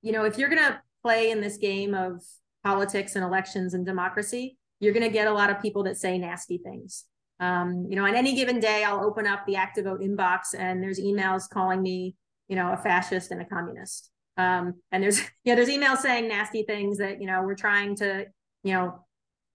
you 0.00 0.12
know, 0.12 0.24
if 0.24 0.38
you're 0.38 0.48
gonna 0.48 0.80
play 1.02 1.30
in 1.30 1.40
this 1.40 1.58
game 1.58 1.94
of 1.94 2.22
politics 2.64 3.16
and 3.16 3.24
elections 3.24 3.74
and 3.74 3.84
democracy, 3.84 4.56
you're 4.80 4.94
going 4.94 5.06
to 5.06 5.12
get 5.12 5.28
a 5.28 5.32
lot 5.32 5.50
of 5.50 5.60
people 5.60 5.84
that 5.84 5.96
say 5.96 6.18
nasty 6.18 6.58
things. 6.58 7.04
Um, 7.38 7.86
you 7.88 7.96
know, 7.96 8.04
on 8.04 8.14
any 8.14 8.34
given 8.34 8.60
day, 8.60 8.84
I'll 8.84 9.04
open 9.04 9.26
up 9.26 9.46
the 9.46 9.54
ActiVote 9.54 10.02
inbox 10.02 10.54
and 10.58 10.82
there's 10.82 11.00
emails 11.00 11.48
calling 11.48 11.82
me, 11.82 12.16
you 12.48 12.56
know, 12.56 12.72
a 12.72 12.76
fascist 12.76 13.30
and 13.30 13.40
a 13.40 13.44
communist. 13.44 14.10
Um, 14.36 14.74
and 14.92 15.02
there's, 15.02 15.20
yeah, 15.44 15.54
there's 15.54 15.68
emails 15.68 15.98
saying 15.98 16.28
nasty 16.28 16.64
things 16.64 16.98
that, 16.98 17.20
you 17.20 17.26
know, 17.26 17.42
we're 17.42 17.54
trying 17.54 17.94
to, 17.96 18.26
you 18.62 18.72
know, 18.72 19.04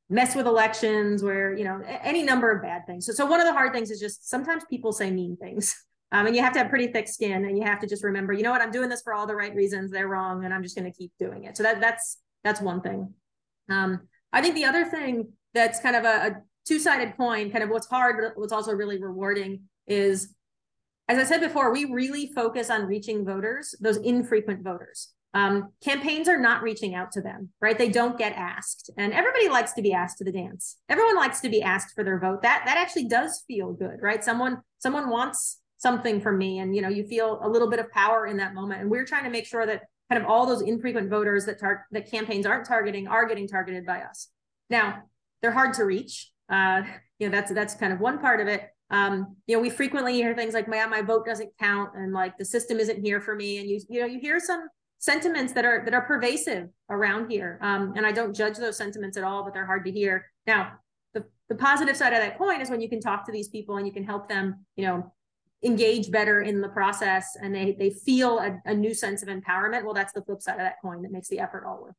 mess 0.09 0.35
with 0.35 0.45
elections 0.45 1.23
where, 1.23 1.55
you 1.55 1.63
know, 1.63 1.81
any 1.85 2.23
number 2.23 2.51
of 2.51 2.61
bad 2.61 2.85
things. 2.85 3.05
So, 3.05 3.13
so 3.13 3.25
one 3.25 3.39
of 3.39 3.47
the 3.47 3.53
hard 3.53 3.73
things 3.73 3.89
is 3.89 3.99
just 3.99 4.29
sometimes 4.29 4.63
people 4.69 4.91
say 4.91 5.11
mean 5.11 5.37
things. 5.37 5.75
Um, 6.11 6.27
and 6.27 6.35
you 6.35 6.41
have 6.43 6.53
to 6.53 6.59
have 6.59 6.69
pretty 6.69 6.87
thick 6.87 7.09
skin 7.09 7.43
and 7.45 7.57
you 7.57 7.63
have 7.65 7.79
to 7.79 7.87
just 7.87 8.03
remember, 8.03 8.31
you 8.31 8.43
know 8.43 8.51
what, 8.51 8.61
I'm 8.61 8.71
doing 8.71 8.89
this 8.89 9.01
for 9.01 9.13
all 9.13 9.25
the 9.25 9.35
right 9.35 9.53
reasons. 9.53 9.91
They're 9.91 10.07
wrong. 10.07 10.45
And 10.45 10.53
I'm 10.53 10.61
just 10.61 10.77
going 10.77 10.89
to 10.89 10.95
keep 10.97 11.11
doing 11.19 11.43
it. 11.43 11.57
So 11.57 11.63
that 11.63 11.81
that's, 11.81 12.19
that's 12.43 12.61
one 12.61 12.79
thing. 12.79 13.11
Um, 13.69 14.07
I 14.35 14.41
think 14.41 14.55
the 14.55 14.65
other 14.65 14.83
thing 14.83 15.29
that's 15.53 15.79
kind 15.79 15.95
of 15.95 16.03
a, 16.03 16.27
a 16.27 16.35
two-sided 16.67 17.15
coin, 17.15 17.51
kind 17.51 17.63
of 17.63 17.69
what's 17.69 17.87
hard, 17.87 18.17
but 18.21 18.39
what's 18.39 18.51
also 18.51 18.73
really 18.73 19.01
rewarding 19.01 19.61
is, 19.87 20.35
as 21.07 21.17
I 21.17 21.23
said 21.23 21.39
before, 21.39 21.71
we 21.71 21.85
really 21.85 22.33
focus 22.35 22.69
on 22.69 22.85
reaching 22.85 23.23
voters, 23.23 23.73
those 23.79 23.95
infrequent 23.97 24.61
voters. 24.61 25.13
Um, 25.33 25.69
campaigns 25.81 26.27
are 26.27 26.39
not 26.39 26.63
reaching 26.63 26.95
out 26.95 27.13
to 27.13 27.21
them, 27.21 27.49
right? 27.61 27.77
They 27.77 27.89
don't 27.89 28.17
get 28.17 28.33
asked, 28.33 28.89
and 28.97 29.13
everybody 29.13 29.47
likes 29.47 29.71
to 29.73 29.81
be 29.81 29.93
asked 29.93 30.17
to 30.17 30.25
the 30.25 30.31
dance. 30.33 30.77
Everyone 30.89 31.15
likes 31.15 31.39
to 31.41 31.49
be 31.49 31.61
asked 31.61 31.93
for 31.95 32.03
their 32.03 32.19
vote. 32.19 32.41
That 32.41 32.63
that 32.65 32.77
actually 32.77 33.07
does 33.07 33.43
feel 33.47 33.73
good, 33.73 33.97
right? 34.01 34.23
Someone 34.23 34.61
someone 34.79 35.09
wants 35.09 35.59
something 35.77 36.21
from 36.21 36.37
me, 36.37 36.59
and 36.59 36.73
you 36.73 36.81
know 36.81 36.87
you 36.87 37.05
feel 37.05 37.39
a 37.43 37.49
little 37.49 37.69
bit 37.69 37.79
of 37.79 37.91
power 37.91 38.27
in 38.27 38.37
that 38.37 38.53
moment. 38.53 38.79
And 38.81 38.89
we're 38.89 39.05
trying 39.05 39.25
to 39.25 39.29
make 39.29 39.45
sure 39.45 39.65
that 39.65 39.81
kind 40.09 40.23
of 40.23 40.29
all 40.29 40.45
those 40.45 40.61
infrequent 40.61 41.09
voters 41.09 41.45
that 41.45 41.59
tar- 41.59 41.87
that 41.91 42.09
campaigns 42.09 42.45
aren't 42.45 42.65
targeting 42.65 43.07
are 43.07 43.27
getting 43.27 43.47
targeted 43.47 43.85
by 43.85 44.01
us. 44.01 44.29
Now, 44.69 45.03
they're 45.41 45.51
hard 45.51 45.73
to 45.75 45.83
reach. 45.83 46.31
Uh, 46.49 46.83
you 47.19 47.27
know, 47.27 47.31
that's 47.31 47.51
that's 47.51 47.75
kind 47.75 47.93
of 47.93 47.99
one 47.99 48.19
part 48.19 48.39
of 48.39 48.47
it. 48.47 48.69
Um, 48.91 49.35
you 49.47 49.55
know, 49.55 49.61
we 49.61 49.69
frequently 49.69 50.13
hear 50.13 50.35
things 50.35 50.53
like, 50.53 50.67
"My 50.67 50.85
my 50.85 51.01
vote 51.01 51.25
doesn't 51.25 51.51
count," 51.59 51.91
and 51.95 52.13
like 52.13 52.37
the 52.37 52.45
system 52.45 52.79
isn't 52.79 53.03
here 53.03 53.19
for 53.19 53.35
me. 53.35 53.57
And 53.57 53.69
you 53.69 53.79
you 53.89 54.01
know, 54.01 54.05
you 54.05 54.19
hear 54.19 54.39
some 54.39 54.67
sentiments 54.99 55.53
that 55.53 55.65
are 55.65 55.83
that 55.85 55.93
are 55.93 56.01
pervasive 56.01 56.69
around 56.89 57.29
here. 57.31 57.59
Um, 57.61 57.93
and 57.95 58.05
I 58.05 58.11
don't 58.11 58.35
judge 58.35 58.57
those 58.57 58.77
sentiments 58.77 59.17
at 59.17 59.23
all, 59.23 59.43
but 59.43 59.53
they're 59.53 59.65
hard 59.65 59.85
to 59.85 59.91
hear. 59.91 60.25
Now, 60.45 60.73
the 61.13 61.25
the 61.49 61.55
positive 61.55 61.97
side 61.97 62.13
of 62.13 62.19
that 62.19 62.37
coin 62.37 62.61
is 62.61 62.69
when 62.69 62.81
you 62.81 62.89
can 62.89 62.99
talk 62.99 63.25
to 63.25 63.31
these 63.31 63.47
people 63.47 63.77
and 63.77 63.87
you 63.87 63.93
can 63.93 64.03
help 64.03 64.29
them, 64.29 64.65
you 64.75 64.85
know, 64.85 65.11
engage 65.65 66.11
better 66.11 66.41
in 66.41 66.61
the 66.61 66.69
process 66.69 67.35
and 67.41 67.53
they 67.53 67.75
they 67.79 67.89
feel 67.89 68.39
a, 68.39 68.61
a 68.65 68.73
new 68.73 68.93
sense 68.93 69.23
of 69.23 69.29
empowerment 69.29 69.83
well 69.83 69.93
that's 69.93 70.13
the 70.13 70.21
flip 70.21 70.41
side 70.41 70.53
of 70.53 70.59
that 70.59 70.75
coin 70.81 71.01
that 71.01 71.11
makes 71.11 71.27
the 71.27 71.39
effort 71.39 71.65
all 71.65 71.81
worth 71.81 71.95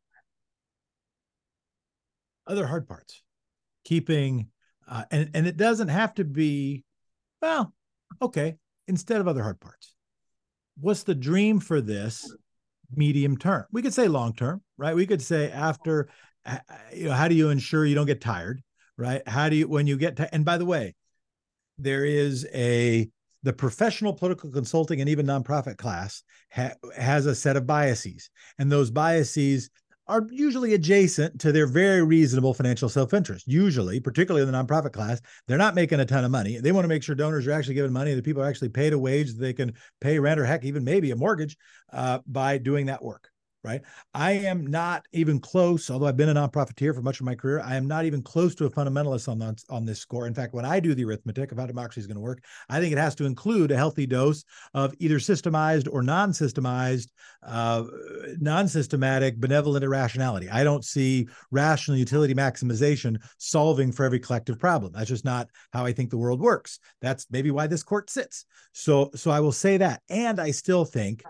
other 2.46 2.66
hard 2.66 2.88
parts. 2.88 3.22
Keeping 3.84 4.48
uh, 4.88 5.04
and 5.10 5.30
and 5.34 5.46
it 5.46 5.56
doesn't 5.56 5.88
have 5.88 6.14
to 6.14 6.24
be 6.24 6.84
well 7.42 7.72
okay 8.22 8.56
instead 8.88 9.20
of 9.20 9.28
other 9.28 9.42
hard 9.42 9.60
parts. 9.60 9.94
What's 10.78 11.04
the 11.04 11.14
dream 11.14 11.60
for 11.60 11.80
this 11.80 12.32
medium 12.94 13.36
term? 13.36 13.64
We 13.72 13.82
could 13.82 13.94
say 13.94 14.08
long 14.08 14.34
term 14.34 14.62
right? 14.76 14.94
We 14.94 15.06
could 15.06 15.22
say 15.22 15.50
after 15.50 16.08
uh, 16.44 16.58
you 16.92 17.06
know 17.06 17.14
how 17.14 17.28
do 17.28 17.34
you 17.34 17.50
ensure 17.50 17.84
you 17.84 17.94
don't 17.94 18.06
get 18.06 18.20
tired 18.20 18.62
right? 18.96 19.26
How 19.26 19.48
do 19.48 19.56
you 19.56 19.68
when 19.68 19.86
you 19.86 19.96
get 19.96 20.16
to 20.16 20.34
and 20.34 20.44
by 20.44 20.58
the 20.58 20.66
way 20.66 20.94
there 21.78 22.04
is 22.04 22.46
a 22.52 23.08
the 23.46 23.52
professional 23.52 24.12
political 24.12 24.50
consulting 24.50 25.00
and 25.00 25.08
even 25.08 25.24
nonprofit 25.24 25.78
class 25.78 26.24
ha- 26.50 26.74
has 26.96 27.26
a 27.26 27.34
set 27.34 27.56
of 27.56 27.64
biases. 27.64 28.28
And 28.58 28.72
those 28.72 28.90
biases 28.90 29.70
are 30.08 30.26
usually 30.30 30.74
adjacent 30.74 31.40
to 31.40 31.52
their 31.52 31.68
very 31.68 32.02
reasonable 32.02 32.54
financial 32.54 32.88
self-interest. 32.88 33.46
Usually 33.46 34.00
particularly 34.00 34.44
in 34.44 34.52
the 34.52 34.58
nonprofit 34.58 34.92
class 34.92 35.20
they're 35.46 35.56
not 35.56 35.76
making 35.76 36.00
a 36.00 36.04
ton 36.04 36.24
of 36.24 36.32
money. 36.32 36.58
They 36.58 36.72
want 36.72 36.86
to 36.86 36.88
make 36.88 37.04
sure 37.04 37.14
donors 37.14 37.46
are 37.46 37.52
actually 37.52 37.74
giving 37.74 37.92
money 37.92 38.14
that 38.14 38.24
people 38.24 38.42
are 38.42 38.48
actually 38.48 38.70
paid 38.70 38.92
a 38.92 38.98
wage 38.98 39.34
that 39.34 39.40
they 39.40 39.52
can 39.52 39.74
pay 40.00 40.18
rent 40.18 40.40
or 40.40 40.44
heck 40.44 40.64
even 40.64 40.82
maybe 40.82 41.12
a 41.12 41.16
mortgage 41.16 41.56
uh, 41.92 42.18
by 42.26 42.58
doing 42.58 42.86
that 42.86 43.04
work 43.04 43.30
right? 43.66 43.82
I 44.14 44.32
am 44.32 44.66
not 44.66 45.04
even 45.12 45.40
close, 45.40 45.90
although 45.90 46.06
I've 46.06 46.16
been 46.16 46.28
a 46.28 46.34
nonprofiteer 46.34 46.94
for 46.94 47.02
much 47.02 47.18
of 47.18 47.26
my 47.26 47.34
career, 47.34 47.60
I 47.60 47.74
am 47.74 47.88
not 47.88 48.04
even 48.04 48.22
close 48.22 48.54
to 48.54 48.66
a 48.66 48.70
fundamentalist 48.70 49.28
on, 49.28 49.42
on, 49.42 49.56
on 49.68 49.84
this 49.84 49.98
score. 49.98 50.28
In 50.28 50.34
fact, 50.34 50.54
when 50.54 50.64
I 50.64 50.78
do 50.78 50.94
the 50.94 51.04
arithmetic 51.04 51.50
of 51.50 51.58
how 51.58 51.66
democracy 51.66 52.00
is 52.00 52.06
going 52.06 52.14
to 52.14 52.20
work, 52.20 52.44
I 52.68 52.78
think 52.78 52.92
it 52.92 52.98
has 52.98 53.16
to 53.16 53.24
include 53.24 53.72
a 53.72 53.76
healthy 53.76 54.06
dose 54.06 54.44
of 54.72 54.94
either 55.00 55.18
systemized 55.18 55.88
or 55.90 56.02
non-systemized, 56.02 57.08
uh, 57.42 57.84
non-systematic 58.38 59.40
benevolent 59.40 59.84
irrationality. 59.84 60.48
I 60.48 60.62
don't 60.62 60.84
see 60.84 61.28
rational 61.50 61.98
utility 61.98 62.34
maximization 62.34 63.20
solving 63.38 63.90
for 63.90 64.04
every 64.04 64.20
collective 64.20 64.60
problem. 64.60 64.92
That's 64.92 65.08
just 65.08 65.24
not 65.24 65.50
how 65.72 65.84
I 65.84 65.92
think 65.92 66.10
the 66.10 66.18
world 66.18 66.40
works. 66.40 66.78
That's 67.02 67.26
maybe 67.30 67.50
why 67.50 67.66
this 67.66 67.82
court 67.82 68.10
sits. 68.10 68.46
So, 68.72 69.10
so 69.16 69.32
I 69.32 69.40
will 69.40 69.52
say 69.52 69.78
that. 69.78 70.02
And 70.08 70.40
I 70.40 70.52
still 70.52 70.84
think, 70.84 71.24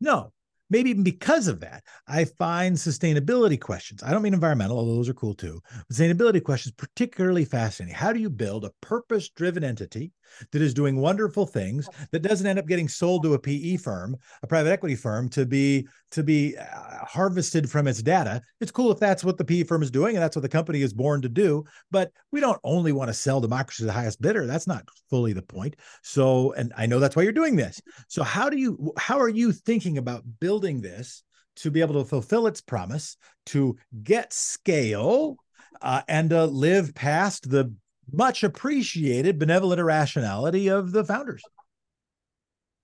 no, 0.00 0.32
maybe 0.70 0.90
even 0.90 1.02
because 1.02 1.48
of 1.48 1.60
that, 1.60 1.82
I 2.06 2.24
find 2.24 2.76
sustainability 2.76 3.60
questions. 3.60 4.02
I 4.02 4.12
don't 4.12 4.22
mean 4.22 4.34
environmental, 4.34 4.78
although 4.78 4.96
those 4.96 5.08
are 5.08 5.14
cool 5.14 5.34
too. 5.34 5.60
Sustainability 5.92 6.42
questions 6.42 6.74
particularly 6.76 7.44
fascinating. 7.44 7.94
How 7.94 8.12
do 8.12 8.20
you 8.20 8.30
build 8.30 8.64
a 8.64 8.72
purpose-driven 8.80 9.64
entity 9.64 10.12
that 10.52 10.62
is 10.62 10.74
doing 10.74 10.96
wonderful 10.96 11.46
things 11.46 11.88
that 12.10 12.20
doesn't 12.22 12.46
end 12.46 12.58
up 12.58 12.66
getting 12.66 12.88
sold 12.88 13.22
to 13.22 13.34
a 13.34 13.38
PE 13.38 13.76
firm, 13.76 14.16
a 14.42 14.46
private 14.46 14.70
equity 14.70 14.94
firm, 14.94 15.28
to 15.30 15.46
be 15.46 15.86
to 16.10 16.22
be 16.22 16.56
uh, 16.56 17.04
harvested 17.04 17.70
from 17.70 17.86
its 17.86 18.02
data. 18.02 18.42
It's 18.60 18.72
cool 18.72 18.90
if 18.90 18.98
that's 18.98 19.24
what 19.24 19.38
the 19.38 19.44
PE 19.44 19.64
firm 19.64 19.82
is 19.82 19.90
doing 19.90 20.16
and 20.16 20.22
that's 20.22 20.36
what 20.36 20.42
the 20.42 20.48
company 20.48 20.82
is 20.82 20.92
born 20.92 21.22
to 21.22 21.28
do. 21.28 21.64
But 21.90 22.12
we 22.32 22.40
don't 22.40 22.60
only 22.64 22.92
want 22.92 23.08
to 23.08 23.14
sell 23.14 23.40
democracy 23.40 23.82
to 23.82 23.86
the 23.86 23.92
highest 23.92 24.20
bidder. 24.20 24.46
That's 24.46 24.66
not 24.66 24.84
fully 25.08 25.32
the 25.32 25.42
point. 25.42 25.76
So, 26.02 26.52
and 26.52 26.72
I 26.76 26.86
know 26.86 26.98
that's 26.98 27.16
why 27.16 27.22
you're 27.22 27.32
doing 27.32 27.56
this. 27.56 27.80
So, 28.08 28.22
how 28.22 28.50
do 28.50 28.56
you 28.56 28.92
how 28.98 29.18
are 29.18 29.28
you 29.28 29.52
thinking 29.52 29.98
about 29.98 30.24
building 30.40 30.80
this? 30.80 31.22
To 31.56 31.70
be 31.70 31.82
able 31.82 32.02
to 32.02 32.08
fulfill 32.08 32.46
its 32.46 32.62
promise, 32.62 33.18
to 33.46 33.76
get 34.02 34.32
scale, 34.32 35.36
uh, 35.82 36.02
and 36.08 36.32
uh, 36.32 36.46
live 36.46 36.94
past 36.94 37.50
the 37.50 37.74
much 38.12 38.42
appreciated 38.42 39.38
benevolent 39.38 39.80
irrationality 39.80 40.68
of 40.68 40.92
the 40.92 41.04
founders. 41.04 41.42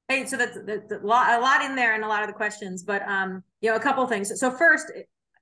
Hey, 0.08 0.24
so 0.26 0.36
that's, 0.36 0.58
that's 0.64 0.92
a 0.92 0.98
lot, 1.04 1.38
a 1.38 1.42
lot 1.42 1.62
in 1.62 1.74
there 1.74 1.94
and 1.94 2.04
a 2.04 2.08
lot 2.08 2.22
of 2.22 2.28
the 2.28 2.32
questions, 2.32 2.84
but 2.84 3.02
um, 3.08 3.42
you 3.60 3.70
know, 3.70 3.76
a 3.76 3.80
couple 3.80 4.06
things. 4.06 4.38
So 4.38 4.50
first, 4.50 4.92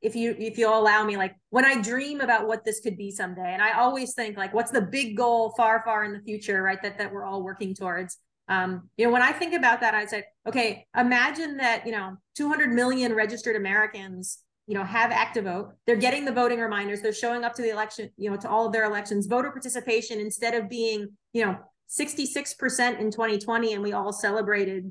if 0.01 0.15
you 0.15 0.37
if 0.39 0.59
you'll 0.59 0.79
allow 0.79 1.03
me, 1.05 1.17
like 1.17 1.35
when 1.49 1.65
I 1.65 1.81
dream 1.81 2.21
about 2.21 2.47
what 2.47 2.65
this 2.65 2.81
could 2.81 2.97
be 2.97 3.11
someday, 3.11 3.53
and 3.53 3.63
I 3.63 3.73
always 3.73 4.15
think 4.15 4.37
like, 4.37 4.53
what's 4.53 4.71
the 4.71 4.83
big 4.83 5.17
goal 5.17 5.55
far, 5.57 5.83
far 5.85 6.05
in 6.05 6.13
the 6.13 6.21
future, 6.21 6.63
right? 6.63 6.81
That 6.83 6.99
that 6.99 7.13
we're 7.13 7.25
all 7.25 7.43
working 7.43 7.75
towards. 7.75 8.19
Um, 8.47 8.91
you 8.99 9.07
know, 9.07 9.13
when 9.13 9.23
I 9.23 9.33
think 9.33 9.55
about 9.55 9.81
that, 9.81 9.95
I 9.95 10.05
said, 10.05 10.25
okay, 10.47 10.87
imagine 10.97 11.57
that 11.57 11.87
you 11.87 11.93
know, 11.93 12.17
200 12.37 12.71
million 12.71 13.15
registered 13.15 13.57
Americans 13.57 14.39
you 14.67 14.75
know, 14.75 14.85
have 14.85 15.11
ActiVote 15.11 15.73
They're 15.87 15.97
getting 15.97 16.25
the 16.25 16.33
voting 16.33 16.59
reminders. 16.59 17.03
They're 17.03 17.13
showing 17.13 17.45
up 17.45 17.55
to 17.55 17.63
the 17.63 17.71
election, 17.71 18.11
you 18.17 18.31
know, 18.31 18.37
to 18.37 18.49
all 18.49 18.67
of 18.67 18.73
their 18.73 18.85
elections. 18.85 19.27
Voter 19.27 19.51
participation, 19.51 20.21
instead 20.21 20.55
of 20.55 20.69
being, 20.69 21.09
you 21.33 21.45
know, 21.45 21.57
66% 21.91 22.99
in 22.99 23.11
2020, 23.11 23.75
and 23.75 23.83
we 23.83 23.93
all 23.93 24.13
celebrated, 24.13 24.91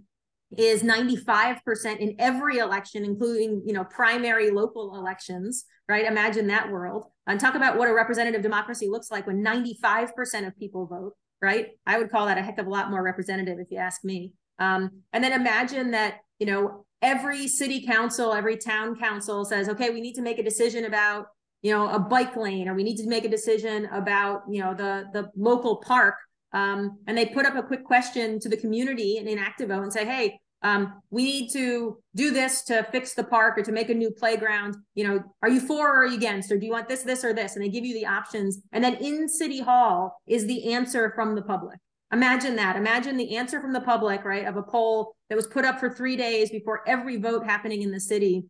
is 0.57 0.83
95% 0.83 1.97
in 1.97 2.15
every 2.19 2.59
election, 2.59 3.03
including, 3.03 3.63
you 3.65 3.73
know, 3.73 3.83
primary 3.83 4.51
local 4.51 4.95
elections, 4.95 5.65
right? 5.89 6.05
Imagine 6.05 6.47
that 6.47 6.71
world. 6.71 7.05
And 7.25 7.39
talk 7.39 7.55
about 7.55 7.77
what 7.77 7.89
a 7.89 7.93
representative 7.93 8.41
democracy 8.41 8.87
looks 8.87 9.09
like 9.09 9.25
when 9.25 9.43
95% 9.43 10.47
of 10.47 10.57
people 10.57 10.85
vote, 10.85 11.13
right? 11.41 11.69
I 11.87 11.97
would 11.97 12.11
call 12.11 12.27
that 12.27 12.37
a 12.37 12.43
heck 12.43 12.59
of 12.59 12.67
a 12.67 12.69
lot 12.69 12.91
more 12.91 13.01
representative 13.01 13.57
if 13.59 13.71
you 13.71 13.77
ask 13.77 14.03
me. 14.03 14.33
Um, 14.59 15.01
and 15.11 15.23
then 15.23 15.33
imagine 15.33 15.91
that, 15.91 16.17
you 16.39 16.45
know, 16.45 16.85
every 17.01 17.47
city 17.47 17.85
council, 17.85 18.33
every 18.33 18.57
town 18.57 18.95
council 18.97 19.45
says, 19.45 19.69
okay, 19.69 19.89
we 19.89 20.01
need 20.01 20.13
to 20.13 20.21
make 20.21 20.39
a 20.39 20.43
decision 20.43 20.85
about, 20.85 21.25
you 21.61 21.71
know, 21.71 21.89
a 21.89 21.99
bike 21.99 22.35
lane, 22.35 22.67
or 22.67 22.73
we 22.73 22.83
need 22.83 22.97
to 22.97 23.07
make 23.07 23.25
a 23.25 23.29
decision 23.29 23.85
about, 23.91 24.41
you 24.49 24.61
know, 24.61 24.73
the 24.73 25.05
the 25.13 25.29
local 25.35 25.77
park. 25.77 26.15
Um, 26.53 26.99
and 27.07 27.17
they 27.17 27.25
put 27.25 27.45
up 27.45 27.55
a 27.55 27.63
quick 27.63 27.83
question 27.83 28.39
to 28.39 28.49
the 28.49 28.57
community 28.57 29.17
in, 29.17 29.27
in 29.27 29.39
ActiVote 29.39 29.83
and 29.83 29.91
say, 29.91 30.05
hey, 30.05 30.39
um, 30.61 31.01
we 31.09 31.23
need 31.23 31.49
to 31.53 31.97
do 32.15 32.31
this 32.31 32.63
to 32.65 32.83
fix 32.91 33.15
the 33.15 33.23
park 33.23 33.57
or 33.57 33.63
to 33.63 33.71
make 33.71 33.89
a 33.89 33.93
new 33.93 34.11
playground. 34.11 34.75
You 34.95 35.07
know, 35.07 35.23
are 35.41 35.49
you 35.49 35.59
for 35.59 35.89
or 35.89 36.03
are 36.03 36.05
you 36.05 36.15
against, 36.15 36.51
or 36.51 36.57
do 36.57 36.65
you 36.65 36.71
want 36.71 36.87
this, 36.87 37.03
this, 37.03 37.25
or 37.25 37.33
this? 37.33 37.55
And 37.55 37.65
they 37.65 37.69
give 37.69 37.83
you 37.83 37.93
the 37.93 38.05
options. 38.05 38.59
And 38.71 38.83
then 38.83 38.95
in 38.95 39.27
City 39.27 39.59
Hall 39.61 40.21
is 40.27 40.45
the 40.45 40.73
answer 40.73 41.11
from 41.15 41.35
the 41.35 41.41
public. 41.41 41.79
Imagine 42.13 42.55
that. 42.57 42.75
Imagine 42.75 43.17
the 43.17 43.35
answer 43.35 43.59
from 43.59 43.73
the 43.73 43.81
public, 43.81 44.23
right, 44.23 44.45
of 44.45 44.55
a 44.55 44.61
poll 44.61 45.15
that 45.29 45.35
was 45.35 45.47
put 45.47 45.65
up 45.65 45.79
for 45.79 45.89
three 45.89 46.15
days 46.15 46.51
before 46.51 46.87
every 46.87 47.17
vote 47.17 47.43
happening 47.43 47.81
in 47.81 47.91
the 47.91 47.99
city 47.99 48.45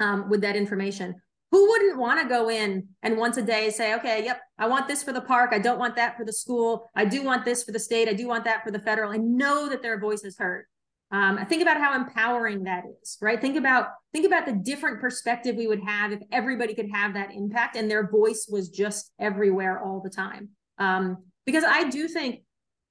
um, 0.00 0.28
with 0.28 0.40
that 0.40 0.56
information. 0.56 1.14
Who 1.52 1.68
wouldn't 1.68 1.98
want 1.98 2.20
to 2.20 2.28
go 2.28 2.50
in 2.50 2.88
and 3.04 3.16
once 3.16 3.36
a 3.36 3.42
day 3.42 3.70
say, 3.70 3.94
okay, 3.94 4.24
yep, 4.24 4.40
I 4.58 4.66
want 4.66 4.88
this 4.88 5.04
for 5.04 5.12
the 5.12 5.20
park. 5.20 5.50
I 5.52 5.60
don't 5.60 5.78
want 5.78 5.94
that 5.96 6.16
for 6.16 6.24
the 6.24 6.32
school. 6.32 6.90
I 6.96 7.04
do 7.04 7.22
want 7.22 7.44
this 7.44 7.62
for 7.62 7.70
the 7.70 7.78
state. 7.78 8.08
I 8.08 8.12
do 8.12 8.26
want 8.26 8.44
that 8.44 8.64
for 8.64 8.72
the 8.72 8.80
federal. 8.80 9.12
I 9.12 9.18
know 9.18 9.68
that 9.68 9.82
their 9.82 10.00
voice 10.00 10.24
is 10.24 10.36
heard. 10.36 10.66
Um, 11.12 11.38
think 11.46 11.62
about 11.62 11.76
how 11.76 11.94
empowering 11.94 12.64
that 12.64 12.82
is, 13.00 13.16
right? 13.22 13.40
Think 13.40 13.56
about 13.56 13.90
think 14.12 14.26
about 14.26 14.44
the 14.44 14.52
different 14.52 15.00
perspective 15.00 15.54
we 15.54 15.68
would 15.68 15.84
have 15.84 16.10
if 16.10 16.18
everybody 16.32 16.74
could 16.74 16.90
have 16.92 17.14
that 17.14 17.32
impact 17.32 17.76
and 17.76 17.88
their 17.88 18.10
voice 18.10 18.48
was 18.50 18.68
just 18.68 19.12
everywhere 19.20 19.80
all 19.80 20.00
the 20.02 20.10
time. 20.10 20.48
Um, 20.78 21.18
because 21.44 21.62
I 21.62 21.88
do 21.88 22.08
think 22.08 22.40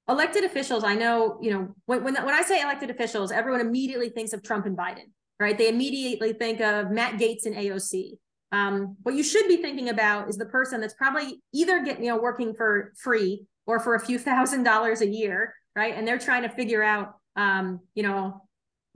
elected 0.08 0.44
officials, 0.44 0.84
I 0.84 0.94
know, 0.94 1.38
you 1.40 1.50
know, 1.50 1.74
when, 1.86 2.04
when, 2.04 2.14
when 2.14 2.34
I 2.34 2.42
say 2.42 2.60
elected 2.60 2.90
officials, 2.90 3.32
everyone 3.32 3.60
immediately 3.60 4.08
thinks 4.08 4.32
of 4.32 4.42
Trump 4.42 4.66
and 4.66 4.76
Biden, 4.76 5.10
right? 5.40 5.56
They 5.56 5.68
immediately 5.68 6.32
think 6.32 6.60
of 6.60 6.90
Matt 6.90 7.14
Gaetz 7.14 7.46
and 7.46 7.54
AOC. 7.54 8.18
Um, 8.52 8.96
what 9.02 9.14
you 9.14 9.22
should 9.22 9.48
be 9.48 9.56
thinking 9.56 9.88
about 9.88 10.28
is 10.28 10.36
the 10.36 10.46
person 10.46 10.80
that's 10.80 10.94
probably 10.94 11.42
either 11.52 11.84
getting, 11.84 12.04
you 12.04 12.10
know, 12.10 12.18
working 12.18 12.54
for 12.54 12.92
free 12.96 13.46
or 13.66 13.80
for 13.80 13.96
a 13.96 14.00
few 14.00 14.18
thousand 14.18 14.62
dollars 14.62 15.00
a 15.00 15.08
year, 15.08 15.54
right? 15.74 15.94
And 15.94 16.06
they're 16.06 16.18
trying 16.18 16.42
to 16.42 16.48
figure 16.48 16.82
out, 16.82 17.14
um, 17.34 17.80
you 17.94 18.04
know, 18.04 18.45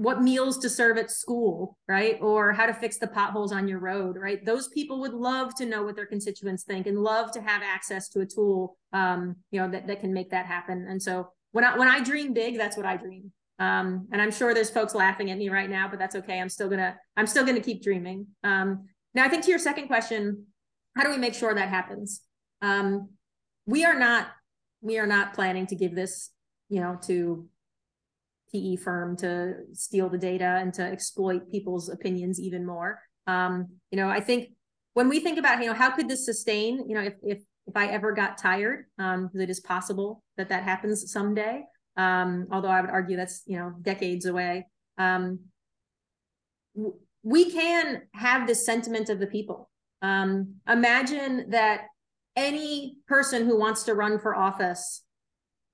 what 0.01 0.23
meals 0.23 0.57
to 0.57 0.71
serve 0.71 0.97
at 0.97 1.11
school, 1.11 1.77
right? 1.87 2.17
Or 2.23 2.55
how 2.55 2.65
to 2.65 2.73
fix 2.73 2.97
the 2.97 3.07
potholes 3.07 3.53
on 3.53 3.69
your 3.69 3.81
road, 3.81 4.17
right? 4.17 4.43
Those 4.47 4.69
people 4.69 4.99
would 5.01 5.13
love 5.13 5.55
to 5.57 5.67
know 5.67 5.83
what 5.83 5.95
their 5.95 6.07
constituents 6.07 6.65
think 6.65 6.87
and 6.87 7.03
love 7.03 7.33
to 7.33 7.41
have 7.43 7.61
access 7.63 8.09
to 8.11 8.21
a 8.21 8.27
tool, 8.27 8.79
um, 8.95 9.37
you 9.51 9.61
know, 9.61 9.69
that, 9.69 9.87
that 9.89 10.01
can 10.01 10.15
make 10.15 10.31
that 10.31 10.47
happen. 10.47 10.87
And 10.89 11.03
so 11.03 11.29
when 11.53 11.65
I, 11.65 11.77
when 11.77 11.87
I 11.87 12.03
dream 12.03 12.33
big, 12.33 12.57
that's 12.57 12.79
what 12.79 12.87
I 12.87 12.97
dream. 12.97 13.31
Um, 13.59 14.09
and 14.11 14.23
I'm 14.23 14.33
sure 14.33 14.55
there's 14.55 14.71
folks 14.71 14.95
laughing 14.95 15.31
at 15.33 15.37
me 15.37 15.51
right 15.51 15.69
now, 15.69 15.87
but 15.87 15.99
that's 15.99 16.17
okay. 16.17 16.41
I'm 16.41 16.49
still 16.49 16.71
gonna, 16.71 16.97
I'm 17.19 17.27
still 17.27 17.45
gonna 17.45 17.61
keep 17.61 17.83
dreaming. 17.83 18.27
Um, 18.43 18.89
now 19.13 19.27
I 19.27 19.29
think 19.29 19.45
to 19.45 19.51
your 19.51 19.59
second 19.59 19.89
question, 19.89 20.47
how 20.97 21.05
do 21.05 21.11
we 21.11 21.19
make 21.19 21.35
sure 21.35 21.55
that 21.55 21.69
happens? 21.69 22.23
Um, 22.63 23.11
we 23.67 23.85
are 23.85 23.99
not, 23.99 24.29
we 24.81 24.99
are 24.99 25.07
not 25.07 25.35
planning 25.35 25.67
to 25.67 25.77
give 25.77 25.95
this, 25.95 26.31
you 26.71 26.81
know, 26.81 26.99
to 27.03 27.50
PE 28.53 28.77
firm 28.77 29.17
to 29.19 29.55
steal 29.73 30.09
the 30.09 30.19
data 30.19 30.59
and 30.61 30.73
to 30.75 30.83
exploit 30.83 31.51
people's 31.51 31.89
opinions 31.89 32.41
even 32.41 32.67
more. 32.67 33.01
Um, 33.27 33.69
you 33.91 33.97
know, 33.97 34.09
I 34.09 34.21
think 34.21 34.51
when 34.95 35.09
we 35.09 35.21
think 35.21 35.39
about, 35.39 35.61
you 35.61 35.67
know, 35.67 35.75
how 35.75 35.91
could 35.91 36.09
this 36.09 36.25
sustain, 36.25 36.89
you 36.89 36.95
know, 36.95 37.03
if 37.03 37.15
if 37.23 37.39
if 37.67 37.77
I 37.77 37.87
ever 37.87 38.13
got 38.13 38.39
tired, 38.39 38.87
um, 38.99 39.31
it 39.35 39.49
is 39.49 39.61
possible 39.61 40.25
that 40.37 40.49
that 40.49 40.65
happens 40.65 41.13
someday. 41.13 41.63
Um, 41.97 42.49
although 42.51 42.69
I 42.69 42.81
would 42.81 42.91
argue 42.91 43.17
that's, 43.17 43.43
you 43.47 43.59
know, 43.59 43.75
decades 43.83 44.27
away. 44.27 44.67
Um, 44.99 45.41
we 47.23 47.51
can 47.51 48.03
have 48.15 48.47
this 48.47 48.65
sentiment 48.65 49.09
of 49.09 49.21
the 49.21 49.27
people. 49.27 49.71
Um, 50.03 50.55
imagine 50.69 51.51
that 51.51 51.83
any 52.37 52.97
person 53.07 53.45
who 53.45 53.59
wants 53.59 53.85
to 53.85 53.95
run 53.95 54.19
for 54.19 54.35
office 54.35 55.03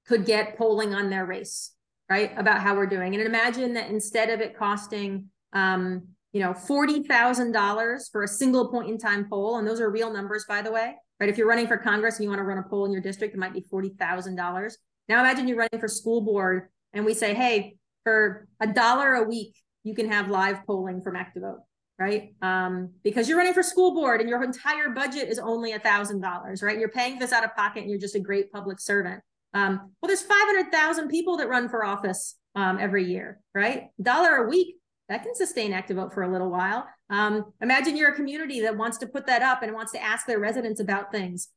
could 0.07 0.25
get 0.25 0.57
polling 0.59 0.95
on 0.95 1.11
their 1.11 1.25
race 1.25 1.76
right? 2.09 2.33
About 2.37 2.61
how 2.61 2.75
we're 2.75 2.87
doing. 2.87 3.15
And 3.15 3.25
imagine 3.25 3.75
that 3.75 3.91
instead 3.91 4.31
of 4.31 4.41
it 4.41 4.57
costing, 4.57 5.27
um, 5.53 6.09
you 6.33 6.41
know, 6.41 6.53
$40,000 6.53 8.13
for 8.13 8.23
a 8.23 8.29
single 8.29 8.69
point 8.69 8.89
in 8.89 8.99
time 8.99 9.27
poll, 9.29 9.59
and 9.59 9.67
those 9.67 9.81
are 9.81 9.91
real 9.91 10.13
numbers, 10.13 10.45
by 10.49 10.63
the 10.63 10.71
way, 10.71 10.95
right? 11.19 11.29
If 11.29 11.39
you're 11.39 11.49
running 11.49 11.67
for 11.67 11.79
Congress 11.79 12.17
and 12.17 12.25
you 12.25 12.31
want 12.31 12.41
to 12.41 12.45
run 12.45 12.59
a 12.59 12.63
poll 12.63 12.85
in 12.85 12.93
your 12.93 13.01
district, 13.01 13.35
it 13.35 13.39
might 13.39 13.55
be 13.55 13.63
$40,000. 13.63 14.73
Now 15.09 15.21
imagine 15.21 15.49
you're 15.49 15.57
running 15.57 15.81
for 15.81 15.89
school 15.89 16.21
board 16.21 16.69
and 16.93 17.05
we 17.05 17.15
say, 17.15 17.35
hey, 17.35 17.77
for 18.05 18.47
a 18.61 18.67
dollar 18.67 19.15
a 19.15 19.23
week, 19.23 19.57
you 19.83 19.95
can 19.95 20.11
have 20.11 20.29
live 20.29 20.65
polling 20.67 21.01
from 21.01 21.15
ActiVote, 21.15 21.59
right? 21.99 22.35
Um, 22.43 22.91
because 23.03 23.29
you're 23.29 23.39
running 23.39 23.55
for 23.55 23.63
school 23.63 23.95
board 23.95 24.21
and 24.21 24.29
your 24.29 24.43
entire 24.43 24.91
budget 24.91 25.29
is 25.29 25.39
only 25.39 25.73
a 25.73 25.79
thousand 25.79 26.21
dollars, 26.21 26.63
right? 26.63 26.79
You're 26.79 26.89
paying 26.89 27.19
this 27.19 27.33
out 27.33 27.45
of 27.45 27.55
pocket 27.55 27.83
and 27.83 27.91
you're 27.91 28.01
just 28.01 28.15
a 28.15 28.21
great 28.21 28.51
public 28.53 28.81
servant. 28.81 29.23
Um, 29.57 29.91
well, 30.03 30.09
there's 30.09 30.23
500,000 30.23 31.09
people 31.09 31.39
that 31.39 31.49
run 31.49 31.71
for 31.71 31.83
office 31.83 32.37
um, 32.55 32.79
every 32.79 33.05
year, 33.05 33.41
right? 33.55 33.89
Dollar 34.01 34.37
a 34.37 34.49
week, 34.49 34.77
that 35.09 35.23
can 35.23 35.35
sustain 35.35 35.73
ActiVote 35.73 36.13
for 36.13 36.25
a 36.25 36.31
little 36.31 36.51
while. 36.51 36.87
Um, 37.09 37.53
imagine 37.63 37.97
you're 37.97 38.11
a 38.11 38.15
community 38.15 38.61
that 38.63 38.77
wants 38.77 38.99
to 38.99 39.07
put 39.07 39.27
that 39.29 39.41
up 39.41 39.63
and 39.63 39.73
wants 39.73 39.93
to 39.93 40.03
ask 40.03 40.27
their 40.27 40.39
residents 40.39 40.81
about 40.81 41.11
things. 41.11 41.49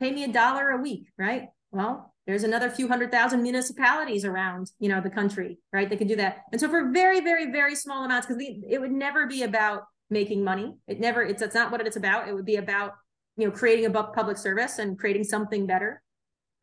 Pay 0.00 0.12
me 0.12 0.22
a 0.24 0.28
dollar 0.28 0.70
a 0.70 0.76
week, 0.76 1.08
right? 1.18 1.48
Well, 1.72 2.14
there's 2.26 2.44
another 2.44 2.70
few 2.70 2.86
hundred 2.86 3.10
thousand 3.10 3.42
municipalities 3.42 4.24
around, 4.24 4.70
you 4.78 4.88
know, 4.88 5.00
the 5.00 5.10
country, 5.10 5.58
right? 5.72 5.90
They 5.90 5.96
could 5.96 6.08
do 6.08 6.16
that. 6.16 6.42
And 6.52 6.60
so 6.60 6.68
for 6.68 6.92
very, 6.92 7.20
very, 7.20 7.50
very 7.50 7.74
small 7.74 8.04
amounts, 8.04 8.28
because 8.28 8.42
it 8.42 8.80
would 8.80 8.92
never 8.92 9.26
be 9.26 9.42
about 9.42 9.84
making 10.08 10.44
money. 10.44 10.74
It 10.86 11.00
never, 11.00 11.24
it's, 11.24 11.40
that's 11.40 11.54
not 11.54 11.72
what 11.72 11.84
it's 11.84 11.96
about. 11.96 12.28
It 12.28 12.34
would 12.34 12.46
be 12.46 12.56
about, 12.56 12.92
you 13.36 13.46
know, 13.46 13.50
creating 13.50 13.86
a 13.86 13.90
public 13.90 14.36
service 14.36 14.78
and 14.78 14.96
creating 14.96 15.24
something 15.24 15.66
better. 15.66 16.00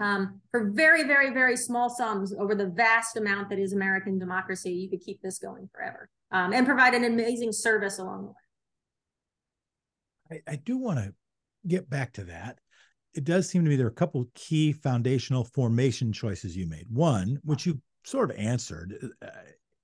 Um, 0.02 0.42
for 0.50 0.72
very, 0.74 1.04
very, 1.04 1.32
very 1.32 1.56
small 1.56 1.88
sums 1.88 2.34
over 2.34 2.56
the 2.56 2.66
vast 2.66 3.18
amount 3.18 3.50
that 3.50 3.60
is 3.60 3.74
American 3.74 4.18
democracy, 4.18 4.72
you 4.72 4.90
could 4.90 5.02
keep 5.02 5.22
this 5.22 5.38
going 5.38 5.70
forever 5.72 6.10
um, 6.32 6.54
and 6.54 6.66
provide 6.66 6.96
an 6.96 7.04
amazing 7.04 7.52
service 7.52 8.00
along 8.00 8.24
the 8.24 8.30
way. 10.32 10.42
I, 10.48 10.54
I 10.54 10.56
do 10.56 10.80
want 10.80 10.98
to 10.98 11.14
get 11.68 11.88
back 11.88 12.14
to 12.14 12.24
that. 12.26 12.58
It 13.14 13.26
does 13.26 13.48
seem 13.48 13.64
to 13.64 13.70
me 13.70 13.76
there 13.76 13.86
are 13.86 13.90
a 13.90 13.94
couple 13.94 14.28
key 14.34 14.74
foundational 14.74 15.44
formation 15.44 16.12
choices 16.12 16.58
you 16.58 16.68
made. 16.68 16.88
One, 16.90 17.38
which 17.44 17.68
you 17.68 17.80
sort 18.04 18.32
of 18.32 18.38
answered, 18.38 18.96
uh, 19.22 19.28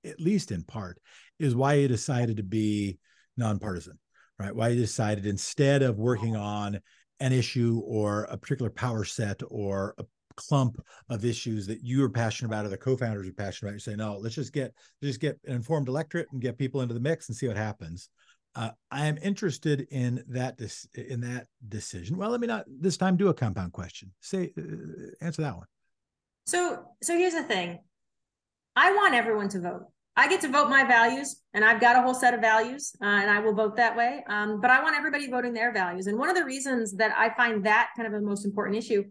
at 0.04 0.18
least 0.18 0.50
in 0.50 0.64
part, 0.64 0.98
is 1.38 1.54
why 1.54 1.74
you 1.74 1.86
decided 1.86 2.38
to 2.38 2.42
be 2.42 2.98
nonpartisan, 3.36 4.00
right? 4.36 4.54
Why 4.54 4.70
you 4.70 4.80
decided 4.80 5.26
instead 5.26 5.82
of 5.82 5.96
working 5.96 6.34
on 6.34 6.80
an 7.20 7.32
issue 7.32 7.82
or 7.84 8.24
a 8.24 8.36
particular 8.36 8.70
power 8.70 9.04
set 9.04 9.40
or 9.48 9.94
a 9.98 10.04
clump 10.36 10.80
of 11.08 11.24
issues 11.24 11.66
that 11.66 11.82
you 11.82 12.02
are 12.04 12.08
passionate 12.08 12.48
about 12.48 12.64
or 12.64 12.68
the 12.68 12.76
co-founders 12.76 13.26
are 13.26 13.32
passionate 13.32 13.70
about 13.70 13.74
you 13.74 13.80
say 13.80 13.96
no 13.96 14.16
let's 14.18 14.36
just 14.36 14.52
get 14.52 14.72
just 15.02 15.20
get 15.20 15.36
an 15.46 15.54
informed 15.54 15.88
electorate 15.88 16.28
and 16.30 16.40
get 16.40 16.56
people 16.56 16.80
into 16.80 16.94
the 16.94 17.00
mix 17.00 17.28
and 17.28 17.36
see 17.36 17.48
what 17.48 17.56
happens. 17.56 18.08
Uh, 18.54 18.70
i 18.90 19.06
am 19.06 19.18
interested 19.18 19.86
in 19.90 20.24
that 20.28 20.58
in 20.94 21.20
that 21.20 21.46
decision. 21.68 22.16
Well 22.16 22.30
let 22.30 22.40
me 22.40 22.46
not 22.46 22.64
this 22.68 22.96
time 22.96 23.16
do 23.16 23.28
a 23.28 23.34
compound 23.34 23.72
question. 23.72 24.12
Say 24.20 24.52
uh, 24.56 24.62
answer 25.20 25.42
that 25.42 25.56
one. 25.56 25.66
So 26.46 26.84
so 27.02 27.16
here's 27.16 27.34
the 27.34 27.42
thing. 27.42 27.80
I 28.76 28.92
want 28.92 29.14
everyone 29.14 29.48
to 29.50 29.60
vote 29.60 29.86
I 30.18 30.26
get 30.26 30.40
to 30.40 30.48
vote 30.48 30.68
my 30.68 30.82
values, 30.82 31.42
and 31.54 31.64
I've 31.64 31.80
got 31.80 31.94
a 31.94 32.02
whole 32.02 32.12
set 32.12 32.34
of 32.34 32.40
values, 32.40 32.92
uh, 33.00 33.04
and 33.04 33.30
I 33.30 33.38
will 33.38 33.54
vote 33.54 33.76
that 33.76 33.96
way. 33.96 34.24
Um, 34.28 34.60
but 34.60 34.68
I 34.68 34.82
want 34.82 34.96
everybody 34.96 35.30
voting 35.30 35.52
their 35.52 35.72
values. 35.72 36.08
And 36.08 36.18
one 36.18 36.28
of 36.28 36.34
the 36.34 36.44
reasons 36.44 36.96
that 36.96 37.12
I 37.16 37.32
find 37.36 37.64
that 37.64 37.90
kind 37.96 38.04
of 38.04 38.12
the 38.12 38.26
most 38.26 38.44
important 38.44 38.76
issue, 38.76 39.04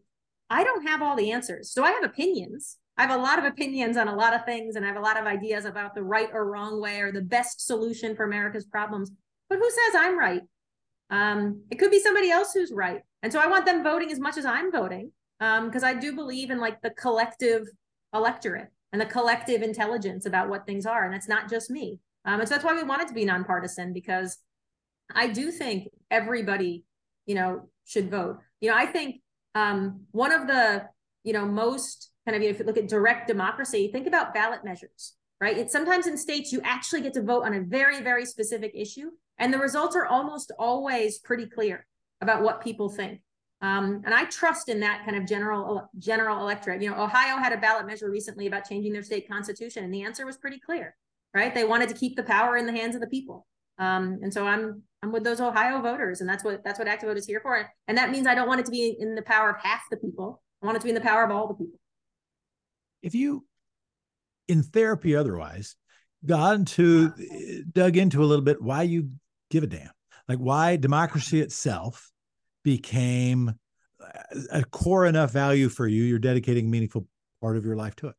I 0.49 0.65
don't 0.65 0.85
have 0.85 1.01
all 1.01 1.15
the 1.15 1.31
answers. 1.31 1.71
So 1.71 1.81
I 1.81 1.91
have 1.91 2.03
opinions. 2.03 2.75
I 2.97 3.03
have 3.03 3.17
a 3.17 3.23
lot 3.23 3.39
of 3.39 3.45
opinions 3.45 3.95
on 3.95 4.09
a 4.09 4.15
lot 4.15 4.33
of 4.33 4.43
things, 4.43 4.75
and 4.75 4.83
I 4.83 4.89
have 4.89 4.97
a 4.97 5.01
lot 5.01 5.17
of 5.17 5.25
ideas 5.25 5.63
about 5.63 5.95
the 5.95 6.03
right 6.03 6.27
or 6.33 6.51
wrong 6.51 6.81
way 6.81 6.99
or 6.99 7.13
the 7.13 7.21
best 7.21 7.65
solution 7.65 8.13
for 8.13 8.25
America's 8.25 8.65
problems. 8.65 9.09
But 9.49 9.59
who 9.59 9.69
says 9.69 9.95
I'm 9.95 10.19
right? 10.19 10.41
Um, 11.09 11.61
it 11.71 11.75
could 11.79 11.89
be 11.89 12.01
somebody 12.01 12.31
else 12.31 12.51
who's 12.51 12.73
right. 12.73 12.99
And 13.23 13.31
so 13.31 13.39
I 13.39 13.47
want 13.47 13.65
them 13.65 13.81
voting 13.81 14.11
as 14.11 14.19
much 14.19 14.35
as 14.35 14.45
I'm 14.45 14.73
voting 14.73 15.13
because 15.39 15.83
um, 15.83 15.89
I 15.89 15.93
do 15.93 16.13
believe 16.13 16.51
in 16.51 16.59
like 16.59 16.81
the 16.81 16.89
collective 16.89 17.65
electorate 18.13 18.71
and 18.91 19.01
the 19.01 19.05
collective 19.05 19.61
intelligence 19.61 20.25
about 20.25 20.49
what 20.49 20.65
things 20.65 20.85
are. 20.85 21.05
And 21.05 21.13
it's 21.13 21.27
not 21.27 21.49
just 21.49 21.69
me. 21.69 21.99
Um, 22.25 22.39
and 22.39 22.47
so 22.47 22.55
that's 22.55 22.65
why 22.65 22.75
we 22.75 22.83
want 22.83 23.01
it 23.01 23.07
to 23.07 23.13
be 23.13 23.25
nonpartisan 23.25 23.93
because 23.93 24.37
I 25.13 25.27
do 25.27 25.51
think 25.51 25.89
everybody, 26.11 26.83
you 27.25 27.35
know, 27.35 27.69
should 27.85 28.11
vote. 28.11 28.39
You 28.59 28.69
know, 28.69 28.75
I 28.75 28.85
think 28.85 29.21
um, 29.55 30.01
one 30.11 30.31
of 30.31 30.47
the, 30.47 30.85
you 31.23 31.33
know, 31.33 31.45
most 31.45 32.11
kind 32.25 32.35
of, 32.35 32.41
you 32.41 32.49
know, 32.49 32.53
if 32.53 32.59
you 32.59 32.65
look 32.65 32.77
at 32.77 32.87
direct 32.87 33.27
democracy, 33.27 33.89
think 33.91 34.07
about 34.07 34.33
ballot 34.33 34.63
measures, 34.63 35.13
right? 35.39 35.57
It's 35.57 35.71
sometimes 35.71 36.07
in 36.07 36.17
states 36.17 36.51
you 36.51 36.61
actually 36.63 37.01
get 37.01 37.13
to 37.13 37.21
vote 37.21 37.43
on 37.43 37.53
a 37.53 37.61
very, 37.61 38.01
very 38.01 38.25
specific 38.25 38.71
issue. 38.75 39.11
And 39.37 39.53
the 39.53 39.59
results 39.59 39.95
are 39.95 40.05
almost 40.05 40.51
always 40.57 41.19
pretty 41.19 41.45
clear 41.45 41.85
about 42.21 42.41
what 42.41 42.61
people 42.61 42.89
think. 42.89 43.21
Um, 43.61 44.03
and 44.05 44.13
I 44.13 44.25
trust 44.25 44.69
in 44.69 44.79
that 44.81 45.03
kind 45.03 45.17
of 45.17 45.25
general 45.25 45.89
general 45.97 46.39
electorate. 46.41 46.81
You 46.81 46.91
know, 46.91 47.03
Ohio 47.03 47.37
had 47.37 47.53
a 47.53 47.57
ballot 47.57 47.87
measure 47.87 48.09
recently 48.09 48.45
about 48.45 48.69
changing 48.69 48.93
their 48.93 49.03
state 49.03 49.27
constitution, 49.27 49.83
and 49.83 49.93
the 49.93 50.03
answer 50.03 50.25
was 50.25 50.37
pretty 50.37 50.59
clear, 50.59 50.95
right? 51.33 51.53
They 51.53 51.63
wanted 51.63 51.89
to 51.89 51.95
keep 51.95 52.15
the 52.15 52.23
power 52.23 52.57
in 52.57 52.67
the 52.67 52.71
hands 52.71 52.93
of 52.93 53.01
the 53.01 53.07
people. 53.07 53.47
Um, 53.79 54.19
and 54.21 54.31
so 54.31 54.45
I'm 54.45 54.83
I'm 55.01 55.11
with 55.11 55.23
those 55.23 55.41
Ohio 55.41 55.81
voters, 55.81 56.21
and 56.21 56.29
that's 56.29 56.43
what 56.43 56.63
that's 56.63 56.77
what 56.77 56.87
ActiVote 56.87 57.17
is 57.17 57.25
here 57.25 57.39
for. 57.41 57.67
And 57.87 57.97
that 57.97 58.11
means 58.11 58.27
I 58.27 58.35
don't 58.35 58.47
want 58.47 58.59
it 58.59 58.65
to 58.67 58.71
be 58.71 58.95
in 58.99 59.15
the 59.15 59.23
power 59.23 59.49
of 59.49 59.61
half 59.61 59.81
the 59.89 59.97
people. 59.97 60.41
I 60.61 60.65
want 60.65 60.77
it 60.77 60.81
to 60.81 60.85
be 60.85 60.89
in 60.91 60.95
the 60.95 61.01
power 61.01 61.23
of 61.23 61.31
all 61.31 61.47
the 61.47 61.53
people. 61.55 61.79
If 63.01 63.15
you, 63.15 63.45
in 64.47 64.63
therapy, 64.63 65.15
otherwise, 65.15 65.75
got 66.25 66.55
into 66.55 67.11
dug 67.71 67.97
into 67.97 68.23
a 68.23 68.25
little 68.25 68.45
bit 68.45 68.61
why 68.61 68.83
you 68.83 69.09
give 69.49 69.63
a 69.63 69.67
damn, 69.67 69.89
like 70.27 70.39
why 70.39 70.75
democracy 70.75 71.41
itself 71.41 72.11
became 72.67 73.53
a 74.51 74.61
core 74.65 75.05
enough 75.05 75.31
value 75.31 75.69
for 75.69 75.87
you, 75.87 76.03
you're 76.03 76.19
dedicating 76.19 76.65
a 76.65 76.67
meaningful 76.67 77.07
part 77.39 77.55
of 77.55 77.63
your 77.63 77.77
life 77.77 77.95
to 77.95 78.07
it? 78.07 78.15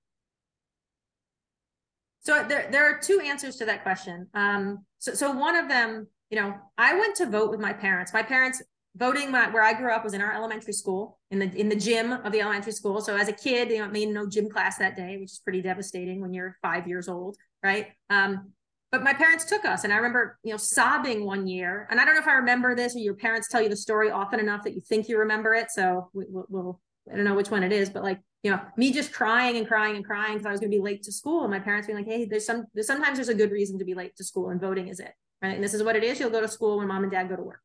So 2.21 2.43
there, 2.49 2.67
there 2.73 2.85
are 2.87 2.99
two 2.99 3.21
answers 3.23 3.57
to 3.57 3.67
that 3.67 3.83
question. 3.83 4.27
Um, 4.33 4.87
so, 4.99 5.13
so 5.13 5.33
one 5.33 5.55
of 5.55 5.69
them, 5.69 6.07
you 6.31 6.41
know, 6.41 6.55
I 6.79 6.99
went 6.99 7.15
to 7.17 7.27
vote 7.27 7.51
with 7.51 7.61
my 7.61 7.75
parents. 7.75 8.15
My 8.15 8.23
parents 8.23 8.63
voting 8.97 9.31
my, 9.31 9.51
where 9.51 9.63
I 9.63 9.75
grew 9.75 9.93
up 9.93 10.03
was 10.03 10.15
in 10.15 10.23
our 10.23 10.33
elementary 10.33 10.73
school 10.73 11.19
in 11.31 11.39
the 11.39 11.55
in 11.55 11.69
the 11.69 11.77
gym 11.77 12.13
of 12.13 12.33
the 12.33 12.41
elementary 12.41 12.73
school. 12.73 13.03
So 13.03 13.15
as 13.17 13.29
a 13.29 13.35
kid, 13.35 13.69
you 13.69 13.79
know, 13.79 13.85
I 13.85 13.89
made 13.89 14.09
no 14.09 14.27
gym 14.27 14.49
class 14.49 14.79
that 14.79 14.97
day, 14.97 15.19
which 15.19 15.33
is 15.33 15.41
pretty 15.45 15.61
devastating 15.61 16.23
when 16.23 16.33
you're 16.33 16.57
five 16.63 16.89
years 16.89 17.07
old, 17.07 17.37
right? 17.63 17.89
Um, 18.09 18.53
but 18.91 19.03
my 19.03 19.13
parents 19.13 19.45
took 19.45 19.65
us 19.65 19.85
and 19.85 19.93
i 19.93 19.97
remember 19.97 20.39
you 20.43 20.51
know 20.51 20.57
sobbing 20.57 21.25
one 21.25 21.47
year 21.47 21.87
and 21.91 22.01
i 22.01 22.05
don't 22.05 22.15
know 22.15 22.21
if 22.21 22.29
i 22.29 22.35
remember 22.35 22.75
this 22.75 22.95
or 22.95 22.99
your 22.99 23.15
parents 23.15 23.49
tell 23.49 23.61
you 23.61 23.69
the 23.69 23.77
story 23.77 24.11
often 24.11 24.41
enough 24.41 24.63
that 24.65 24.75
you 24.75 24.81
think 24.81 25.09
you 25.09 25.19
remember 25.19 25.55
it 25.55 25.71
so 25.71 26.11
we, 26.13 26.25
will 26.29 26.47
we'll, 26.49 26.81
i 27.13 27.17
don't 27.17 27.25
know 27.25 27.35
which 27.35 27.51
one 27.51 27.63
it 27.63 27.73
is 27.73 27.91
but 27.91 28.03
like 28.03 28.21
you 28.43 28.51
know 28.51 28.61
me 28.77 28.93
just 28.93 29.13
crying 29.13 29.57
and 29.57 29.67
crying 29.67 29.97
and 29.97 30.05
crying 30.05 30.35
because 30.35 30.47
i 30.47 30.51
was 30.51 30.61
going 30.61 30.71
to 30.71 30.77
be 30.77 30.83
late 30.83 31.03
to 31.03 31.13
school 31.13 31.43
and 31.43 31.51
my 31.51 31.59
parents 31.59 31.87
being 31.87 31.99
like 31.99 32.07
hey 32.07 32.25
there's 32.25 32.47
some 32.47 32.65
there's 32.75 32.87
sometimes 32.87 33.19
there's 33.19 33.29
a 33.29 33.35
good 33.35 33.51
reason 33.51 33.79
to 33.79 33.85
be 33.85 33.95
late 33.95 34.17
to 34.17 34.25
school 34.25 34.51
and 34.51 34.61
voting 34.61 34.89
is 34.89 35.01
it 35.01 35.13
right? 35.43 35.55
And 35.55 35.63
this 35.63 35.75
is 35.75 35.83
what 35.83 35.97
it 35.97 36.05
is 36.05 36.19
you'll 36.21 36.31
go 36.31 36.41
to 36.41 36.49
school 36.49 36.79
when 36.79 36.89
mom 36.89 37.03
and 37.03 37.13
dad 37.13 37.29
go 37.29 37.37
to 37.37 37.43
work 37.43 37.61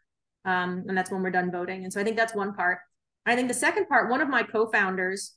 um, 0.45 0.83
and 0.87 0.97
that's 0.97 1.11
when 1.11 1.21
we're 1.21 1.31
done 1.31 1.51
voting 1.51 1.83
and 1.83 1.93
so 1.93 2.01
i 2.01 2.03
think 2.03 2.17
that's 2.17 2.35
one 2.35 2.53
part. 2.53 2.79
I 3.25 3.37
think 3.37 3.47
the 3.47 3.53
second 3.53 3.87
part 3.87 4.09
one 4.09 4.19
of 4.19 4.27
my 4.27 4.43
co-founders 4.43 5.33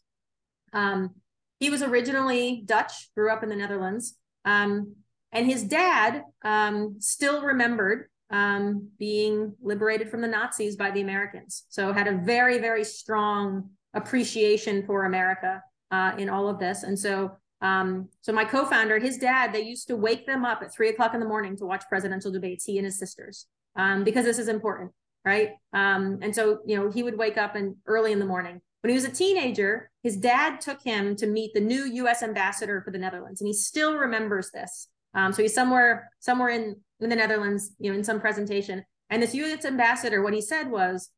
um, 0.73 1.15
he 1.61 1.71
was 1.71 1.83
originally 1.83 2.63
dutch 2.67 3.11
grew 3.15 3.31
up 3.31 3.43
in 3.43 3.49
the 3.49 3.57
netherlands 3.57 4.17
um, 4.45 4.97
and 5.33 5.47
his 5.47 5.63
dad 5.65 6.23
um, 6.45 6.97
still 6.99 7.43
remembered 7.43 8.09
um, 8.31 8.89
being 8.99 9.55
liberated 9.63 10.11
from 10.11 10.21
the 10.21 10.29
Nazis 10.29 10.77
by 10.77 10.91
the 10.91 11.01
Americans. 11.01 11.65
So 11.69 11.93
had 11.93 12.09
a 12.09 12.17
very, 12.17 12.59
very 12.59 12.85
strong 12.85 13.71
appreciation 13.95 14.85
for 14.85 15.05
America 15.05 15.63
uh, 15.91 16.13
in 16.19 16.29
all 16.29 16.49
of 16.49 16.59
this. 16.59 16.83
And 16.83 16.99
so, 16.99 17.37
um, 17.61 18.09
so 18.21 18.33
my 18.33 18.45
co-founder, 18.45 18.99
his 18.99 19.19
dad, 19.19 19.53
they 19.53 19.63
used 19.63 19.89
to 19.89 19.97
wake 19.97 20.27
them 20.27 20.45
up 20.45 20.61
at 20.63 20.73
three 20.75 20.89
o'clock 20.89 21.15
in 21.15 21.21
the 21.21 21.27
morning 21.27 21.57
to 21.59 21.67
watch 21.67 21.85
presidential 21.89 22.31
debates. 22.31 22.65
He 22.65 22.79
and 22.79 22.85
his 22.85 22.99
sisters, 22.99 23.47
um, 23.77 24.05
because 24.05 24.25
this 24.25 24.39
is 24.39 24.49
important, 24.49 24.93
right? 25.25 25.51
Um, 25.73 26.19
and 26.21 26.35
so, 26.35 26.61
you 26.67 26.77
know, 26.77 26.91
he 26.91 27.03
would 27.03 27.17
wake 27.17 27.39
up 27.39 27.55
and 27.55 27.77
early 27.87 28.13
in 28.13 28.19
the 28.19 28.27
morning. 28.27 28.61
When 28.83 28.91
he 28.91 28.95
was 28.95 29.05
a 29.05 29.11
teenager, 29.11 29.91
his 30.03 30.17
dad 30.17 30.61
took 30.61 30.83
him 30.83 31.17
to 31.17 31.27
meet 31.27 31.55
the 31.55 31.61
new 31.61 31.87
U.S. 31.87 32.23
ambassador 32.23 32.83
for 32.83 32.91
the 32.91 32.99
Netherlands, 32.99 33.41
and 33.41 33.49
he 33.49 33.55
still 33.55 33.97
remembers 33.97 34.51
this. 34.53 34.89
Um, 35.17 35.33
so 35.33 35.43
he's 35.43 35.55
somewhere 35.55 36.13
somewhere 36.21 36.51
in, 36.51 36.77
in 37.01 37.09
the 37.09 37.17
Netherlands, 37.17 37.73
you 37.81 37.91
know, 37.91 37.99
in 37.99 38.05
some 38.05 38.21
presentation. 38.21 38.85
And 39.11 39.23
this 39.23 39.35
U.S. 39.35 39.65
ambassador, 39.65 40.23
what 40.23 40.35
he 40.35 40.43
said 40.43 40.71
was, 40.71 41.11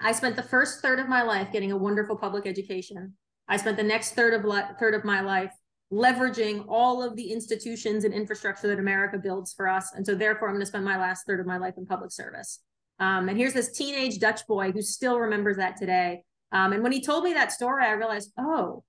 I 0.00 0.12
spent 0.12 0.36
the 0.36 0.42
first 0.42 0.80
third 0.80 1.00
of 1.00 1.08
my 1.08 1.22
life 1.22 1.52
getting 1.52 1.72
a 1.72 1.76
wonderful 1.76 2.16
public 2.16 2.46
education. 2.46 3.14
I 3.48 3.56
spent 3.56 3.76
the 3.76 3.82
next 3.82 4.12
third 4.12 4.32
of 4.34 4.46
third 4.78 4.94
of 4.94 5.04
my 5.04 5.20
life 5.20 5.52
leveraging 5.92 6.64
all 6.68 7.02
of 7.02 7.14
the 7.16 7.30
institutions 7.30 8.04
and 8.04 8.14
infrastructure 8.14 8.68
that 8.68 8.78
America 8.78 9.18
builds 9.18 9.52
for 9.52 9.68
us. 9.68 9.92
And 9.94 10.06
so 10.06 10.14
therefore, 10.14 10.48
I'm 10.48 10.54
going 10.54 10.62
to 10.62 10.66
spend 10.66 10.84
my 10.84 10.98
last 10.98 11.26
third 11.26 11.40
of 11.40 11.46
my 11.46 11.58
life 11.58 11.74
in 11.76 11.86
public 11.86 12.12
service. 12.12 12.60
Um, 13.00 13.28
and 13.28 13.36
here's 13.36 13.52
this 13.52 13.72
teenage 13.72 14.18
Dutch 14.18 14.46
boy 14.46 14.72
who 14.72 14.80
still 14.80 15.18
remembers 15.18 15.56
that 15.56 15.76
today. 15.76 16.22
Um, 16.52 16.72
and 16.72 16.82
when 16.82 16.92
he 16.92 17.00
told 17.00 17.24
me 17.24 17.32
that 17.34 17.52
story, 17.52 17.84
I 17.84 17.92
realized, 17.92 18.32
oh, 18.38 18.84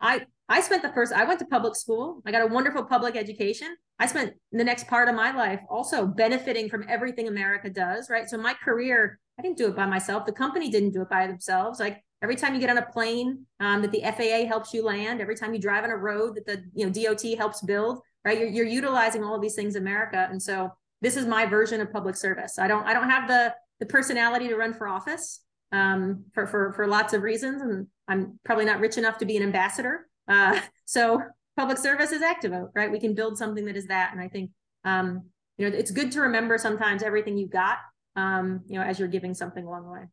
I 0.00 0.26
I 0.50 0.60
spent 0.62 0.82
the 0.82 0.92
first, 0.92 1.12
I 1.12 1.24
went 1.24 1.38
to 1.38 1.46
public 1.46 1.76
school. 1.76 2.22
I 2.26 2.32
got 2.32 2.42
a 2.42 2.52
wonderful 2.52 2.82
public 2.82 3.14
education. 3.14 3.76
I 4.00 4.06
spent 4.06 4.34
the 4.50 4.64
next 4.64 4.88
part 4.88 5.08
of 5.08 5.14
my 5.14 5.30
life 5.30 5.60
also 5.68 6.06
benefiting 6.06 6.68
from 6.68 6.84
everything 6.88 7.28
America 7.28 7.70
does, 7.70 8.10
right? 8.10 8.28
So 8.28 8.38
my 8.38 8.54
career, 8.54 9.20
I 9.38 9.42
didn't 9.42 9.58
do 9.58 9.68
it 9.68 9.76
by 9.76 9.86
myself. 9.86 10.26
The 10.26 10.32
company 10.32 10.70
didn't 10.70 10.90
do 10.90 11.02
it 11.02 11.10
by 11.10 11.26
themselves. 11.26 11.78
Like 11.78 12.02
every 12.22 12.34
time 12.34 12.54
you 12.54 12.60
get 12.60 12.70
on 12.70 12.78
a 12.78 12.86
plane 12.86 13.46
um, 13.60 13.82
that 13.82 13.92
the 13.92 14.00
FAA 14.00 14.48
helps 14.48 14.74
you 14.74 14.84
land, 14.84 15.20
every 15.20 15.36
time 15.36 15.54
you 15.54 15.60
drive 15.60 15.84
on 15.84 15.90
a 15.90 15.96
road 15.96 16.34
that 16.36 16.46
the 16.46 16.64
you 16.74 16.86
know 16.86 16.92
DOT 16.92 17.22
helps 17.36 17.60
build, 17.60 18.00
right? 18.24 18.38
You're, 18.38 18.48
you're 18.48 18.66
utilizing 18.66 19.22
all 19.22 19.34
of 19.34 19.42
these 19.42 19.54
things 19.54 19.76
America. 19.76 20.26
And 20.30 20.42
so 20.42 20.70
this 21.02 21.16
is 21.16 21.26
my 21.26 21.46
version 21.46 21.80
of 21.80 21.92
public 21.92 22.16
service. 22.16 22.58
I 22.58 22.68
don't 22.68 22.86
I 22.86 22.94
don't 22.94 23.08
have 23.10 23.28
the 23.28 23.54
the 23.80 23.86
personality 23.86 24.48
to 24.48 24.56
run 24.56 24.74
for 24.74 24.88
office 24.88 25.40
um, 25.72 26.24
for, 26.32 26.46
for, 26.46 26.72
for 26.72 26.86
lots 26.86 27.12
of 27.12 27.22
reasons. 27.22 27.62
And 27.62 27.86
I'm 28.08 28.38
probably 28.44 28.64
not 28.64 28.80
rich 28.80 28.98
enough 28.98 29.18
to 29.18 29.26
be 29.26 29.36
an 29.36 29.42
ambassador. 29.42 30.06
Uh, 30.28 30.60
so 30.84 31.22
public 31.60 31.76
service 31.76 32.10
is 32.10 32.22
ActiVote, 32.22 32.70
right? 32.74 32.90
We 32.90 32.98
can 32.98 33.14
build 33.14 33.36
something 33.36 33.66
that 33.66 33.76
is 33.76 33.86
that. 33.88 34.12
And 34.12 34.20
I 34.20 34.28
think, 34.28 34.50
um, 34.84 35.26
you 35.58 35.68
know, 35.68 35.76
it's 35.76 35.90
good 35.90 36.10
to 36.12 36.22
remember 36.22 36.56
sometimes 36.56 37.02
everything 37.02 37.36
you 37.36 37.46
got, 37.46 37.76
um, 38.16 38.62
you 38.66 38.78
know, 38.78 38.84
as 38.84 38.98
you're 38.98 39.08
giving 39.08 39.34
something 39.34 39.64
along 39.64 39.84
the 39.84 39.92
way. 39.92 40.04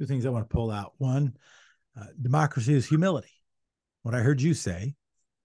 Two 0.00 0.06
things 0.06 0.26
I 0.26 0.30
want 0.30 0.48
to 0.48 0.52
pull 0.52 0.70
out. 0.70 0.94
One, 0.98 1.36
Uh, 1.96 2.06
democracy 2.20 2.74
is 2.74 2.88
humility. 2.88 3.30
What 4.02 4.16
I 4.16 4.18
heard 4.18 4.42
you 4.42 4.52
say 4.52 4.96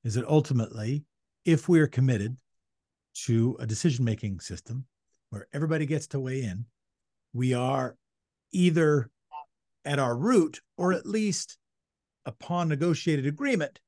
is 0.03 0.15
that 0.15 0.25
ultimately, 0.25 1.05
if 1.45 1.69
we 1.69 1.79
are 1.79 1.85
committed 1.85 2.35
to 3.25 3.55
a 3.59 3.67
decision 3.67 4.03
making 4.03 4.39
system 4.39 4.87
where 5.29 5.45
everybody 5.53 5.85
gets 5.85 6.07
to 6.07 6.19
weigh 6.19 6.41
in, 6.41 6.65
we 7.33 7.53
are 7.53 7.95
either 8.51 9.11
at 9.85 9.99
our 9.99 10.17
root 10.17 10.59
or 10.75 10.91
at 10.91 11.05
least 11.05 11.59
upon 12.25 12.67
negotiated 12.67 13.27
agreement 13.27 13.79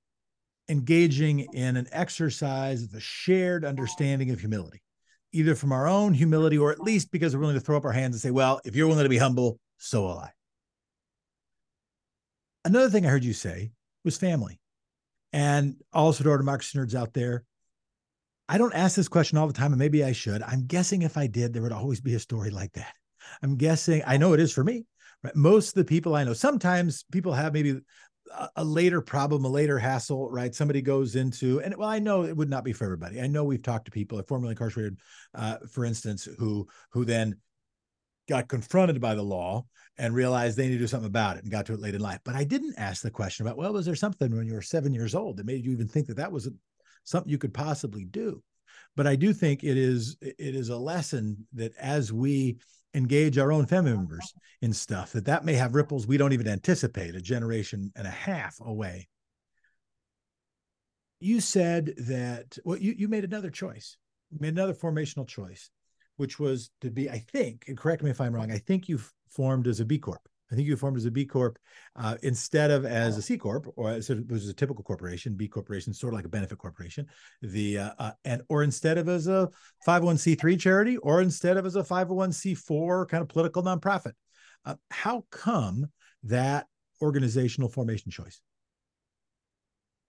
engaging 0.72 1.42
in 1.54 1.76
an 1.76 1.88
exercise 1.92 2.84
of 2.84 2.92
the 2.92 3.00
shared 3.02 3.66
understanding 3.66 4.32
of 4.32 4.40
humility, 4.40 4.82
either 5.34 5.54
from 5.54 5.72
our 5.72 5.88
own 5.88 6.14
humility 6.14 6.58
or 6.58 6.72
at 6.72 6.80
least 6.80 7.12
because 7.12 7.36
we're 7.36 7.42
willing 7.42 7.56
to 7.56 7.62
throw 7.62 7.78
up 7.78 7.86
our 7.86 7.92
hands 7.92 8.16
and 8.16 8.22
say, 8.22 8.32
well, 8.32 8.62
if 8.64 8.76
you're 8.76 8.88
willing 8.88 9.04
to 9.04 9.10
be 9.10 9.18
humble, 9.18 9.60
so 9.78 10.04
will 10.04 10.20
I. 10.20 10.32
Another 12.64 12.90
thing 12.90 13.06
I 13.06 13.10
heard 13.10 13.26
you 13.26 13.34
say 13.34 13.72
was 14.06 14.18
family. 14.18 14.60
And 15.34 15.76
also 15.92 16.24
to 16.24 16.32
our 16.32 16.38
democracy 16.38 16.78
nerds 16.78 16.96
out 16.96 17.14
there, 17.14 17.44
I 18.48 18.58
don't 18.58 18.74
ask 18.74 18.96
this 18.96 19.08
question 19.08 19.38
all 19.38 19.48
the 19.48 19.54
time, 19.54 19.72
and 19.72 19.80
maybe 19.80 20.04
I 20.04 20.12
should. 20.12 20.42
I'm 20.42 20.66
guessing 20.68 21.02
if 21.02 21.18
I 21.18 21.28
did, 21.28 21.54
there 21.54 21.62
would 21.62 21.72
always 21.72 22.02
be 22.02 22.16
a 22.16 22.20
story 22.20 22.50
like 22.50 22.74
that. 22.74 22.94
I'm 23.42 23.56
guessing, 23.56 24.04
I 24.06 24.18
know 24.18 24.34
it 24.34 24.40
is 24.40 24.52
for 24.52 24.64
me. 24.64 24.86
Right? 25.24 25.36
Most 25.36 25.70
of 25.70 25.76
the 25.76 25.86
people 25.86 26.16
I 26.16 26.24
know, 26.24 26.34
sometimes 26.34 27.06
people 27.12 27.34
have 27.34 27.54
maybe 27.54 27.80
a 28.56 28.64
later 28.64 29.02
problem, 29.02 29.46
a 29.46 29.50
later 29.50 29.78
hassle, 29.78 30.30
right? 30.30 30.54
Somebody 30.54 30.82
goes 30.82 31.16
into, 31.16 31.62
and 31.62 31.76
well, 31.76 31.90
I 31.90 32.00
know 32.00 32.24
it 32.24 32.36
would 32.36 32.50
not 32.50 32.64
be 32.64 32.74
for 32.74 32.86
everybody. 32.86 33.22
I 33.22 33.28
know 33.28 33.44
we've 33.44 33.64
talked 33.64 33.86
to 33.86 33.92
people, 33.92 34.22
formerly 34.28 34.52
incarcerated, 34.52 35.00
uh, 35.36 35.58
for 35.70 35.86
instance, 35.86 36.28
who 36.38 36.68
who 36.92 37.06
then 37.06 37.36
got 38.30 38.48
confronted 38.48 39.02
by 39.02 39.16
the 39.16 39.22
law 39.22 39.66
and 39.98 40.16
realized 40.16 40.58
they 40.58 40.68
need 40.68 40.76
to 40.76 40.80
do 40.80 40.88
something 40.88 41.08
about 41.08 41.38
it 41.38 41.44
and 41.44 41.52
got 41.52 41.66
to 41.66 41.74
it 41.74 41.80
late 41.80 41.96
in 41.96 42.02
life. 42.02 42.20
But 42.24 42.36
I 42.36 42.44
didn't 42.44 42.76
ask 42.78 43.02
the 43.02 43.12
question 43.12 43.46
about, 43.46 43.58
well, 43.58 43.74
was 43.74 43.86
there 43.86 43.96
something 43.96 44.36
when 44.36 44.48
you 44.48 44.54
were 44.54 44.62
seven 44.62 44.94
years 44.94 45.16
old 45.16 45.38
that 45.38 45.46
made 45.46 45.66
you 45.66 45.72
even 45.72 45.88
think 45.88 46.08
that 46.08 46.18
that 46.18 46.32
was 46.32 46.50
something 47.04 47.30
you 47.30 47.38
could 47.38 47.54
possibly 47.54 48.06
do? 48.06 48.42
But 48.96 49.08
I 49.08 49.16
do 49.16 49.34
think 49.34 49.64
it 49.64 49.78
is 49.78 50.18
it 50.22 50.36
is 50.38 50.70
a 50.70 50.78
lesson 50.78 51.46
that 51.54 51.76
as 51.78 52.12
we 52.12 52.58
engage 52.94 53.38
our 53.38 53.52
own 53.52 53.66
family 53.66 53.92
uh-huh. 53.92 54.02
members 54.02 54.34
in 54.62 54.74
stuff 54.74 55.14
that 55.14 55.26
that 55.26 55.46
may 55.46 55.54
have 55.54 55.76
ripples 55.76 56.08
we 56.08 56.18
don't 56.18 56.34
even 56.34 56.48
anticipate 56.48 57.16
a 57.16 57.22
generation 57.22 57.92
and 57.96 58.08
a 58.08 58.12
half 58.12 58.60
away. 58.62 59.08
You 61.20 61.40
said 61.40 61.94
that 61.98 62.58
well 62.66 62.78
you, 62.78 62.94
you 62.98 63.08
made 63.08 63.24
another 63.24 63.50
choice. 63.50 63.98
You 64.32 64.40
made 64.42 64.54
another 64.54 64.74
formational 64.74 65.28
choice 65.28 65.70
which 66.18 66.40
was 66.40 66.70
to 66.82 66.92
be 66.92 67.10
i 67.10 67.18
think 67.18 67.66
and 67.68 67.78
correct 67.78 68.04
me 68.04 68.12
if 68.12 68.22
i'm 68.22 68.34
wrong 68.34 68.52
i 68.52 68.58
think 68.58 68.88
you 68.88 69.00
formed 69.28 69.68
as 69.68 69.80
a 69.80 69.86
b 69.86 69.98
corp 69.98 70.28
I 70.52 70.56
think 70.56 70.68
you 70.68 70.76
formed 70.76 70.98
as 70.98 71.06
a 71.06 71.12
B 71.12 71.26
Corp 71.26 71.58
uh, 71.96 72.18
instead 72.24 72.72
of 72.72 72.86
as 72.86 73.18
a 73.18 73.22
C 73.22 73.38
Corp, 73.38 73.68
or 73.78 73.90
as 73.90 74.10
it 74.10 74.30
was 74.30 74.50
a 74.50 74.54
typical 74.54 74.84
corporation, 74.84 75.36
B 75.36 75.48
Corporation, 75.48 75.94
sort 75.94 76.14
of 76.14 76.18
like 76.18 76.26
a 76.26 76.30
benefit 76.30 76.58
corporation, 76.58 77.08
the 77.42 77.78
uh, 77.80 77.92
uh, 77.98 78.12
and 78.26 78.42
or 78.50 78.64
instead 78.64 78.98
of 78.98 79.08
as 79.08 79.28
a 79.28 79.50
501c3 79.88 80.60
charity, 80.60 80.98
or 80.98 81.22
instead 81.22 81.58
of 81.58 81.66
as 81.66 81.76
a 81.76 81.84
501c4 81.84 83.08
kind 83.08 83.22
of 83.22 83.30
political 83.30 83.64
nonprofit. 83.64 84.14
Uh, 84.66 84.76
how 84.92 85.26
come 85.32 85.88
that 86.24 86.68
organizational 87.02 87.70
formation 87.70 88.12
choice? 88.12 88.42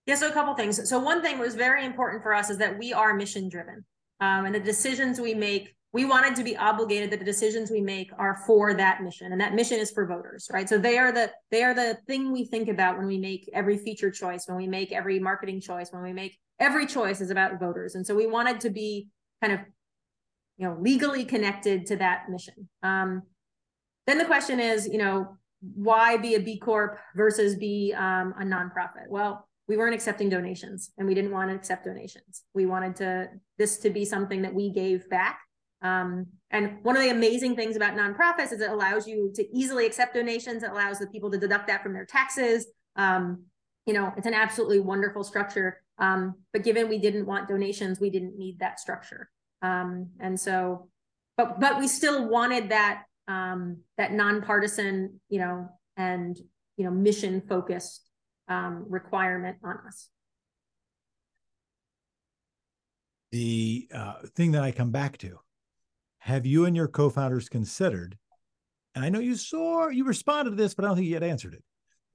Yeah, 0.05 0.15
so 0.15 0.27
a 0.27 0.31
couple 0.31 0.53
things. 0.55 0.89
So 0.89 0.99
one 0.99 1.21
thing 1.21 1.39
was 1.39 1.55
very 1.55 1.85
important 1.85 2.21
for 2.21 2.33
us 2.33 2.49
is 2.49 2.57
that 2.57 2.77
we 2.77 2.91
are 2.91 3.13
mission 3.13 3.47
driven, 3.47 3.85
um, 4.19 4.45
and 4.45 4.53
the 4.53 4.59
decisions 4.59 5.21
we 5.21 5.33
make 5.33 5.73
we 5.93 6.05
wanted 6.05 6.35
to 6.35 6.43
be 6.43 6.57
obligated 6.57 7.11
that 7.11 7.19
the 7.19 7.25
decisions 7.25 7.69
we 7.69 7.79
make 7.79 8.11
are 8.17 8.41
for 8.47 8.73
that 8.73 9.03
mission 9.03 9.31
and 9.31 9.39
that 9.39 9.53
mission 9.53 9.79
is 9.79 9.91
for 9.91 10.05
voters 10.05 10.49
right? 10.51 10.67
So 10.67 10.77
they 10.77 10.97
are 10.97 11.11
the 11.11 11.31
they 11.51 11.63
are 11.63 11.73
the 11.73 11.97
thing 12.07 12.31
we 12.31 12.45
think 12.45 12.67
about 12.67 12.97
when 12.97 13.07
we 13.07 13.17
make 13.17 13.49
every 13.53 13.77
feature 13.77 14.11
choice 14.11 14.47
when 14.47 14.57
we 14.57 14.67
make 14.67 14.91
every 14.91 15.19
marketing 15.19 15.61
choice 15.61 15.91
when 15.91 16.03
we 16.03 16.11
make 16.11 16.37
every 16.59 16.85
choice 16.85 17.21
is 17.21 17.29
about 17.29 17.59
voters. 17.59 17.95
And 17.95 18.05
so 18.05 18.15
we 18.15 18.25
wanted 18.25 18.59
to 18.61 18.69
be 18.69 19.09
kind 19.41 19.53
of 19.53 19.59
you 20.57 20.67
know 20.67 20.77
legally 20.81 21.25
connected 21.25 21.85
to 21.87 21.95
that 21.97 22.29
mission. 22.29 22.67
Um, 22.81 23.23
then 24.07 24.17
the 24.17 24.25
question 24.25 24.59
is 24.59 24.87
you 24.87 24.97
know 24.97 25.37
why 25.61 26.17
be 26.17 26.35
a 26.35 26.39
b 26.39 26.59
corp 26.59 26.97
versus 27.15 27.55
be 27.55 27.93
um, 27.95 28.33
a 28.39 28.43
nonprofit? 28.43 29.07
Well 29.09 29.47
we 29.65 29.77
weren't 29.77 29.95
accepting 29.95 30.27
donations 30.27 30.91
and 30.97 31.07
we 31.07 31.13
didn't 31.13 31.31
want 31.31 31.49
to 31.49 31.55
accept 31.55 31.85
donations. 31.85 32.43
We 32.53 32.65
wanted 32.65 32.97
to 32.97 33.29
this 33.57 33.77
to 33.79 33.89
be 33.89 34.03
something 34.03 34.41
that 34.41 34.53
we 34.53 34.69
gave 34.71 35.09
back 35.09 35.39
um, 35.83 36.27
and 36.49 36.77
one 36.83 36.95
of 36.95 37.03
the 37.03 37.09
amazing 37.09 37.55
things 37.55 37.75
about 37.75 37.95
nonprofits 37.95 38.53
is 38.53 38.61
it 38.61 38.71
allows 38.71 39.05
you 39.05 39.31
to 39.35 39.55
easily 39.55 39.85
accept 39.85 40.13
donations. 40.13 40.63
It 40.63 40.71
allows 40.71 40.97
the 40.97 41.07
people 41.07 41.29
to 41.31 41.37
deduct 41.37 41.67
that 41.67 41.83
from 41.83 41.93
their 41.93 42.05
taxes. 42.05 42.67
Um, 42.95 43.43
you 43.85 43.93
know, 43.93 44.13
it's 44.15 44.27
an 44.27 44.33
absolutely 44.33 44.79
wonderful 44.79 45.25
structure. 45.25 45.81
Um, 45.97 46.35
but 46.53 46.63
given 46.63 46.87
we 46.87 46.99
didn't 46.99 47.25
want 47.25 47.49
donations, 47.49 47.99
we 47.99 48.09
didn't 48.09 48.37
need 48.37 48.59
that 48.59 48.79
structure. 48.79 49.29
Um, 49.61 50.09
and 50.19 50.39
so, 50.39 50.87
but 51.37 51.59
but 51.59 51.79
we 51.79 51.87
still 51.87 52.29
wanted 52.29 52.69
that 52.69 53.03
um, 53.27 53.79
that 53.97 54.13
nonpartisan, 54.13 55.19
you 55.29 55.39
know, 55.39 55.69
and 55.97 56.37
you 56.77 56.85
know, 56.85 56.91
mission 56.91 57.41
focused 57.41 58.07
um, 58.47 58.85
requirement 58.87 59.57
on 59.63 59.79
us. 59.85 60.07
The 63.31 63.87
uh, 63.93 64.13
thing 64.35 64.51
that 64.51 64.63
I 64.63 64.71
come 64.71 64.91
back 64.91 65.17
to 65.19 65.39
have 66.23 66.45
you 66.45 66.65
and 66.65 66.75
your 66.75 66.87
co-founders 66.87 67.49
considered 67.49 68.17
and 68.95 69.03
i 69.03 69.09
know 69.09 69.19
you 69.19 69.35
saw 69.35 69.87
you 69.89 70.05
responded 70.05 70.51
to 70.51 70.55
this 70.55 70.73
but 70.73 70.83
i 70.83 70.87
don't 70.87 70.97
think 70.97 71.07
you 71.07 71.13
yet 71.13 71.23
answered 71.23 71.53
it 71.53 71.63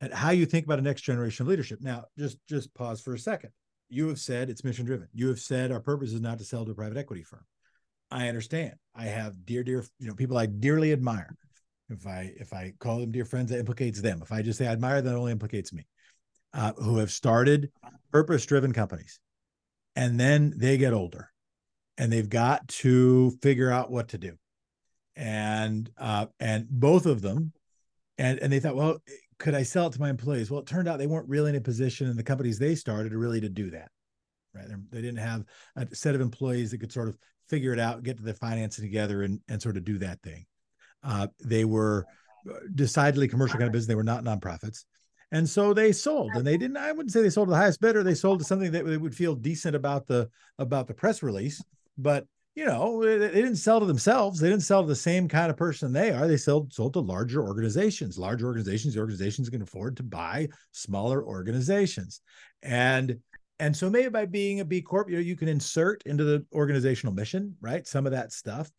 at 0.01 0.13
how 0.13 0.31
you 0.31 0.47
think 0.47 0.65
about 0.65 0.79
a 0.79 0.83
next 0.83 1.03
generation 1.03 1.45
of 1.45 1.49
leadership? 1.49 1.81
Now 1.81 2.05
just 2.19 2.39
just 2.49 2.73
pause 2.75 3.01
for 3.01 3.15
a 3.15 3.19
second. 3.19 3.51
You 3.89 4.09
have 4.09 4.19
said 4.19 4.51
it's 4.51 4.65
mission 4.65 4.85
driven 4.85 5.09
you 5.13 5.29
have 5.29 5.41
said 5.41 5.73
our 5.73 5.81
purpose 5.81 6.13
is 6.13 6.21
not 6.21 6.39
to 6.39 6.45
sell 6.45 6.65
to 6.65 6.73
a 6.73 6.75
private 6.75 6.99
equity 6.99 7.23
firm. 7.23 7.45
I 8.11 8.29
understand. 8.29 8.75
I 8.95 9.07
have 9.07 9.45
dear 9.45 9.65
dear 9.65 9.85
you 9.99 10.09
know 10.09 10.15
people 10.15 10.39
i 10.39 10.47
dearly 10.47 10.93
admire. 10.93 11.35
If 11.91 12.07
i 12.07 12.33
if 12.39 12.53
i 12.53 12.75
call 12.79 13.01
them 13.01 13.13
dear 13.13 13.25
friends 13.25 13.51
that 13.51 13.59
implicates 13.59 14.01
them. 14.01 14.21
If 14.23 14.33
i 14.33 14.43
just 14.43 14.59
say 14.59 14.67
i 14.67 14.73
admire 14.73 15.03
that 15.03 15.15
only 15.15 15.33
implicates 15.33 15.73
me 15.73 15.87
uh, 16.55 16.73
who 16.75 16.99
have 16.99 17.11
started 17.11 17.71
purpose 18.13 18.47
driven 18.47 18.73
companies 18.73 19.21
and 19.97 20.19
then 20.19 20.55
they 20.57 20.79
get 20.79 20.93
older 20.93 21.31
and 21.99 22.13
they've 22.13 22.29
got 22.29 22.67
to 22.69 23.33
figure 23.43 23.71
out 23.71 23.91
what 23.91 24.09
to 24.09 24.19
do. 24.19 24.39
And 25.17 25.91
uh, 25.99 26.27
and 26.39 26.69
both 26.71 27.05
of 27.05 27.21
them 27.21 27.53
and 28.17 28.39
and 28.39 28.53
they 28.53 28.61
thought 28.61 28.77
well 28.77 29.03
could 29.39 29.55
i 29.55 29.63
sell 29.63 29.89
it 29.89 29.93
to 29.93 30.01
my 30.01 30.11
employees? 30.11 30.51
Well 30.51 30.61
it 30.61 30.67
turned 30.67 30.89
out 30.89 30.99
they 30.99 31.09
weren't 31.09 31.29
really 31.29 31.51
in 31.51 31.57
a 31.57 31.61
position 31.61 32.09
in 32.09 32.17
the 32.17 32.23
companies 32.23 32.59
they 32.59 32.77
started 32.77 33.13
really 33.13 33.41
to 33.41 33.49
do 33.49 33.71
that 33.71 33.91
right? 34.55 34.67
They 34.91 35.01
didn't 35.01 35.19
have 35.19 35.45
a 35.77 35.87
set 35.95 36.15
of 36.15 36.21
employees 36.21 36.71
that 36.71 36.79
could 36.79 36.93
sort 36.93 37.09
of 37.09 37.19
figure 37.49 37.73
it 37.73 37.79
out 37.79 38.03
get 38.03 38.17
to 38.19 38.23
the 38.23 38.35
financing 38.35 38.85
together 38.85 39.23
and 39.23 39.41
and 39.49 39.61
sort 39.61 39.77
of 39.77 39.85
do 39.85 39.99
that 39.99 40.23
thing. 40.23 40.47
Uh, 41.03 41.29
they 41.45 41.65
were 41.65 42.07
uh, 42.49 42.59
decidedly 42.75 43.29
commercial 43.29 43.59
kind 43.59 43.69
of 43.69 43.73
business. 43.73 43.89
They 43.89 43.95
were 43.95 44.05
not 44.05 44.25
nonprofits. 44.25 44.85
And 45.31 45.49
so 45.49 45.75
they 45.75 45.93
sold 45.93 46.33
and 46.37 46.47
they 46.47 46.57
didn't 46.57 46.79
i 46.79 46.91
wouldn't 46.91 47.13
say 47.13 47.21
they 47.21 47.29
sold 47.29 47.49
to 47.49 47.51
the 47.51 47.57
highest 47.57 47.81
bidder. 47.81 48.03
They 48.03 48.15
sold 48.15 48.39
to 48.39 48.45
something 48.45 48.73
that 48.73 48.87
they 48.87 48.97
would 48.97 49.15
feel 49.15 49.35
decent 49.35 49.77
about 49.77 50.07
the 50.07 50.29
about 50.59 50.87
the 50.87 50.95
press 50.95 51.23
release 51.23 51.63
but 51.99 52.27
you 52.55 52.67
know, 52.67 53.05
they 53.05 53.29
didn't 53.29 53.55
sell 53.55 53.79
to 53.79 53.87
themselves. 53.87 54.41
They 54.41 54.49
didn't 54.49 54.65
sell 54.65 54.83
to 54.83 54.89
the 54.89 54.97
same 54.97 55.29
kind 55.29 55.49
of 55.49 55.57
person 55.57 55.93
they 55.93 56.11
are. 56.11 56.27
They 56.27 56.37
sold 56.37 56.73
sold 56.73 56.95
to 56.95 56.99
larger 56.99 57.41
organizations. 57.41 58.19
Larger 58.19 58.47
organizations, 58.47 58.95
the 58.95 59.01
organizations 59.01 59.49
can 59.49 59.63
afford 59.63 59.97
to 59.99 60.03
buy 60.03 60.49
smaller 60.73 61.25
organizations. 61.25 62.21
And 62.65 63.21
and 63.61 63.77
so 63.77 63.89
maybe 63.89 64.09
by 64.09 64.27
being 64.27 64.59
a 64.59 64.65
B 64.65 64.83
Corp, 64.83 65.09
you 65.09 65.17
know, 65.17 65.23
you 65.23 65.37
can 65.37 65.47
insert 65.47 66.03
into 66.05 66.25
the 66.25 66.45
organizational 66.53 67.15
mission, 67.15 67.55
right? 67.61 67.87
Some 67.87 68.07
of 68.07 68.13
that 68.13 68.33
stuff 68.33 68.73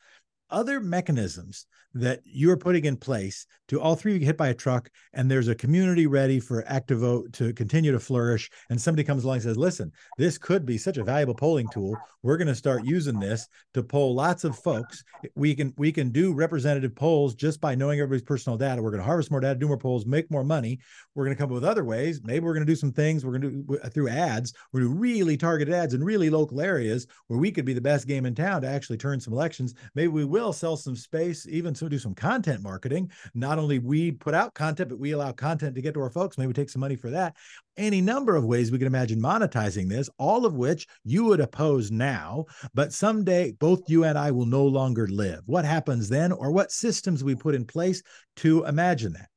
other 0.50 0.80
mechanisms 0.80 1.66
that 1.93 2.22
you 2.24 2.52
are 2.52 2.58
putting 2.58 2.86
in 2.86 2.95
place 2.95 3.47
to 3.68 3.82
all 3.82 3.95
three 3.95 4.20
get 4.20 4.26
hit 4.26 4.38
by 4.38 4.50
a 4.50 4.54
truck 4.54 4.89
and 5.14 5.30
there's 5.30 5.47
a 5.47 5.56
community 5.56 6.06
ready 6.06 6.39
for 6.39 6.64
ActiVote 6.64 7.34
to 7.34 7.52
continue 7.54 7.91
to 7.91 8.00
flourish 8.00 8.50
and 8.70 8.80
somebody 8.80 9.04
comes 9.04 9.24
along 9.24 9.36
and 9.36 9.43
says 9.43 9.58
listen 9.58 9.91
this 10.18 10.38
could 10.38 10.66
be 10.66 10.78
such 10.78 10.97
a 10.97 11.04
valuable 11.04 11.34
polling 11.34 11.68
tool. 11.70 11.95
We're 12.22 12.38
going 12.38 12.47
to 12.47 12.56
start 12.56 12.84
using 12.84 13.20
this 13.20 13.47
to 13.74 13.82
poll 13.82 14.14
lots 14.14 14.43
of 14.43 14.58
folks. 14.58 15.04
We 15.36 15.56
can 15.56 15.74
we 15.78 15.91
can 15.91 16.12
do 16.12 16.34
representative 16.34 16.95
polls 16.95 17.34
just 17.34 17.60
by 17.60 17.76
knowing 17.76 18.00
everybody's 18.00 18.24
personal 18.24 18.58
data. 18.58 18.82
We're 18.82 18.91
going 18.91 19.02
to 19.02 19.06
harvest 19.06 19.32
more 19.32 19.39
data 19.39 19.58
do 19.58 19.68
more 19.68 19.78
polls 19.78 20.06
make 20.06 20.30
more 20.30 20.43
money. 20.43 20.80
We're 21.16 21.26
going 21.26 21.36
to 21.36 21.41
come 21.41 21.50
up 21.50 21.56
with 21.56 21.64
other 21.64 21.86
ways. 21.86 22.22
Maybe 22.24 22.45
we're 22.45 22.54
going 22.54 22.66
to 22.66 22.72
do 22.72 22.76
some 22.76 22.91
things. 22.91 23.26
We're 23.26 23.39
going 23.39 23.41
to 23.41 23.50
do 23.50 23.89
through 23.89 24.10
ads. 24.10 24.54
We're 24.72 24.82
going 24.82 24.93
to 24.93 25.00
really 25.00 25.38
targeted 25.38 25.74
ads 25.74 25.93
in 25.93 26.04
really 26.04 26.30
local 26.30 26.62
areas 26.62 27.08
where 27.28 27.39
we 27.39 27.52
could 27.52 27.66
be 27.66 27.74
the 27.74 27.82
best 27.82 28.08
game 28.08 28.26
in 28.26 28.36
town 28.36 28.62
to 28.62 28.68
actually 28.68 28.97
turn 28.97 29.20
some 29.20 29.34
elections. 29.34 29.74
Maybe 29.95 30.10
we 30.10 30.26
will 30.26 30.38
will 30.45 30.53
sell 30.53 30.77
some 30.77 30.95
space, 30.95 31.47
even 31.47 31.73
to 31.75 31.89
do 31.89 31.99
some 31.99 32.15
content 32.15 32.61
marketing. 32.61 33.11
Not 33.33 33.59
only 33.59 33.79
we 33.79 34.11
put 34.11 34.33
out 34.33 34.53
content, 34.53 34.89
but 34.89 34.99
we 34.99 35.11
allow 35.11 35.31
content 35.31 35.75
to 35.75 35.81
get 35.81 35.93
to 35.93 36.01
our 36.01 36.09
folks. 36.09 36.37
Maybe 36.37 36.53
take 36.53 36.69
some 36.69 36.79
money 36.79 36.95
for 36.95 37.09
that. 37.09 37.35
Any 37.77 38.01
number 38.01 38.35
of 38.35 38.45
ways 38.45 38.71
we 38.71 38.77
can 38.77 38.87
imagine 38.87 39.21
monetizing 39.21 39.89
this, 39.89 40.09
all 40.17 40.45
of 40.45 40.55
which 40.55 40.87
you 41.03 41.25
would 41.25 41.39
oppose 41.39 41.91
now, 41.91 42.45
but 42.73 42.91
someday 42.91 43.53
both 43.53 43.89
you 43.89 44.03
and 44.03 44.17
I 44.17 44.31
will 44.31 44.45
no 44.45 44.65
longer 44.65 45.07
live. 45.07 45.41
What 45.45 45.65
happens 45.65 46.09
then, 46.09 46.31
or 46.31 46.51
what 46.51 46.71
systems 46.71 47.23
we 47.23 47.35
put 47.35 47.55
in 47.55 47.65
place 47.65 48.03
to 48.37 48.65
imagine 48.65 49.13
that? 49.13 49.29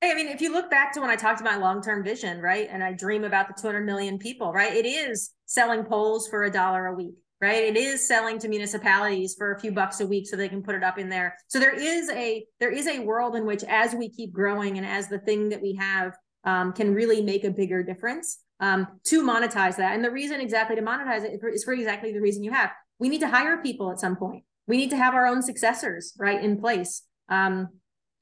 Hey, 0.00 0.10
I 0.10 0.14
mean, 0.14 0.28
if 0.28 0.42
you 0.42 0.52
look 0.52 0.70
back 0.70 0.92
to 0.92 1.00
when 1.00 1.08
I 1.08 1.16
talked 1.16 1.40
about 1.40 1.60
long 1.60 1.82
term 1.82 2.04
vision, 2.04 2.40
right, 2.40 2.68
and 2.70 2.84
I 2.84 2.92
dream 2.92 3.24
about 3.24 3.48
the 3.48 3.54
200 3.60 3.84
million 3.84 4.18
people, 4.18 4.52
right, 4.52 4.74
it 4.74 4.86
is 4.86 5.32
selling 5.46 5.84
polls 5.84 6.28
for 6.28 6.44
a 6.44 6.50
dollar 6.50 6.86
a 6.86 6.94
week, 6.94 7.14
right? 7.40 7.64
It 7.64 7.76
is 7.76 8.06
selling 8.06 8.38
to 8.40 8.48
municipalities 8.48 9.34
for 9.36 9.52
a 9.52 9.60
few 9.60 9.72
bucks 9.72 10.00
a 10.00 10.06
week 10.06 10.26
so 10.26 10.36
they 10.36 10.48
can 10.48 10.62
put 10.62 10.74
it 10.74 10.82
up 10.82 10.98
in 10.98 11.08
there. 11.08 11.36
So 11.48 11.58
there 11.58 11.74
is 11.74 12.08
a 12.10 12.44
there 12.60 12.70
is 12.70 12.86
a 12.86 13.00
world 13.00 13.36
in 13.36 13.44
which, 13.46 13.62
as 13.64 13.94
we 13.94 14.08
keep 14.08 14.32
growing 14.32 14.78
and 14.78 14.86
as 14.86 15.08
the 15.08 15.18
thing 15.18 15.50
that 15.50 15.60
we 15.60 15.74
have 15.74 16.16
um, 16.44 16.72
can 16.72 16.94
really 16.94 17.22
make 17.22 17.44
a 17.44 17.50
bigger 17.50 17.82
difference 17.82 18.38
um, 18.60 18.86
to 19.04 19.22
monetize 19.22 19.76
that. 19.76 19.94
And 19.94 20.04
the 20.04 20.10
reason 20.10 20.40
exactly 20.40 20.76
to 20.76 20.82
monetize 20.82 21.24
it 21.24 21.40
is 21.52 21.64
for 21.64 21.74
exactly 21.74 22.12
the 22.12 22.20
reason 22.20 22.42
you 22.42 22.52
have. 22.52 22.70
We 22.98 23.08
need 23.08 23.20
to 23.20 23.28
hire 23.28 23.58
people 23.62 23.90
at 23.90 24.00
some 24.00 24.16
point. 24.16 24.44
We 24.66 24.76
need 24.76 24.90
to 24.90 24.96
have 24.96 25.14
our 25.14 25.26
own 25.26 25.42
successors, 25.42 26.14
right, 26.18 26.42
in 26.42 26.58
place. 26.58 27.02
Um, 27.28 27.68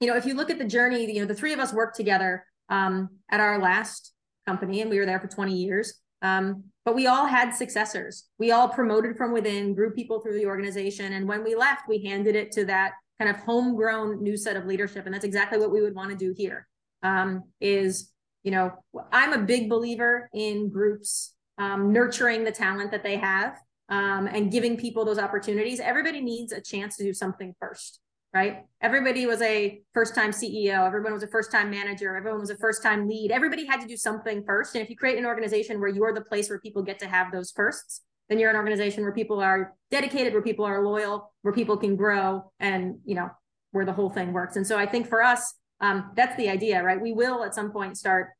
you 0.00 0.08
know, 0.08 0.16
if 0.16 0.26
you 0.26 0.34
look 0.34 0.50
at 0.50 0.58
the 0.58 0.64
journey, 0.64 1.10
you 1.12 1.20
know, 1.20 1.26
the 1.26 1.34
three 1.34 1.52
of 1.52 1.60
us 1.60 1.72
worked 1.72 1.96
together 1.96 2.44
um, 2.68 3.10
at 3.30 3.40
our 3.40 3.60
last 3.60 4.12
company, 4.46 4.80
and 4.80 4.90
we 4.90 4.98
were 4.98 5.06
there 5.06 5.20
for 5.20 5.28
20 5.28 5.54
years. 5.54 5.94
Um, 6.20 6.64
but 6.84 6.94
we 6.94 7.06
all 7.06 7.26
had 7.26 7.54
successors. 7.54 8.24
We 8.38 8.52
all 8.52 8.68
promoted 8.68 9.16
from 9.16 9.32
within, 9.32 9.74
grew 9.74 9.92
people 9.92 10.20
through 10.20 10.34
the 10.34 10.46
organization, 10.46 11.12
and 11.14 11.28
when 11.28 11.42
we 11.44 11.54
left, 11.54 11.88
we 11.88 12.04
handed 12.04 12.36
it 12.36 12.52
to 12.52 12.64
that 12.66 12.92
kind 13.18 13.30
of 13.30 13.36
homegrown 13.42 14.22
new 14.22 14.36
set 14.36 14.56
of 14.56 14.66
leadership, 14.66 15.06
and 15.06 15.14
that's 15.14 15.24
exactly 15.24 15.58
what 15.58 15.70
we 15.70 15.80
would 15.80 15.94
want 15.94 16.10
to 16.10 16.16
do 16.16 16.34
here. 16.36 16.66
Um, 17.02 17.44
is 17.60 18.10
you 18.44 18.50
know, 18.50 18.72
I'm 19.10 19.32
a 19.32 19.38
big 19.38 19.68
believer 19.68 20.28
in 20.32 20.68
groups 20.68 21.32
um, 21.58 21.92
nurturing 21.92 22.44
the 22.44 22.52
talent 22.52 22.90
that 22.92 23.02
they 23.02 23.16
have 23.16 23.58
um, 23.88 24.26
and 24.26 24.52
giving 24.52 24.76
people 24.76 25.04
those 25.04 25.18
opportunities. 25.18 25.80
Everybody 25.80 26.20
needs 26.20 26.52
a 26.52 26.60
chance 26.60 26.96
to 26.98 27.04
do 27.04 27.14
something 27.14 27.54
first, 27.58 28.00
right? 28.34 28.64
Everybody 28.82 29.26
was 29.26 29.40
a 29.40 29.80
first 29.94 30.14
time 30.14 30.32
CEO, 30.32 30.84
everyone 30.84 31.12
was 31.12 31.22
a 31.22 31.28
first 31.28 31.52
time 31.52 31.70
manager, 31.70 32.16
everyone 32.16 32.40
was 32.40 32.50
a 32.50 32.56
first 32.56 32.82
time 32.82 33.08
lead. 33.08 33.30
Everybody 33.30 33.64
had 33.64 33.80
to 33.80 33.86
do 33.86 33.96
something 33.96 34.42
first. 34.44 34.74
And 34.74 34.82
if 34.82 34.90
you 34.90 34.96
create 34.96 35.16
an 35.16 35.24
organization 35.24 35.80
where 35.80 35.88
you're 35.88 36.12
the 36.12 36.20
place 36.20 36.50
where 36.50 36.58
people 36.58 36.82
get 36.82 36.98
to 36.98 37.06
have 37.06 37.30
those 37.30 37.52
firsts, 37.52 38.02
then 38.28 38.40
you're 38.40 38.50
an 38.50 38.56
organization 38.56 39.04
where 39.04 39.12
people 39.12 39.40
are 39.40 39.74
dedicated, 39.90 40.32
where 40.32 40.42
people 40.42 40.64
are 40.64 40.84
loyal, 40.84 41.32
where 41.42 41.54
people 41.54 41.76
can 41.76 41.94
grow, 41.94 42.50
and 42.58 42.96
you 43.04 43.14
know 43.14 43.30
where 43.70 43.84
the 43.84 43.92
whole 43.92 44.10
thing 44.10 44.32
works. 44.32 44.56
And 44.56 44.66
so 44.66 44.78
I 44.78 44.86
think 44.86 45.08
for 45.08 45.22
us, 45.22 45.54
um, 45.80 46.10
that's 46.16 46.36
the 46.36 46.48
idea, 46.48 46.82
right? 46.82 47.00
We 47.00 47.12
will 47.12 47.44
at 47.44 47.54
some 47.54 47.70
point 47.70 47.98
start, 47.98 48.30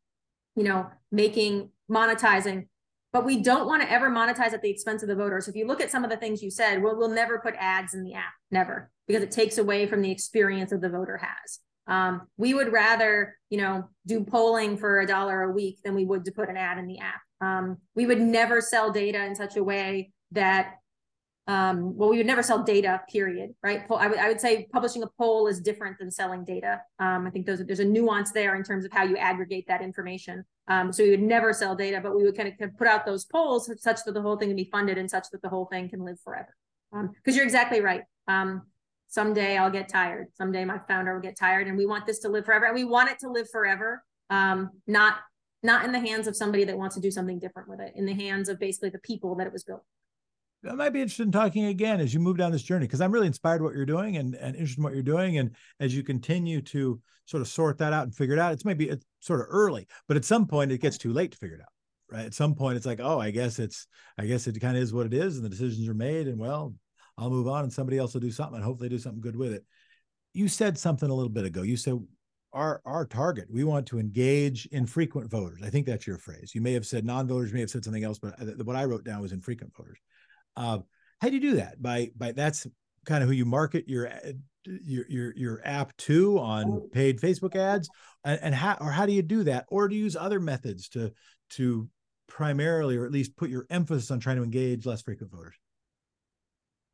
you 0.56 0.64
know, 0.64 0.88
making 1.12 1.70
monetizing, 1.90 2.66
but 3.12 3.24
we 3.24 3.42
don't 3.42 3.66
want 3.66 3.82
to 3.82 3.90
ever 3.90 4.10
monetize 4.10 4.52
at 4.52 4.62
the 4.62 4.70
expense 4.70 5.02
of 5.02 5.08
the 5.08 5.14
voters. 5.14 5.46
If 5.46 5.54
you 5.54 5.66
look 5.66 5.80
at 5.80 5.90
some 5.90 6.04
of 6.04 6.10
the 6.10 6.16
things 6.16 6.42
you 6.42 6.50
said, 6.50 6.82
we'll, 6.82 6.96
we'll 6.96 7.08
never 7.10 7.38
put 7.38 7.54
ads 7.58 7.94
in 7.94 8.04
the 8.04 8.14
app, 8.14 8.32
never, 8.50 8.90
because 9.06 9.22
it 9.22 9.30
takes 9.30 9.58
away 9.58 9.86
from 9.86 10.02
the 10.02 10.10
experience 10.10 10.70
that 10.70 10.80
the 10.80 10.88
voter 10.88 11.18
has. 11.18 11.60
Um, 11.86 12.22
we 12.36 12.54
would 12.54 12.72
rather, 12.72 13.36
you 13.50 13.58
know, 13.58 13.88
do 14.06 14.24
polling 14.24 14.76
for 14.78 15.00
a 15.00 15.06
dollar 15.06 15.42
a 15.42 15.52
week 15.52 15.80
than 15.84 15.94
we 15.94 16.04
would 16.04 16.24
to 16.24 16.32
put 16.32 16.48
an 16.48 16.56
ad 16.56 16.78
in 16.78 16.86
the 16.86 16.98
app. 16.98 17.20
Um, 17.40 17.78
we 17.94 18.06
would 18.06 18.20
never 18.20 18.60
sell 18.60 18.90
data 18.90 19.22
in 19.24 19.34
such 19.34 19.56
a 19.56 19.64
way 19.64 20.12
that 20.32 20.76
um, 21.46 21.96
well, 21.96 22.08
we 22.08 22.16
would 22.16 22.26
never 22.26 22.42
sell 22.42 22.62
data, 22.62 23.02
period, 23.10 23.54
right? 23.62 23.82
I 23.90 24.06
would, 24.08 24.18
I 24.18 24.28
would 24.28 24.40
say 24.40 24.66
publishing 24.72 25.02
a 25.02 25.08
poll 25.18 25.46
is 25.46 25.60
different 25.60 25.98
than 25.98 26.10
selling 26.10 26.42
data. 26.42 26.80
Um, 26.98 27.26
I 27.26 27.30
think 27.30 27.44
those, 27.44 27.62
there's 27.66 27.80
a 27.80 27.84
nuance 27.84 28.32
there 28.32 28.56
in 28.56 28.62
terms 28.62 28.86
of 28.86 28.92
how 28.92 29.04
you 29.04 29.18
aggregate 29.18 29.66
that 29.68 29.82
information. 29.82 30.44
Um, 30.68 30.90
so 30.90 31.02
we 31.02 31.10
would 31.10 31.20
never 31.20 31.52
sell 31.52 31.76
data, 31.76 32.00
but 32.02 32.16
we 32.16 32.22
would 32.22 32.34
kind 32.34 32.48
of, 32.48 32.78
put 32.78 32.86
out 32.86 33.04
those 33.04 33.26
polls 33.26 33.70
such 33.78 34.04
that 34.06 34.12
the 34.12 34.22
whole 34.22 34.38
thing 34.38 34.48
can 34.48 34.56
be 34.56 34.70
funded 34.72 34.96
and 34.96 35.10
such 35.10 35.26
that 35.32 35.42
the 35.42 35.50
whole 35.50 35.66
thing 35.66 35.90
can 35.90 36.02
live 36.02 36.18
forever. 36.24 36.56
Because 36.90 37.04
um, 37.04 37.34
you're 37.34 37.44
exactly 37.44 37.82
right. 37.82 38.04
Um, 38.26 38.62
someday 39.08 39.56
I'll 39.56 39.70
get 39.70 39.88
tired. 39.88 40.26
Someday 40.34 40.64
my 40.64 40.78
founder 40.88 41.14
will 41.14 41.22
get 41.22 41.38
tired, 41.38 41.68
and 41.68 41.76
we 41.76 41.86
want 41.86 42.06
this 42.06 42.20
to 42.20 42.28
live 42.28 42.44
forever. 42.44 42.66
And 42.66 42.74
we 42.74 42.84
want 42.84 43.10
it 43.10 43.18
to 43.20 43.30
live 43.30 43.48
forever, 43.50 44.02
um, 44.30 44.70
not 44.86 45.16
not 45.62 45.84
in 45.84 45.92
the 45.92 46.00
hands 46.00 46.26
of 46.26 46.36
somebody 46.36 46.64
that 46.64 46.76
wants 46.76 46.94
to 46.94 47.00
do 47.00 47.10
something 47.10 47.38
different 47.38 47.68
with 47.68 47.80
it, 47.80 47.92
in 47.96 48.04
the 48.04 48.12
hands 48.12 48.50
of 48.50 48.60
basically 48.60 48.90
the 48.90 48.98
people 48.98 49.34
that 49.36 49.46
it 49.46 49.52
was 49.52 49.64
built. 49.64 49.82
I 50.68 50.74
might 50.74 50.90
be 50.90 51.00
interested 51.00 51.24
in 51.24 51.32
talking 51.32 51.66
again 51.66 52.00
as 52.00 52.14
you 52.14 52.20
move 52.20 52.38
down 52.38 52.52
this 52.52 52.62
journey 52.62 52.86
because 52.86 53.00
I'm 53.00 53.12
really 53.12 53.26
inspired 53.26 53.62
what 53.62 53.74
you're 53.74 53.84
doing 53.84 54.16
and, 54.16 54.34
and 54.34 54.54
interested 54.54 54.78
in 54.78 54.84
what 54.84 54.94
you're 54.94 55.02
doing. 55.02 55.38
And 55.38 55.54
as 55.78 55.94
you 55.94 56.02
continue 56.02 56.62
to 56.62 57.00
sort 57.26 57.40
of 57.40 57.48
sort 57.48 57.78
that 57.78 57.92
out 57.92 58.04
and 58.04 58.14
figure 58.14 58.34
it 58.34 58.38
out, 58.38 58.52
it's 58.52 58.64
maybe 58.64 58.88
it's 58.88 59.04
sort 59.20 59.40
of 59.40 59.46
early, 59.50 59.86
but 60.08 60.16
at 60.16 60.24
some 60.24 60.46
point 60.46 60.72
it 60.72 60.80
gets 60.80 60.98
too 60.98 61.12
late 61.12 61.32
to 61.32 61.38
figure 61.38 61.56
it 61.56 61.62
out. 61.62 61.68
Right. 62.10 62.26
At 62.26 62.34
some 62.34 62.54
point 62.54 62.76
it's 62.76 62.86
like, 62.86 63.00
oh, 63.02 63.18
I 63.18 63.30
guess 63.30 63.58
it's 63.58 63.86
I 64.18 64.26
guess 64.26 64.46
it 64.46 64.60
kind 64.60 64.76
of 64.76 64.82
is 64.82 64.92
what 64.92 65.06
it 65.06 65.14
is, 65.14 65.36
and 65.36 65.44
the 65.44 65.48
decisions 65.48 65.88
are 65.88 65.94
made, 65.94 66.28
and 66.28 66.38
well, 66.38 66.74
I'll 67.16 67.30
move 67.30 67.48
on 67.48 67.64
and 67.64 67.72
somebody 67.72 67.98
else 67.98 68.14
will 68.14 68.20
do 68.20 68.30
something 68.30 68.56
and 68.56 68.64
hopefully 68.64 68.88
do 68.88 68.98
something 68.98 69.20
good 69.20 69.36
with 69.36 69.52
it. 69.52 69.64
You 70.32 70.48
said 70.48 70.76
something 70.78 71.08
a 71.08 71.14
little 71.14 71.30
bit 71.30 71.44
ago. 71.44 71.62
You 71.62 71.76
said 71.76 71.98
our 72.52 72.80
our 72.84 73.04
target 73.04 73.48
we 73.50 73.64
want 73.64 73.84
to 73.84 73.98
engage 73.98 74.66
infrequent 74.66 75.28
voters 75.28 75.60
i 75.64 75.68
think 75.68 75.84
that's 75.84 76.06
your 76.06 76.18
phrase 76.18 76.52
you 76.54 76.60
may 76.60 76.72
have 76.72 76.86
said 76.86 77.04
non-voters 77.04 77.52
may 77.52 77.58
have 77.58 77.68
said 77.68 77.82
something 77.82 78.04
else 78.04 78.20
but 78.20 78.32
what 78.64 78.76
i 78.76 78.84
wrote 78.84 79.02
down 79.02 79.20
was 79.20 79.32
infrequent 79.32 79.74
voters 79.76 79.98
uh, 80.56 80.78
how 81.20 81.28
do 81.28 81.34
you 81.34 81.40
do 81.40 81.56
that? 81.56 81.80
By 81.82 82.10
by 82.16 82.32
that's 82.32 82.66
kind 83.06 83.22
of 83.22 83.28
who 83.28 83.34
you 83.34 83.44
market 83.44 83.88
your 83.88 84.12
your 84.64 85.06
your 85.08 85.34
your 85.36 85.60
app 85.64 85.96
to 85.98 86.38
on 86.38 86.88
paid 86.92 87.20
Facebook 87.20 87.56
ads, 87.56 87.88
and, 88.24 88.38
and 88.42 88.54
how 88.54 88.76
or 88.80 88.90
how 88.90 89.06
do 89.06 89.12
you 89.12 89.22
do 89.22 89.44
that, 89.44 89.66
or 89.68 89.88
do 89.88 89.96
you 89.96 90.02
use 90.04 90.16
other 90.16 90.40
methods 90.40 90.88
to 90.90 91.12
to 91.50 91.88
primarily 92.26 92.96
or 92.96 93.04
at 93.04 93.12
least 93.12 93.36
put 93.36 93.50
your 93.50 93.66
emphasis 93.70 94.10
on 94.10 94.20
trying 94.20 94.36
to 94.36 94.42
engage 94.42 94.86
less 94.86 95.02
frequent 95.02 95.32
voters? 95.32 95.54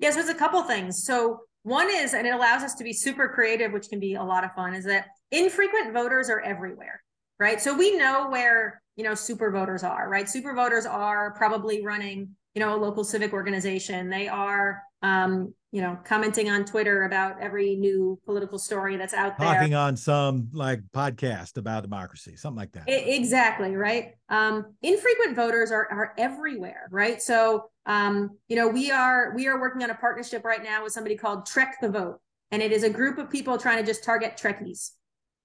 Yeah, 0.00 0.10
so 0.10 0.16
there's 0.16 0.28
a 0.28 0.34
couple 0.34 0.62
things. 0.64 1.04
So 1.04 1.40
one 1.62 1.88
is, 1.90 2.14
and 2.14 2.26
it 2.26 2.34
allows 2.34 2.62
us 2.62 2.74
to 2.74 2.84
be 2.84 2.92
super 2.92 3.28
creative, 3.28 3.72
which 3.72 3.88
can 3.88 4.00
be 4.00 4.14
a 4.14 4.22
lot 4.22 4.44
of 4.44 4.52
fun, 4.54 4.74
is 4.74 4.84
that 4.86 5.06
infrequent 5.30 5.92
voters 5.92 6.28
are 6.28 6.40
everywhere, 6.40 7.02
right? 7.38 7.60
So 7.60 7.76
we 7.76 7.96
know 7.96 8.28
where 8.30 8.82
you 8.96 9.04
know 9.04 9.14
super 9.14 9.50
voters 9.50 9.84
are, 9.84 10.08
right? 10.08 10.28
Super 10.28 10.54
voters 10.54 10.86
are 10.86 11.32
probably 11.34 11.84
running 11.84 12.34
you 12.54 12.60
know, 12.60 12.74
a 12.74 12.78
local 12.78 13.04
civic 13.04 13.32
organization. 13.32 14.10
They 14.10 14.28
are, 14.28 14.82
um, 15.02 15.54
you 15.72 15.80
know, 15.80 15.96
commenting 16.04 16.50
on 16.50 16.64
Twitter 16.64 17.04
about 17.04 17.40
every 17.40 17.76
new 17.76 18.18
political 18.24 18.58
story 18.58 18.96
that's 18.96 19.14
out 19.14 19.38
there. 19.38 19.54
Talking 19.54 19.74
on 19.74 19.96
some 19.96 20.48
like 20.52 20.80
podcast 20.92 21.56
about 21.56 21.82
democracy, 21.84 22.34
something 22.36 22.58
like 22.58 22.72
that. 22.72 22.88
It, 22.88 23.14
exactly, 23.14 23.76
right? 23.76 24.14
Um, 24.28 24.74
infrequent 24.82 25.36
voters 25.36 25.70
are, 25.70 25.86
are 25.92 26.14
everywhere, 26.18 26.88
right? 26.90 27.22
So, 27.22 27.70
um, 27.86 28.30
you 28.48 28.56
know, 28.56 28.66
we 28.66 28.90
are 28.90 29.32
we 29.34 29.46
are 29.46 29.60
working 29.60 29.82
on 29.84 29.90
a 29.90 29.94
partnership 29.94 30.44
right 30.44 30.62
now 30.62 30.82
with 30.82 30.92
somebody 30.92 31.16
called 31.16 31.46
Trek 31.46 31.76
the 31.80 31.88
Vote. 31.88 32.18
And 32.50 32.60
it 32.62 32.72
is 32.72 32.82
a 32.82 32.90
group 32.90 33.18
of 33.18 33.30
people 33.30 33.56
trying 33.56 33.78
to 33.78 33.84
just 33.84 34.02
target 34.02 34.36
Trekkies. 34.40 34.90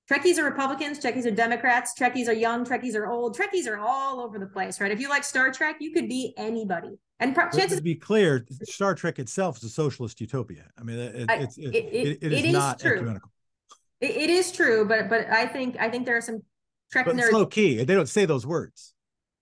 Trekkies 0.09 0.37
are 0.37 0.43
Republicans, 0.43 0.99
Trekkies 0.99 1.25
are 1.25 1.31
Democrats, 1.31 1.93
Trekkies 1.99 2.27
are 2.27 2.33
young, 2.33 2.63
Trekkies 2.63 2.95
are 2.95 3.07
old, 3.07 3.35
Trekkies 3.35 3.67
are 3.67 3.79
all 3.79 4.19
over 4.21 4.37
the 4.37 4.45
place, 4.45 4.79
right? 4.79 4.91
If 4.91 4.99
you 4.99 5.09
like 5.09 5.23
Star 5.23 5.51
Trek, 5.51 5.77
you 5.79 5.91
could 5.91 6.07
be 6.07 6.33
anybody. 6.37 6.99
And 7.19 7.33
pro- 7.33 7.49
chances 7.49 7.77
to 7.77 7.83
be 7.83 7.95
clear, 7.95 8.45
Star 8.63 8.93
Trek 8.93 9.17
itself 9.19 9.57
is 9.57 9.63
a 9.63 9.69
socialist 9.69 10.21
utopia. 10.21 10.65
I 10.77 10.83
mean, 10.83 10.99
it, 10.99 11.25
it's 11.29 11.57
it, 11.57 11.73
it, 11.73 12.17
it, 12.21 12.33
is, 12.33 12.43
is 12.43 12.53
not 12.53 12.79
true. 12.79 12.95
ecumenical. 12.95 13.31
it 14.01 14.29
is 14.29 14.51
true, 14.51 14.85
but 14.85 15.09
but 15.09 15.27
I 15.29 15.47
think 15.47 15.77
I 15.79 15.89
think 15.89 16.05
there 16.05 16.17
are 16.17 16.21
some 16.21 16.43
Trek 16.91 17.05
but 17.05 17.15
nerds. 17.15 17.31
low 17.31 17.45
key. 17.45 17.83
They 17.83 17.95
don't 17.95 18.09
say 18.09 18.25
those 18.25 18.45
words. 18.45 18.94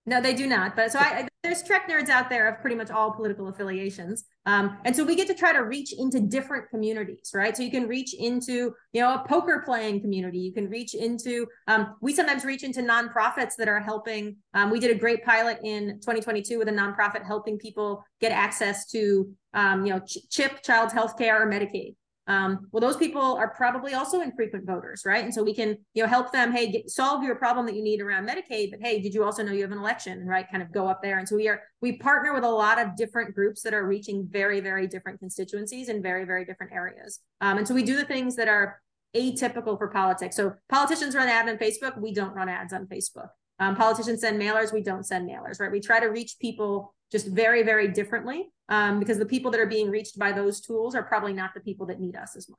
No, 0.06 0.20
they 0.20 0.34
do 0.34 0.46
not. 0.46 0.76
But 0.76 0.92
so 0.92 0.98
I, 0.98 1.26
there's 1.42 1.62
Trek 1.62 1.88
nerds 1.88 2.10
out 2.10 2.28
there 2.28 2.46
of 2.48 2.60
pretty 2.60 2.76
much 2.76 2.90
all 2.90 3.10
political 3.10 3.48
affiliations. 3.48 4.24
Um, 4.44 4.78
and 4.84 4.94
so 4.94 5.02
we 5.02 5.16
get 5.16 5.26
to 5.28 5.34
try 5.34 5.52
to 5.52 5.60
reach 5.60 5.94
into 5.96 6.20
different 6.20 6.68
communities, 6.68 7.30
right? 7.32 7.56
So 7.56 7.62
you 7.62 7.70
can 7.70 7.88
reach 7.88 8.12
into, 8.12 8.74
you 8.92 9.00
know, 9.00 9.14
a 9.14 9.24
poker 9.26 9.62
playing 9.64 10.02
community. 10.02 10.38
You 10.38 10.52
can 10.52 10.68
reach 10.68 10.94
into, 10.94 11.46
um, 11.68 11.96
we 12.02 12.12
sometimes 12.14 12.44
reach 12.44 12.64
into 12.64 12.82
nonprofits 12.82 13.56
that 13.56 13.68
are 13.68 13.80
helping. 13.80 14.36
Um, 14.52 14.70
we 14.70 14.78
did 14.78 14.90
a 14.90 14.98
great 14.98 15.24
pilot 15.24 15.60
in 15.64 16.00
2022 16.00 16.58
with 16.58 16.68
a 16.68 16.72
nonprofit 16.72 17.24
helping 17.24 17.58
people 17.58 18.04
get 18.20 18.30
access 18.30 18.86
to, 18.90 19.32
um, 19.54 19.86
you 19.86 19.92
know, 19.92 20.00
ch- 20.00 20.28
CHIP, 20.30 20.62
child 20.62 20.92
health 20.92 21.16
care, 21.16 21.42
or 21.42 21.50
Medicaid. 21.50 21.94
Um, 22.26 22.68
well, 22.72 22.80
those 22.80 22.96
people 22.96 23.36
are 23.36 23.48
probably 23.48 23.92
also 23.94 24.22
infrequent 24.22 24.66
voters, 24.66 25.02
right? 25.04 25.22
And 25.24 25.34
so 25.34 25.42
we 25.42 25.54
can, 25.54 25.76
you 25.92 26.02
know, 26.02 26.08
help 26.08 26.32
them. 26.32 26.52
Hey, 26.52 26.70
get, 26.70 26.90
solve 26.90 27.22
your 27.22 27.34
problem 27.34 27.66
that 27.66 27.74
you 27.74 27.82
need 27.82 28.00
around 28.00 28.26
Medicaid, 28.26 28.70
but 28.70 28.80
hey, 28.80 29.00
did 29.00 29.12
you 29.12 29.24
also 29.24 29.42
know 29.42 29.52
you 29.52 29.62
have 29.62 29.72
an 29.72 29.78
election, 29.78 30.26
right? 30.26 30.50
Kind 30.50 30.62
of 30.62 30.72
go 30.72 30.88
up 30.88 31.02
there. 31.02 31.18
And 31.18 31.28
so 31.28 31.36
we 31.36 31.48
are 31.48 31.62
we 31.82 31.98
partner 31.98 32.32
with 32.32 32.44
a 32.44 32.50
lot 32.50 32.80
of 32.80 32.96
different 32.96 33.34
groups 33.34 33.62
that 33.62 33.74
are 33.74 33.86
reaching 33.86 34.26
very, 34.30 34.60
very 34.60 34.86
different 34.86 35.20
constituencies 35.20 35.88
in 35.88 36.02
very, 36.02 36.24
very 36.24 36.44
different 36.44 36.72
areas. 36.72 37.20
Um, 37.40 37.58
and 37.58 37.68
so 37.68 37.74
we 37.74 37.82
do 37.82 37.96
the 37.96 38.06
things 38.06 38.36
that 38.36 38.48
are 38.48 38.80
atypical 39.14 39.76
for 39.76 39.88
politics. 39.88 40.36
So 40.36 40.54
politicians 40.68 41.14
run 41.14 41.28
ads 41.28 41.48
on 41.48 41.58
Facebook. 41.58 42.00
We 42.00 42.12
don't 42.12 42.34
run 42.34 42.48
ads 42.48 42.72
on 42.72 42.86
Facebook. 42.86 43.28
Um, 43.60 43.76
politicians 43.76 44.22
send 44.22 44.40
mailers. 44.40 44.72
We 44.72 44.82
don't 44.82 45.04
send 45.04 45.28
mailers, 45.28 45.60
right? 45.60 45.70
We 45.70 45.80
try 45.80 46.00
to 46.00 46.06
reach 46.06 46.36
people 46.40 46.94
just 47.14 47.28
very, 47.28 47.62
very 47.62 47.86
differently 47.86 48.50
um, 48.68 48.98
because 48.98 49.18
the 49.18 49.24
people 49.24 49.52
that 49.52 49.60
are 49.60 49.66
being 49.66 49.88
reached 49.88 50.18
by 50.18 50.32
those 50.32 50.60
tools 50.60 50.96
are 50.96 51.04
probably 51.04 51.32
not 51.32 51.54
the 51.54 51.60
people 51.60 51.86
that 51.86 52.00
need 52.00 52.16
us 52.16 52.34
as 52.34 52.48
much. 52.48 52.58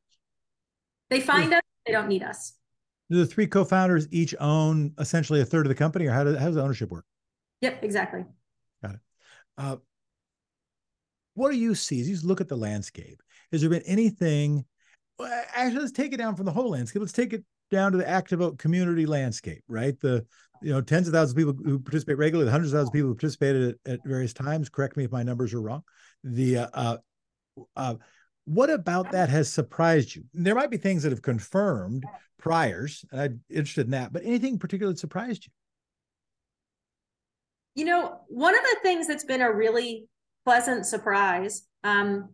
They 1.10 1.20
find 1.20 1.54
us, 1.54 1.62
they 1.86 1.92
don't 1.92 2.08
need 2.08 2.24
us. 2.24 2.54
Do 3.10 3.18
the 3.18 3.26
three 3.26 3.48
co-founders 3.48 4.08
each 4.12 4.34
own 4.40 4.94
essentially 4.98 5.42
a 5.42 5.46
third 5.46 5.66
of 5.66 5.70
the 5.70 5.76
company, 5.76 6.06
or 6.06 6.14
how 6.14 6.24
does 6.24 6.38
how 6.38 6.46
does 6.46 6.56
the 6.56 6.64
ownership 6.64 6.90
work? 6.90 7.04
Yep, 7.60 7.84
exactly. 7.84 8.24
Got 8.82 8.94
it. 8.94 9.00
Uh, 9.58 9.76
what 11.34 11.52
do 11.52 11.58
you 11.58 11.76
see 11.76 12.00
as 12.00 12.10
you 12.10 12.18
look 12.26 12.40
at 12.40 12.48
the 12.48 12.56
landscape? 12.56 13.22
Has 13.52 13.60
there 13.60 13.70
been 13.70 13.84
anything? 13.86 14.64
Actually, 15.20 15.82
let's 15.82 15.92
take 15.92 16.14
it 16.14 16.18
down 16.18 16.38
from 16.38 16.46
the 16.46 16.52
whole 16.54 16.70
landscape. 16.70 17.02
Let's 17.02 17.12
take 17.12 17.34
it 17.34 17.44
down 17.72 17.92
to 17.92 17.98
the 17.98 18.08
active 18.08 18.58
community 18.58 19.06
landscape, 19.06 19.64
right? 19.68 20.00
The 20.00 20.26
you 20.62 20.72
know 20.72 20.82
tens 20.82 21.08
of 21.08 21.14
thousands 21.14 21.32
of 21.32 21.38
people 21.38 21.54
who 21.64 21.80
participate 21.80 22.18
regularly, 22.18 22.50
hundreds 22.50 22.74
of 22.74 22.78
thousands 22.78 22.90
of 22.90 22.94
people 22.94 23.10
who 23.10 23.16
participated 23.16 23.78
at, 23.86 23.94
at 23.94 24.00
various 24.06 24.34
times. 24.34 24.70
Correct 24.70 24.98
me 24.98 25.04
if 25.04 25.12
my 25.12 25.24
numbers 25.24 25.54
are 25.54 25.62
wrong. 25.62 25.84
The 26.24 26.58
uh, 26.58 26.68
uh, 26.74 26.98
uh, 27.76 27.96
what 28.46 28.70
about 28.70 29.12
that 29.12 29.30
has 29.30 29.52
surprised 29.52 30.16
you? 30.16 30.24
There 30.34 30.56
might 30.56 30.70
be 30.72 30.78
things 30.78 31.04
that 31.04 31.12
have 31.12 31.22
confirmed 31.22 32.06
priors, 32.38 33.04
and 33.12 33.22
I'm 33.22 33.42
interested 33.50 33.86
in 33.86 33.92
that. 33.92 34.14
But 34.14 34.24
anything 34.24 34.60
particular 34.60 34.92
that 34.92 35.00
surprised 35.00 35.48
you? 35.48 35.52
You 37.76 37.86
know, 37.86 38.20
one 38.28 38.56
of 38.56 38.62
the 38.62 38.78
things 38.84 39.08
that's 39.08 39.26
been 39.26 39.42
a 39.42 39.52
really 39.52 40.08
pleasant 40.46 40.86
surprise. 40.86 41.64
Um, 41.84 42.30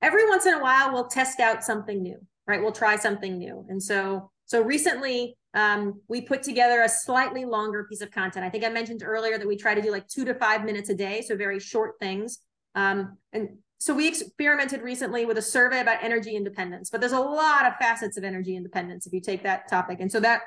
every 0.00 0.28
once 0.28 0.46
in 0.46 0.54
a 0.54 0.62
while, 0.62 0.92
we'll 0.92 1.08
test 1.08 1.38
out 1.38 1.62
something 1.62 2.02
new, 2.02 2.18
right? 2.46 2.60
We'll 2.60 2.72
try 2.72 2.96
something 2.96 3.38
new, 3.38 3.64
and 3.68 3.82
so 3.82 4.30
so 4.46 4.62
recently, 4.62 5.36
um, 5.54 6.00
we 6.08 6.22
put 6.22 6.42
together 6.42 6.82
a 6.82 6.88
slightly 6.88 7.44
longer 7.44 7.84
piece 7.84 8.00
of 8.00 8.10
content. 8.10 8.44
I 8.44 8.50
think 8.50 8.64
I 8.64 8.68
mentioned 8.68 9.02
earlier 9.04 9.38
that 9.38 9.46
we 9.46 9.56
try 9.56 9.74
to 9.74 9.82
do 9.82 9.90
like 9.90 10.08
two 10.08 10.24
to 10.24 10.34
five 10.34 10.64
minutes 10.64 10.88
a 10.88 10.94
day, 10.94 11.22
so 11.22 11.36
very 11.36 11.60
short 11.60 11.94
things. 12.00 12.38
Um, 12.74 13.18
and 13.32 13.58
so 13.78 13.94
we 13.94 14.08
experimented 14.08 14.80
recently 14.80 15.24
with 15.24 15.38
a 15.38 15.42
survey 15.42 15.80
about 15.80 16.02
energy 16.02 16.36
independence, 16.36 16.88
but 16.88 17.00
there's 17.00 17.12
a 17.12 17.20
lot 17.20 17.66
of 17.66 17.74
facets 17.76 18.16
of 18.16 18.24
energy 18.24 18.56
independence 18.56 19.06
if 19.06 19.12
you 19.12 19.20
take 19.20 19.42
that 19.42 19.68
topic. 19.68 19.98
And 20.00 20.10
so 20.10 20.20
that 20.20 20.42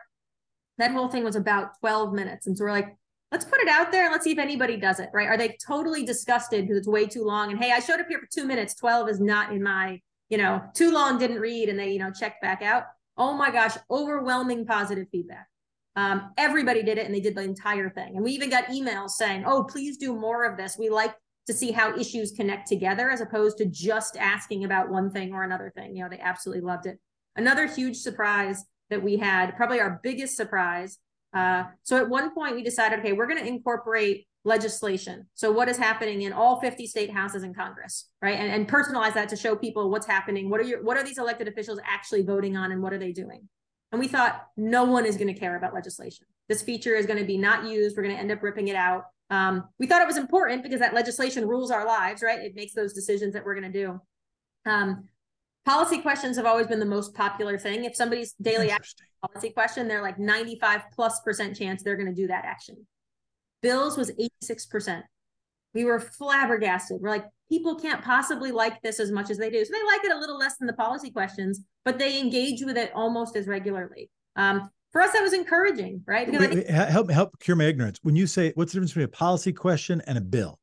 that 0.77 0.91
whole 0.91 1.07
thing 1.07 1.23
was 1.23 1.35
about 1.35 1.79
12 1.79 2.13
minutes. 2.13 2.47
And 2.47 2.57
so 2.57 2.65
we're 2.65 2.71
like, 2.71 2.95
let's 3.31 3.45
put 3.45 3.59
it 3.59 3.67
out 3.67 3.91
there 3.91 4.05
and 4.05 4.11
let's 4.11 4.23
see 4.23 4.31
if 4.31 4.39
anybody 4.39 4.77
does 4.77 4.99
it, 4.99 5.09
right? 5.13 5.27
Are 5.27 5.37
they 5.37 5.57
totally 5.65 6.05
disgusted 6.05 6.63
because 6.63 6.77
it's 6.77 6.87
way 6.87 7.05
too 7.05 7.23
long? 7.23 7.51
And 7.51 7.61
hey, 7.61 7.71
I 7.71 7.79
showed 7.79 7.99
up 7.99 8.07
here 8.07 8.19
for 8.19 8.27
two 8.33 8.45
minutes, 8.45 8.75
12 8.75 9.09
is 9.09 9.19
not 9.19 9.51
in 9.51 9.63
my, 9.63 10.01
you 10.29 10.37
know, 10.37 10.61
too 10.73 10.91
long, 10.91 11.17
didn't 11.17 11.39
read, 11.39 11.69
and 11.69 11.77
they, 11.77 11.91
you 11.91 11.99
know, 11.99 12.11
checked 12.11 12.41
back 12.41 12.61
out. 12.61 12.83
Oh 13.17 13.33
my 13.33 13.51
gosh, 13.51 13.75
overwhelming 13.89 14.65
positive 14.65 15.07
feedback. 15.11 15.47
Um, 15.95 16.31
everybody 16.37 16.83
did 16.83 16.97
it 16.97 17.05
and 17.05 17.15
they 17.15 17.21
did 17.21 17.35
the 17.35 17.41
entire 17.41 17.89
thing. 17.89 18.15
And 18.15 18.23
we 18.23 18.31
even 18.31 18.49
got 18.49 18.65
emails 18.65 19.11
saying, 19.11 19.43
oh, 19.45 19.63
please 19.63 19.97
do 19.97 20.13
more 20.13 20.43
of 20.43 20.57
this. 20.57 20.77
We 20.77 20.89
like 20.89 21.15
to 21.47 21.53
see 21.53 21.71
how 21.71 21.95
issues 21.97 22.31
connect 22.31 22.67
together 22.67 23.09
as 23.09 23.21
opposed 23.21 23.57
to 23.59 23.65
just 23.65 24.17
asking 24.17 24.65
about 24.65 24.89
one 24.89 25.09
thing 25.09 25.33
or 25.33 25.43
another 25.43 25.71
thing. 25.75 25.95
You 25.95 26.03
know, 26.03 26.09
they 26.09 26.19
absolutely 26.19 26.63
loved 26.63 26.85
it. 26.85 26.99
Another 27.35 27.67
huge 27.67 27.97
surprise 27.97 28.65
that 28.89 29.01
we 29.01 29.17
had, 29.17 29.55
probably 29.55 29.79
our 29.79 29.99
biggest 30.03 30.35
surprise. 30.35 30.97
Uh, 31.33 31.65
so 31.83 31.97
at 31.97 32.09
one 32.09 32.33
point 32.33 32.55
we 32.55 32.63
decided, 32.63 32.99
okay, 32.99 33.13
we're 33.13 33.27
going 33.27 33.39
to 33.39 33.47
incorporate 33.47 34.27
legislation. 34.45 35.25
So 35.33 35.51
what 35.51 35.67
is 35.67 35.77
happening 35.77 36.21
in 36.21 36.31
all 36.31 36.61
50 36.61 36.85
state 36.87 37.11
houses 37.11 37.43
in 37.43 37.53
Congress, 37.53 38.09
right? 38.21 38.39
And, 38.39 38.51
and 38.51 38.69
personalize 38.69 39.15
that 39.15 39.27
to 39.29 39.35
show 39.35 39.55
people 39.55 39.89
what's 39.89 40.05
happening. 40.05 40.49
What 40.49 40.61
are 40.61 40.63
your 40.63 40.83
what 40.83 40.97
are 40.97 41.03
these 41.03 41.17
elected 41.17 41.47
officials 41.47 41.79
actually 41.85 42.21
voting 42.21 42.55
on 42.55 42.71
and 42.71 42.81
what 42.81 42.93
are 42.93 42.99
they 42.99 43.11
doing? 43.11 43.49
And 43.91 43.99
we 43.99 44.07
thought 44.07 44.47
no 44.55 44.83
one 44.83 45.05
is 45.05 45.17
going 45.17 45.33
to 45.33 45.39
care 45.39 45.57
about 45.57 45.73
legislation. 45.73 46.27
This 46.47 46.61
feature 46.61 46.95
is 46.95 47.05
going 47.05 47.19
to 47.19 47.25
be 47.25 47.37
not 47.37 47.65
used. 47.65 47.97
We're 47.97 48.03
going 48.03 48.15
to 48.15 48.21
end 48.21 48.31
up 48.31 48.43
ripping 48.43 48.67
it 48.67 48.75
out. 48.75 49.05
Um, 49.31 49.67
we 49.79 49.87
thought 49.87 50.01
it 50.01 50.07
was 50.07 50.17
important 50.17 50.61
because 50.61 50.79
that 50.79 50.93
legislation 50.93 51.47
rules 51.47 51.71
our 51.71 51.85
lives, 51.85 52.21
right? 52.21 52.39
It 52.39 52.55
makes 52.55 52.73
those 52.73 52.93
decisions 52.93 53.33
that 53.33 53.43
we're 53.43 53.59
going 53.59 53.71
to 53.71 53.79
do. 53.79 54.01
Um, 54.69 55.05
policy 55.65 55.99
questions 55.99 56.37
have 56.37 56.45
always 56.45 56.67
been 56.67 56.79
the 56.79 56.85
most 56.85 57.15
popular 57.15 57.57
thing. 57.57 57.85
If 57.85 57.95
somebody's 57.95 58.33
daily 58.33 58.69
action 58.69 58.99
policy 59.25 59.49
question, 59.49 59.87
they're 59.87 60.03
like 60.03 60.19
95 60.19 60.81
plus 60.93 61.19
percent 61.21 61.57
chance 61.57 61.81
they're 61.81 61.97
going 61.97 62.13
to 62.13 62.21
do 62.21 62.27
that 62.27 62.45
action. 62.45 62.85
Bills 63.65 63.97
was 63.97 64.11
86%. 64.45 65.01
We 65.73 65.85
were 65.85 65.99
flabbergasted. 65.99 67.01
We're 67.01 67.09
like, 67.09 67.25
people 67.49 67.73
can't 67.75 68.03
possibly 68.03 68.51
like 68.51 68.79
this 68.83 68.99
as 68.99 69.11
much 69.11 69.31
as 69.31 69.39
they 69.39 69.49
do. 69.49 69.65
So 69.65 69.73
they 69.73 69.83
like 69.83 70.05
it 70.05 70.11
a 70.11 70.19
little 70.19 70.37
less 70.37 70.57
than 70.57 70.67
the 70.67 70.73
policy 70.73 71.09
questions, 71.09 71.61
but 71.83 71.97
they 71.97 72.19
engage 72.19 72.61
with 72.63 72.77
it 72.77 72.91
almost 72.93 73.35
as 73.35 73.47
regularly. 73.47 74.11
Um, 74.35 74.69
for 74.91 75.01
us, 75.01 75.13
that 75.13 75.23
was 75.23 75.33
encouraging, 75.33 76.03
right? 76.05 76.31
Wait, 76.31 76.53
wait, 76.53 76.69
help 76.69 77.09
help 77.09 77.39
cure 77.39 77.57
my 77.57 77.63
ignorance. 77.63 77.97
When 78.03 78.15
you 78.15 78.27
say 78.27 78.51
what's 78.53 78.71
the 78.71 78.77
difference 78.77 78.91
between 78.91 79.05
a 79.05 79.07
policy 79.07 79.51
question 79.51 79.99
and 80.05 80.15
a 80.19 80.21
bill? 80.21 80.59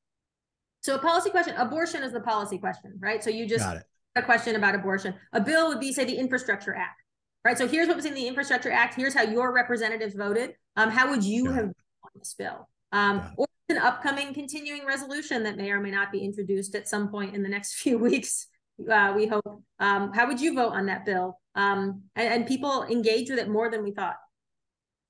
So 0.83 0.95
a 0.95 0.99
policy 1.01 1.31
question, 1.31 1.57
abortion 1.57 2.05
is 2.05 2.13
the 2.13 2.21
policy 2.21 2.57
question, 2.57 2.93
right? 3.01 3.23
So 3.23 3.31
you 3.31 3.49
just 3.49 3.65
got 3.65 3.79
it. 3.79 3.85
a 4.15 4.23
question 4.23 4.55
about 4.55 4.77
abortion. 4.77 5.15
A 5.33 5.41
bill 5.41 5.69
would 5.69 5.81
be, 5.81 5.93
say, 5.93 6.05
the 6.05 6.17
Infrastructure 6.17 6.75
Act, 6.75 7.03
right? 7.45 7.59
So 7.59 7.67
here's 7.67 7.89
what 7.89 7.97
was 7.97 8.07
in 8.07 8.15
the 8.15 8.29
Infrastructure 8.29 8.71
Act. 8.71 8.95
Here's 8.95 9.13
how 9.13 9.23
your 9.23 9.53
representatives 9.53 10.15
voted. 10.15 10.55
Um, 10.77 10.89
how 10.89 11.11
would 11.11 11.25
you 11.25 11.47
got 11.47 11.55
have 11.55 11.65
on 11.65 12.11
this 12.15 12.35
bill? 12.39 12.69
Um, 12.93 13.33
or 13.37 13.47
an 13.69 13.79
upcoming 13.79 14.35
continuing 14.35 14.87
resolution 14.87 15.43
that 15.45 15.57
may 15.57 15.71
or 15.71 15.81
may 15.81 15.91
not 15.91 16.13
be 16.13 16.21
introduced 16.21 16.75
at 16.75 16.89
some 16.89 17.09
point 17.09 17.35
in 17.35 17.43
the 17.43 17.49
next 17.49 17.75
few 17.83 17.99
weeks. 17.99 18.47
Uh, 18.91 19.13
we 19.15 19.27
hope. 19.27 19.45
Um, 19.79 20.13
how 20.13 20.27
would 20.27 20.41
you 20.41 20.55
vote 20.55 20.73
on 20.73 20.87
that 20.87 21.05
bill? 21.05 21.39
Um, 21.55 22.03
and, 22.17 22.33
and, 22.33 22.47
people 22.47 22.85
engage 22.85 23.29
with 23.29 23.39
it 23.39 23.49
more 23.49 23.71
than 23.71 23.85
we 23.85 23.91
thought. 23.91 24.17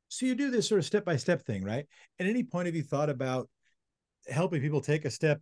So 0.09 0.26
you 0.26 0.35
do 0.35 0.51
this 0.51 0.68
sort 0.68 0.80
of 0.80 0.85
step 0.85 1.05
by 1.05 1.16
step 1.16 1.47
thing, 1.47 1.62
right? 1.62 1.87
At 2.18 2.26
any 2.26 2.43
point, 2.43 2.66
have 2.66 2.74
you 2.74 2.83
thought 2.83 3.09
about 3.09 3.49
helping 4.28 4.61
people 4.61 4.80
take 4.80 5.05
a 5.05 5.11
step 5.11 5.41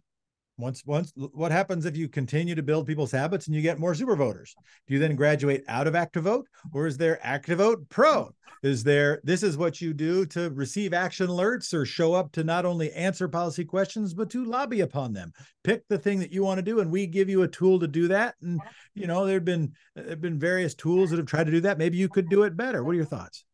once 0.60 0.82
once 0.84 1.12
what 1.14 1.52
happens 1.52 1.86
if 1.86 1.96
you 1.96 2.08
continue 2.08 2.54
to 2.54 2.62
build 2.62 2.86
people's 2.86 3.12
habits 3.12 3.46
and 3.46 3.56
you 3.56 3.62
get 3.62 3.78
more 3.78 3.94
super 3.94 4.16
voters? 4.16 4.54
Do 4.86 4.94
you 4.94 5.00
then 5.00 5.16
graduate 5.16 5.64
out 5.68 5.86
of 5.86 5.94
ActiVote 5.94 6.44
or 6.72 6.86
is 6.86 6.96
there 6.96 7.18
ActiVote 7.24 7.88
pro 7.88 8.30
is 8.62 8.84
there 8.84 9.20
this 9.24 9.42
is 9.42 9.56
what 9.56 9.80
you 9.80 9.94
do 9.94 10.26
to 10.26 10.50
receive 10.50 10.92
action 10.92 11.28
alerts 11.28 11.72
or 11.72 11.86
show 11.86 12.12
up 12.14 12.30
to 12.32 12.44
not 12.44 12.66
only 12.66 12.92
answer 12.92 13.28
policy 13.28 13.64
questions 13.64 14.12
but 14.12 14.30
to 14.30 14.44
lobby 14.44 14.80
upon 14.80 15.12
them. 15.12 15.32
Pick 15.64 15.86
the 15.88 15.98
thing 15.98 16.18
that 16.20 16.32
you 16.32 16.42
want 16.42 16.58
to 16.58 16.62
do 16.62 16.80
and 16.80 16.90
we 16.90 17.06
give 17.06 17.28
you 17.28 17.42
a 17.42 17.48
tool 17.48 17.78
to 17.80 17.88
do 17.88 18.08
that 18.08 18.34
and 18.42 18.60
you 18.94 19.06
know 19.06 19.26
there've 19.26 19.44
been 19.44 19.72
there've 19.94 20.20
been 20.20 20.38
various 20.38 20.74
tools 20.74 21.10
that 21.10 21.16
have 21.16 21.26
tried 21.26 21.44
to 21.44 21.52
do 21.52 21.60
that. 21.60 21.78
Maybe 21.78 21.96
you 21.96 22.08
could 22.08 22.28
do 22.28 22.42
it 22.42 22.56
better. 22.56 22.84
What 22.84 22.92
are 22.92 22.96
your 22.96 23.04
thoughts 23.04 23.44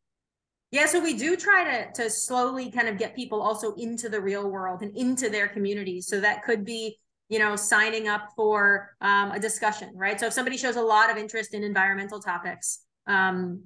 yeah, 0.73 0.87
so 0.87 1.01
we 1.01 1.15
do 1.15 1.37
try 1.37 1.65
to 1.65 2.03
to 2.03 2.11
slowly 2.11 2.71
kind 2.71 2.89
of 2.89 2.99
get 2.99 3.15
people 3.15 3.41
also 3.41 3.75
into 3.75 4.09
the 4.09 4.21
real 4.21 4.51
world 4.51 4.83
and 4.83 4.97
into 4.97 5.29
their 5.31 5.49
communities. 5.49 6.07
So 6.09 6.21
that 6.21 6.43
could 6.43 6.65
be, 6.65 6.99
you 7.29 7.39
know, 7.39 7.55
signing 7.55 8.09
up 8.09 8.31
for 8.35 8.97
um, 9.01 9.31
a 9.31 9.39
discussion, 9.39 9.93
right? 9.95 10.19
So 10.19 10.27
if 10.27 10.33
somebody 10.33 10.57
shows 10.57 10.77
a 10.77 10.83
lot 10.83 11.11
of 11.11 11.17
interest 11.17 11.55
in 11.55 11.63
environmental 11.63 12.21
topics, 12.21 12.81
um, 13.07 13.63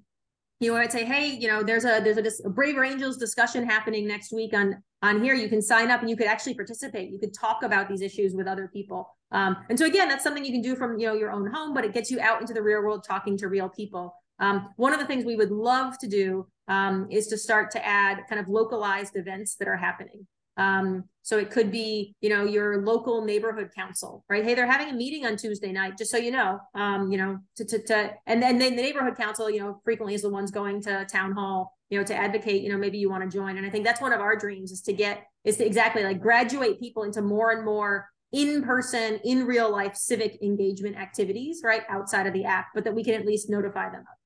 you 0.61 0.72
might 0.72 0.92
say, 0.92 1.07
hey, 1.07 1.28
you 1.28 1.48
know, 1.48 1.62
there's 1.62 1.86
a 1.86 2.01
there's 2.05 2.18
a, 2.18 2.46
a 2.46 2.51
Braver 2.51 2.84
Angels 2.84 3.16
discussion 3.16 3.64
happening 3.64 4.07
next 4.07 4.30
week 4.30 4.53
on 4.53 4.82
on 5.01 5.22
here. 5.22 5.34
You 5.34 5.48
can 5.48 5.62
sign 5.62 5.90
up 5.90 6.01
and 6.01 6.11
you 6.11 6.16
could 6.16 6.26
actually 6.26 6.55
participate. 6.55 7.11
You 7.11 7.18
could 7.18 7.32
talk 7.32 7.62
about 7.62 7.88
these 7.88 8.03
issues 8.03 8.34
with 8.34 8.46
other 8.46 8.68
people. 8.68 9.16
Um, 9.32 9.57
and 9.70 9.78
so 9.78 9.86
again, 9.86 10.09
that's 10.09 10.22
something 10.22 10.44
you 10.44 10.53
can 10.53 10.61
do 10.61 10.76
from 10.76 10.98
you 10.98 11.07
know 11.07 11.14
your 11.14 11.30
own 11.32 11.51
home, 11.51 11.72
but 11.72 11.86
it 11.86 11.94
gets 11.94 12.11
you 12.11 12.20
out 12.20 12.42
into 12.42 12.53
the 12.53 12.62
real 12.62 12.82
world, 12.82 13.05
talking 13.05 13.38
to 13.38 13.48
real 13.48 13.70
people. 13.70 14.14
Um, 14.41 14.70
one 14.76 14.93
of 14.93 14.99
the 14.99 15.07
things 15.07 15.24
we 15.24 15.36
would 15.36 15.51
love 15.51 15.99
to 15.99 16.09
do 16.09 16.47
um, 16.68 17.07
is 17.11 17.26
to 17.28 17.38
start 17.38 17.70
to 17.72 17.86
add 17.86 18.20
kind 18.28 18.41
of 18.41 18.49
localized 18.49 19.16
events 19.16 19.57
that 19.57 19.68
are 19.68 19.76
happening. 19.76 20.26
Um, 20.57 21.05
so 21.22 21.38
it 21.38 21.51
could 21.51 21.70
be, 21.70 22.14
you 22.20 22.28
know, 22.28 22.45
your 22.45 22.84
local 22.84 23.24
neighborhood 23.24 23.70
council, 23.74 24.24
right? 24.28 24.45
Hey, 24.45 24.55
they're 24.55 24.70
having 24.70 24.88
a 24.88 24.93
meeting 24.93 25.24
on 25.24 25.36
Tuesday 25.36 25.72
night, 25.72 25.97
just 25.97 26.11
so 26.11 26.18
you 26.18 26.30
know, 26.30 26.59
um, 26.74 27.11
you 27.11 27.18
know, 27.18 27.38
to, 27.57 27.64
to, 27.64 27.82
to, 27.84 28.11
and 28.26 28.43
then, 28.43 28.59
then 28.59 28.76
the 28.76 28.82
neighborhood 28.82 29.16
council, 29.16 29.49
you 29.49 29.61
know, 29.61 29.80
frequently 29.84 30.14
is 30.14 30.22
the 30.22 30.28
ones 30.28 30.51
going 30.51 30.82
to 30.82 31.07
town 31.07 31.32
hall, 31.32 31.76
you 31.88 31.99
know, 31.99 32.05
to 32.05 32.14
advocate, 32.14 32.62
you 32.62 32.68
know, 32.70 32.76
maybe 32.76 32.99
you 32.99 33.09
want 33.09 33.22
to 33.22 33.34
join. 33.34 33.57
And 33.57 33.66
I 33.66 33.70
think 33.70 33.84
that's 33.84 34.01
one 34.01 34.12
of 34.12 34.20
our 34.20 34.36
dreams 34.36 34.70
is 34.70 34.82
to 34.82 34.93
get, 34.93 35.24
is 35.45 35.57
to 35.59 35.66
exactly 35.66 36.03
like 36.03 36.20
graduate 36.20 36.80
people 36.80 37.05
into 37.05 37.22
more 37.22 37.53
and 37.53 37.64
more 37.64 38.09
in 38.32 38.62
person, 38.62 39.18
in 39.24 39.47
real 39.47 39.70
life 39.70 39.97
civic 39.97 40.43
engagement 40.43 40.97
activities, 40.97 41.62
right? 41.64 41.82
Outside 41.88 42.26
of 42.26 42.32
the 42.32 42.45
app, 42.45 42.66
but 42.74 42.84
that 42.84 42.95
we 42.95 43.03
can 43.03 43.14
at 43.14 43.24
least 43.24 43.49
notify 43.49 43.88
them 43.91 44.01
of. 44.01 44.19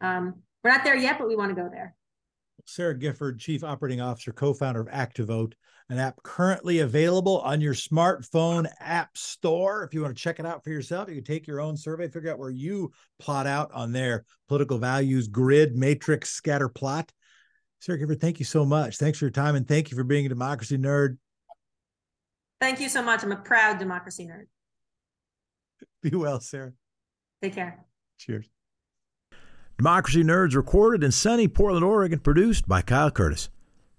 Um, 0.00 0.34
we're 0.62 0.70
not 0.70 0.84
there 0.84 0.96
yet, 0.96 1.18
but 1.18 1.28
we 1.28 1.36
want 1.36 1.54
to 1.54 1.60
go 1.60 1.68
there. 1.70 1.94
Sara 2.64 2.96
Gifford, 2.96 3.38
Chief 3.38 3.64
Operating 3.64 4.00
Officer, 4.00 4.32
co 4.32 4.52
founder 4.52 4.80
of 4.80 4.88
ActiVote, 4.88 5.54
an 5.88 5.98
app 5.98 6.22
currently 6.22 6.80
available 6.80 7.40
on 7.40 7.60
your 7.60 7.74
smartphone 7.74 8.66
app 8.80 9.16
store. 9.16 9.84
If 9.84 9.94
you 9.94 10.02
want 10.02 10.16
to 10.16 10.22
check 10.22 10.38
it 10.38 10.46
out 10.46 10.62
for 10.62 10.70
yourself, 10.70 11.08
you 11.08 11.16
can 11.16 11.24
take 11.24 11.46
your 11.46 11.60
own 11.60 11.76
survey, 11.76 12.08
figure 12.08 12.30
out 12.30 12.38
where 12.38 12.50
you 12.50 12.92
plot 13.18 13.46
out 13.46 13.70
on 13.72 13.92
their 13.92 14.24
political 14.48 14.78
values 14.78 15.28
grid, 15.28 15.76
matrix, 15.76 16.30
scatter 16.30 16.68
plot. 16.68 17.10
Sara 17.80 17.98
Gifford, 17.98 18.20
thank 18.20 18.38
you 18.38 18.44
so 18.44 18.64
much. 18.64 18.98
Thanks 18.98 19.18
for 19.18 19.24
your 19.24 19.30
time 19.30 19.54
and 19.54 19.66
thank 19.66 19.90
you 19.90 19.96
for 19.96 20.04
being 20.04 20.26
a 20.26 20.28
democracy 20.28 20.76
nerd. 20.76 21.16
Thank 22.60 22.80
you 22.80 22.88
so 22.88 23.02
much. 23.02 23.22
I'm 23.22 23.32
a 23.32 23.36
proud 23.36 23.78
democracy 23.78 24.26
nerd. 24.26 24.46
Be 26.02 26.16
well, 26.16 26.40
Sara. 26.40 26.72
Take 27.40 27.54
care. 27.54 27.84
Cheers. 28.18 28.48
Democracy 29.78 30.22
Nerds 30.24 30.56
recorded 30.56 31.04
in 31.04 31.12
sunny 31.12 31.46
Portland, 31.46 31.84
Oregon, 31.84 32.18
produced 32.18 32.66
by 32.66 32.82
Kyle 32.82 33.12
Curtis. 33.12 33.48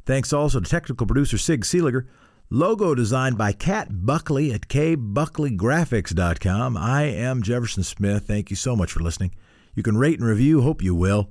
Thanks 0.05 0.33
also 0.33 0.59
to 0.59 0.69
technical 0.69 1.07
producer 1.07 1.37
Sig 1.37 1.61
Seeliger. 1.61 2.05
Logo 2.49 2.93
designed 2.93 3.37
by 3.37 3.53
Kat 3.53 3.87
Buckley 4.05 4.51
at 4.51 4.67
kbuckleygraphics.com. 4.67 6.75
I 6.75 7.03
am 7.03 7.41
Jefferson 7.41 7.83
Smith. 7.83 8.27
Thank 8.27 8.49
you 8.49 8.57
so 8.57 8.75
much 8.75 8.91
for 8.91 8.99
listening. 8.99 9.31
You 9.73 9.81
can 9.81 9.95
rate 9.95 10.19
and 10.19 10.27
review, 10.27 10.63
hope 10.63 10.83
you 10.83 10.93
will, 10.93 11.29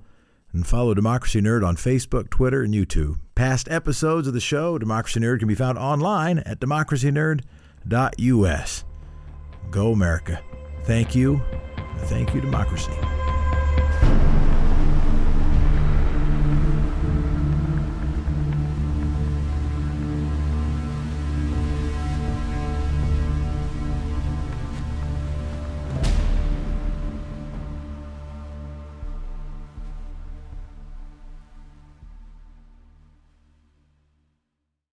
and 0.54 0.66
follow 0.66 0.94
Democracy 0.94 1.42
Nerd 1.42 1.66
on 1.66 1.76
Facebook, 1.76 2.30
Twitter, 2.30 2.62
and 2.62 2.72
YouTube. 2.72 3.18
Past 3.34 3.68
episodes 3.70 4.26
of 4.26 4.32
the 4.32 4.40
show, 4.40 4.78
Democracy 4.78 5.20
Nerd, 5.20 5.40
can 5.40 5.48
be 5.48 5.54
found 5.54 5.76
online 5.76 6.38
at 6.38 6.58
democracynerd.us. 6.58 8.84
Go 9.70 9.92
America. 9.92 10.40
Thank 10.84 11.14
you. 11.14 11.42
Thank 12.04 12.34
you, 12.34 12.40
democracy. 12.40 12.92